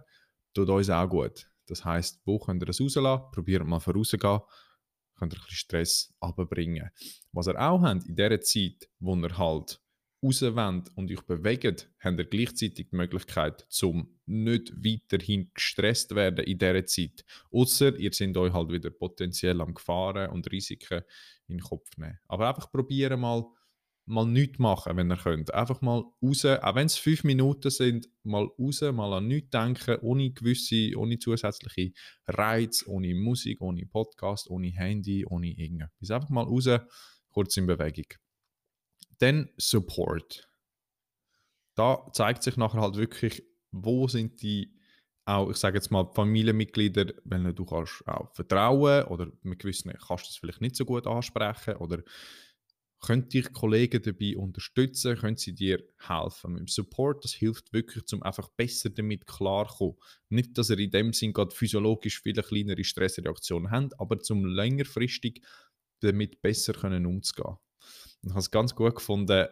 tut 0.54 0.70
uns 0.70 0.90
auch 0.90 1.10
gut. 1.10 1.50
Das 1.66 1.84
heisst, 1.84 2.22
wo 2.26 2.38
könnt 2.38 2.62
ihr 2.62 2.68
das 2.68 2.80
rauslassen? 2.80 3.24
Probiert 3.32 3.66
mal 3.66 3.80
vorausgehen, 3.80 4.40
könnt 5.18 5.34
ihr 5.34 5.40
ein 5.40 5.46
bisschen 5.46 5.58
Stress 5.58 6.14
abbringen. 6.20 6.92
Was 7.32 7.48
ihr 7.48 7.60
auch 7.60 7.82
habt 7.82 8.06
in 8.06 8.16
dieser 8.16 8.42
Zeit, 8.42 8.88
wo 9.00 9.16
ihr 9.16 9.38
halt 9.38 9.82
rauswollt 10.26 10.92
und 10.96 11.12
euch 11.12 11.22
bewegt, 11.22 11.90
habt 12.00 12.20
ihr 12.20 12.26
gleichzeitig 12.26 12.90
die 12.90 12.96
Möglichkeit, 12.96 13.66
zum 13.70 14.18
nicht 14.26 14.74
weiterhin 14.84 15.52
gestresst 15.54 16.16
werden 16.16 16.46
in 16.46 16.58
dieser 16.58 16.86
Zeit. 16.86 17.24
Außer 17.52 17.96
ihr 17.98 18.12
seid 18.12 18.36
euch 18.38 18.54
halt 18.54 18.72
wieder 18.72 18.90
potenziell 18.90 19.62
am 19.62 19.74
Gefahren 19.74 20.32
und 20.32 20.52
Risiken 20.52 21.04
in 21.48 21.58
den 21.58 21.64
Kopf 21.64 21.90
nehmen. 21.98 22.20
Aber 22.28 22.50
einfach 22.50 22.72
probieren 22.72 23.20
mal, 23.20 23.46
mal 24.06 24.26
nichts 24.26 24.60
machen, 24.60 24.98
wenn 24.98 25.12
ihr 25.12 25.18
könnt. 25.18 25.54
Einfach 25.54 25.82
mal 25.82 26.04
raus, 26.22 26.46
auch 26.46 26.76
wenn 26.76 26.88
es 26.88 26.98
fünf 26.98 27.24
Minuten 27.24 27.70
sind, 27.70 28.10
mal 28.24 28.48
raus, 28.60 28.82
mal 28.82 29.14
an 29.14 29.28
nichts 29.28 29.52
denken, 29.52 29.98
ohne 30.02 30.32
gewisse, 30.32 30.98
ohne 30.98 31.20
zusätzliche 31.20 31.94
Reiz, 32.28 32.84
ohne 32.88 33.14
Musik, 33.14 33.62
ohne 33.62 33.86
Podcast, 33.86 34.50
ohne 34.50 34.72
Handy, 34.72 35.26
ohne 35.26 35.48
irgendetwas. 35.48 36.12
Einfach 36.12 36.30
mal 36.30 36.46
raus, 36.46 36.70
kurz 37.30 37.58
in 37.58 37.68
Bewegung. 37.68 38.25
Dann 39.20 39.50
Support. 39.58 40.50
Da 41.76 42.10
zeigt 42.14 42.44
sich 42.44 42.58
nachher 42.58 42.82
halt 42.82 42.96
wirklich, 42.96 43.44
wo 43.72 44.08
sind 44.08 44.42
die 44.42 44.74
auch, 45.26 45.50
ich 45.50 45.58
sage 45.58 45.78
jetzt 45.78 45.92
mal, 45.92 46.10
Familienmitglieder, 46.14 47.14
wenn 47.24 47.54
du 47.56 47.66
kannst 47.66 48.08
auch 48.08 48.34
vertrauen 48.34 49.06
oder 49.06 49.32
mit 49.42 49.60
gewissen 49.60 49.92
kannst 49.92 50.26
du 50.26 50.30
das 50.30 50.38
vielleicht 50.38 50.62
nicht 50.62 50.76
so 50.76 50.86
gut 50.86 51.08
ansprechen 51.08 51.78
oder 51.78 52.04
können 53.02 53.28
dich 53.30 53.52
Kollegen 53.54 54.02
dabei 54.02 54.38
unterstützen, 54.38 55.18
können 55.18 55.38
sie 55.38 55.54
dir 55.54 55.84
helfen. 56.00 56.54
Mit 56.54 56.62
dem 56.62 56.68
Support, 56.68 57.24
das 57.24 57.34
hilft 57.34 57.74
wirklich, 57.74 58.04
um 58.14 58.24
einfach 58.24 58.50
besser 58.50 58.90
damit 58.90 59.28
klarzukommen. 59.28 59.96
Nicht, 60.30 60.58
dass 60.58 60.70
ihr 60.70 60.80
in 60.80 60.92
dem 60.92 61.14
Sinn 61.14 61.34
gerade 61.34 61.54
physiologisch 61.54 62.22
viele 62.22 62.42
kleinere 62.42 62.84
Stressreaktionen 62.84 63.70
habt, 63.70 64.00
aber 64.00 64.20
zum 64.20 64.46
längerfristig 64.46 65.44
damit 66.02 66.42
besser 66.42 66.74
können 66.74 67.06
umzugehen. 67.06 67.58
Ich 68.26 68.32
habe 68.32 68.40
es 68.40 68.50
ganz 68.50 68.74
gut 68.74 68.96
gefunden, 68.96 69.48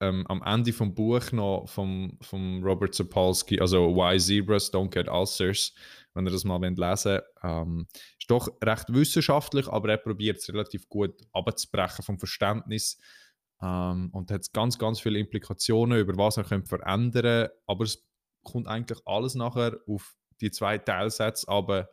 ähm, 0.00 0.26
am 0.28 0.42
Ende 0.42 0.72
vom 0.72 0.94
Buch 0.94 1.32
noch 1.32 1.66
vom, 1.66 2.18
vom 2.20 2.62
Robert 2.62 2.94
Sapolsky, 2.94 3.58
also 3.58 3.96
Why 3.96 4.18
Zebras 4.18 4.72
Don't 4.72 4.90
Get 4.90 5.08
Ulcers, 5.08 5.72
wenn 6.14 6.26
ihr 6.26 6.30
das 6.30 6.44
mal 6.44 6.60
lesen 6.60 6.78
wollt. 6.78 7.24
Ähm, 7.42 7.86
ist 8.18 8.30
doch 8.30 8.48
recht 8.62 8.92
wissenschaftlich, 8.92 9.66
aber 9.68 9.90
er 9.90 9.96
probiert 9.96 10.38
es 10.38 10.48
relativ 10.50 10.88
gut 10.88 11.14
abzubrechen 11.32 12.04
vom 12.04 12.18
Verständnis 12.18 13.00
ähm, 13.62 14.10
und 14.12 14.30
hat 14.30 14.52
ganz, 14.52 14.78
ganz 14.78 15.00
viele 15.00 15.18
Implikationen, 15.18 15.98
über 15.98 16.16
was 16.16 16.36
er 16.36 16.44
könnte 16.44 16.68
verändern 16.68 17.48
aber 17.66 17.84
es 17.84 18.06
kommt 18.44 18.68
eigentlich 18.68 19.00
alles 19.04 19.34
nachher 19.34 19.78
auf 19.88 20.16
die 20.40 20.50
zwei 20.50 20.78
Teilsätze, 20.78 21.48
aber 21.48 21.88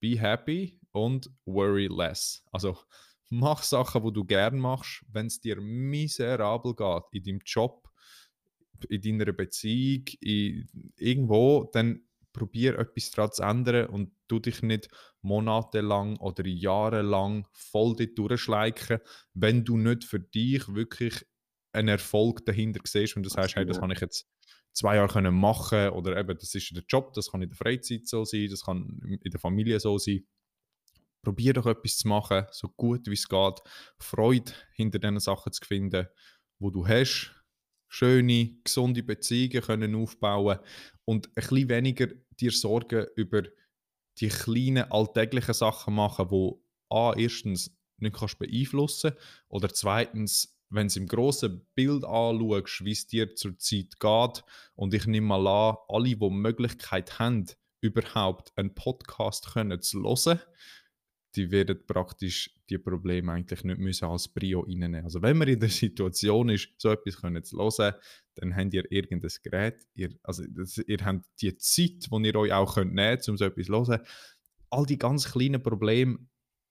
be 0.00 0.18
happy 0.18 0.78
und 0.92 1.28
worry 1.44 1.88
less. 1.90 2.44
Also 2.52 2.78
Mach 3.30 3.62
Sachen, 3.62 4.02
die 4.04 4.12
du 4.12 4.24
gerne 4.24 4.56
machst. 4.56 5.04
Wenn 5.10 5.26
es 5.26 5.40
dir 5.40 5.60
miserabel 5.60 6.74
geht 6.74 7.02
in 7.12 7.22
deinem 7.24 7.40
Job, 7.44 7.88
in 8.88 9.02
deiner 9.02 9.32
Beziehung, 9.32 10.04
in, 10.20 10.92
irgendwo, 10.96 11.68
dann 11.72 12.02
probier 12.32 12.78
etwas 12.78 13.10
daran 13.10 13.32
zu 13.32 13.42
ändern 13.42 13.88
und 13.88 14.12
du 14.28 14.38
dich 14.38 14.62
nicht 14.62 14.88
monatelang 15.22 16.16
oder 16.18 16.46
jahrelang 16.46 17.46
voll 17.52 17.96
dort 17.96 18.16
durchschleichen, 18.16 18.98
wenn 19.34 19.64
du 19.64 19.76
nicht 19.76 20.04
für 20.04 20.20
dich 20.20 20.72
wirklich 20.74 21.26
einen 21.72 21.88
Erfolg 21.88 22.44
dahinter 22.46 22.80
siehst 22.84 23.16
und 23.16 23.24
du 23.24 23.30
sagst, 23.30 23.56
hey, 23.56 23.66
das 23.66 23.80
kann 23.80 23.90
ich 23.90 24.00
jetzt 24.00 24.26
zwei 24.72 24.96
Jahre 24.96 25.12
können 25.12 25.34
machen 25.34 25.90
oder 25.90 26.16
eben, 26.16 26.38
das 26.38 26.54
ist 26.54 26.74
der 26.74 26.84
Job, 26.88 27.12
das 27.14 27.30
kann 27.30 27.42
in 27.42 27.48
der 27.48 27.56
Freizeit 27.56 28.06
so 28.06 28.24
sein, 28.24 28.48
das 28.48 28.64
kann 28.64 29.00
in 29.02 29.30
der 29.30 29.40
Familie 29.40 29.80
so 29.80 29.98
sein 29.98 30.24
probier 31.22 31.52
doch 31.52 31.66
etwas 31.66 31.98
zu 31.98 32.08
machen, 32.08 32.46
so 32.50 32.68
gut 32.68 33.06
wie 33.06 33.14
es 33.14 33.28
geht. 33.28 33.60
Freude 33.98 34.52
hinter 34.74 34.98
diesen 34.98 35.20
Sachen 35.20 35.52
zu 35.52 35.64
finden, 35.64 36.06
wo 36.58 36.70
du 36.70 36.86
hast. 36.86 37.34
Schöne, 37.90 38.58
gesunde 38.64 39.02
Beziehungen 39.02 39.62
können 39.62 39.94
aufbauen 39.94 40.58
und 41.04 41.28
ein 41.28 41.34
bisschen 41.34 41.68
weniger 41.70 42.08
dir 42.38 42.52
Sorgen 42.52 43.06
über 43.16 43.44
die 44.18 44.28
kleinen 44.28 44.90
alltäglichen 44.90 45.54
Sachen 45.54 45.94
machen, 45.94 46.30
wo 46.30 46.62
A, 46.90 47.14
erstens 47.16 47.74
nicht 47.98 48.16
kannst 48.16 48.38
beeinflussen 48.38 49.12
oder 49.48 49.68
zweitens, 49.68 50.58
wenn 50.70 50.88
du 50.88 51.00
im 51.00 51.06
grossen 51.06 51.66
Bild 51.74 52.04
anschaust, 52.04 52.84
wie 52.84 52.92
es 52.92 53.06
dir 53.06 53.34
zurzeit 53.34 53.98
geht 53.98 54.44
und 54.74 54.92
ich 54.94 55.06
nehme 55.06 55.26
mal 55.26 55.46
an, 55.46 55.76
alle, 55.88 56.16
die 56.16 56.30
Möglichkeit 56.30 57.18
haben, 57.18 57.46
überhaupt 57.80 58.52
einen 58.56 58.74
Podcast 58.74 59.52
können 59.52 59.80
zu 59.80 60.02
hören, 60.02 60.40
die 61.38 61.52
werden 61.52 61.86
praktisch 61.86 62.50
die 62.68 62.78
Probleme 62.78 63.32
eigentlich 63.32 63.62
nicht 63.62 63.78
müssen 63.78 64.06
als 64.06 64.26
Prio 64.26 64.60
reinnehmen. 64.60 65.04
Also 65.04 65.22
wenn 65.22 65.38
man 65.38 65.46
in 65.46 65.60
der 65.60 65.68
Situation 65.68 66.48
ist, 66.48 66.68
so 66.78 66.90
etwas 66.90 67.20
können 67.20 67.44
zu 67.44 67.58
hören, 67.58 67.94
dann 68.34 68.56
habt 68.56 68.74
ihr 68.74 68.90
irgendein 68.90 69.30
Gerät, 69.44 69.86
ihr, 69.94 70.10
also 70.24 70.42
das, 70.48 70.78
ihr 70.78 70.98
habt 71.04 71.24
die 71.40 71.56
Zeit, 71.56 72.08
die 72.10 72.26
ihr 72.26 72.34
euch 72.34 72.52
auch 72.52 72.74
könnt 72.74 72.92
nehmen 72.92 73.16
könnt, 73.16 73.28
um 73.28 73.36
so 73.36 73.44
etwas 73.44 73.66
zu 73.66 73.72
hören. 73.72 74.00
All 74.70 74.84
die 74.84 74.98
ganz 74.98 75.30
kleinen 75.30 75.62
Probleme, 75.62 76.18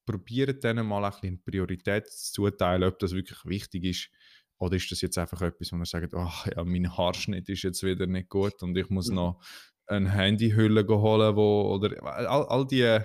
probiert 0.05 0.63
denen 0.63 0.85
mal 0.85 1.05
ein 1.05 1.11
bisschen 1.11 1.43
Priorität 1.43 2.07
zuteilen, 2.09 2.89
ob 2.89 2.99
das 2.99 3.13
wirklich 3.13 3.39
wichtig 3.45 3.83
ist. 3.85 4.09
Oder 4.57 4.75
ist 4.75 4.91
das 4.91 5.01
jetzt 5.01 5.17
einfach 5.17 5.41
etwas, 5.41 5.71
wo 5.71 5.77
man 5.77 5.85
sagt, 5.85 6.13
ach 6.13 6.47
ja, 6.47 6.63
mein 6.63 6.97
Haarschnitt 6.97 7.47
ist 7.47 7.63
jetzt 7.63 7.83
wieder 7.83 8.07
nicht 8.07 8.29
gut 8.29 8.61
und 8.63 8.77
ich 8.77 8.89
muss 8.89 9.09
mhm. 9.09 9.15
noch 9.15 9.43
eine 9.85 10.11
Handyhülle 10.11 10.85
holen, 10.87 11.35
wo, 11.35 11.73
oder 11.73 12.03
all, 12.03 12.45
all 12.47 12.67
die 12.67 12.99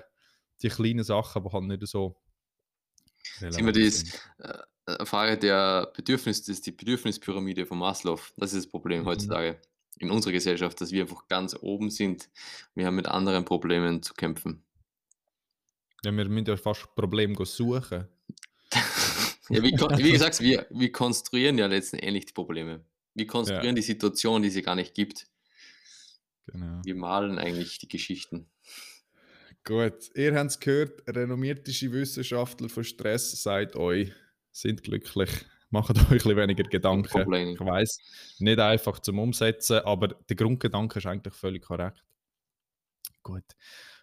die 0.62 0.68
kleinen 0.68 1.04
Sachen, 1.04 1.42
die 1.42 1.50
halt 1.50 1.64
nicht 1.64 1.86
so. 1.86 2.16
Sind 3.38 3.64
wir 3.64 3.72
das 3.72 4.04
äh, 4.38 5.04
Frage 5.04 5.38
der 5.38 5.92
Bedürfnis, 5.94 6.40
das 6.40 6.56
ist 6.56 6.66
die 6.66 6.72
Bedürfnispyramide 6.72 7.66
von 7.66 7.78
Maslow. 7.78 8.20
Das 8.36 8.52
ist 8.52 8.66
das 8.66 8.70
Problem 8.70 9.02
mhm. 9.02 9.06
heutzutage 9.06 9.60
in 9.98 10.10
unserer 10.10 10.32
Gesellschaft, 10.32 10.80
dass 10.80 10.90
wir 10.90 11.02
einfach 11.02 11.28
ganz 11.28 11.56
oben 11.60 11.90
sind. 11.90 12.28
Wir 12.74 12.86
haben 12.86 12.96
mit 12.96 13.06
anderen 13.06 13.44
Problemen 13.44 14.02
zu 14.02 14.14
kämpfen. 14.14 14.64
Ja, 16.04 16.10
wir 16.12 16.28
müssen 16.28 16.46
ja 16.46 16.56
fast 16.56 16.94
Probleme 16.96 17.36
suchen. 17.46 18.08
ja, 19.48 19.62
wie, 19.62 19.72
wie 19.72 20.12
gesagt, 20.12 20.40
wir, 20.40 20.66
wir 20.70 20.90
konstruieren 20.90 21.58
ja 21.58 21.66
letztendlich 21.66 22.26
die 22.26 22.32
Probleme. 22.32 22.84
Wir 23.14 23.26
konstruieren 23.26 23.66
ja. 23.66 23.72
die 23.74 23.82
Situation, 23.82 24.42
die 24.42 24.50
sie 24.50 24.62
gar 24.62 24.74
nicht 24.74 24.94
gibt. 24.94 25.28
Genau. 26.46 26.80
Wir 26.84 26.94
malen 26.96 27.38
eigentlich 27.38 27.78
die 27.78 27.88
Geschichten. 27.88 28.50
Gut, 29.64 30.10
ihr 30.16 30.34
habt 30.34 30.50
es 30.50 30.58
gehört, 30.58 31.02
renommierte 31.06 31.70
Wissenschaftler 31.70 32.68
von 32.68 32.82
Stress 32.82 33.42
sagt 33.42 33.76
euch, 33.76 34.12
sind 34.50 34.82
glücklich, 34.82 35.30
macht 35.70 35.90
euch 35.96 36.02
ein 36.02 36.08
bisschen 36.08 36.36
weniger 36.36 36.64
Gedanken. 36.64 37.32
Ich 37.32 37.60
weiß, 37.60 37.98
nicht 38.40 38.58
einfach 38.58 38.98
zum 38.98 39.20
Umsetzen, 39.20 39.78
aber 39.80 40.08
der 40.08 40.36
Grundgedanke 40.36 40.98
ist 40.98 41.06
eigentlich 41.06 41.34
völlig 41.34 41.62
korrekt. 41.62 42.02
Gut. 43.22 43.44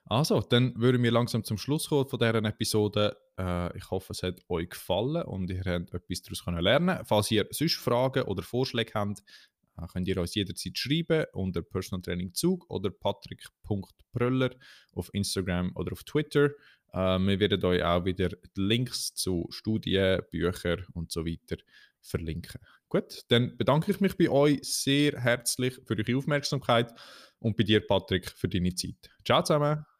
Also, 0.06 0.40
dann 0.40 0.74
würden 0.76 1.04
wir 1.04 1.12
langsam 1.12 1.44
zum 1.44 1.58
Schluss 1.58 1.90
kommen 1.90 2.08
von 2.08 2.20
dieser 2.20 2.44
Episode. 2.44 3.18
Äh, 3.38 3.78
ich 3.78 3.92
hoffe, 3.92 4.14
es 4.14 4.24
hat 4.24 4.40
euch 4.48 4.70
gefallen 4.70 5.24
und 5.24 5.52
ihr 5.52 5.62
habt 5.66 5.94
etwas 5.94 6.22
daraus 6.22 6.64
lernen. 6.64 7.00
Falls 7.06 7.30
ihr 7.32 7.48
sonst 7.52 7.76
Fragen 7.76 8.24
oder 8.24 8.42
Vorschläge 8.42 8.94
habt, 8.96 9.22
könnt 9.88 10.08
ihr 10.08 10.18
uns 10.18 10.36
jederzeit 10.36 10.78
schreiben 10.78 11.26
unter 11.34 11.62
Personal 11.62 12.02
Training 12.02 12.34
Zug 12.34 12.70
oder 12.70 12.90
patrick.pröller 12.90 14.52
auf 14.94 15.14
Instagram 15.14 15.72
oder 15.76 15.94
auf 15.94 16.04
Twitter. 16.04 16.52
Äh, 16.94 17.20
wir 17.20 17.40
werden 17.40 17.64
euch 17.64 17.84
auch 17.84 18.06
wieder 18.06 18.30
die 18.30 18.62
Links 18.62 19.14
zu 19.14 19.48
Studien, 19.50 20.22
Büchern 20.32 20.86
und 20.94 21.12
so 21.12 21.26
weiter 21.26 21.58
verlinken. 22.02 22.62
Gut, 22.88 23.24
dann 23.28 23.56
bedanke 23.58 23.92
ich 23.92 24.00
mich 24.00 24.18
bei 24.18 24.30
euch 24.30 24.60
sehr 24.64 25.20
herzlich 25.20 25.80
für 25.86 25.98
eure 25.98 26.18
Aufmerksamkeit 26.18 26.94
und 27.40 27.56
bei 27.56 27.64
dir, 27.64 27.86
Patrick, 27.86 28.32
für 28.32 28.50
deine 28.50 28.74
Zeit. 28.74 29.10
Ciao 29.24 29.44
zusammen! 29.44 29.99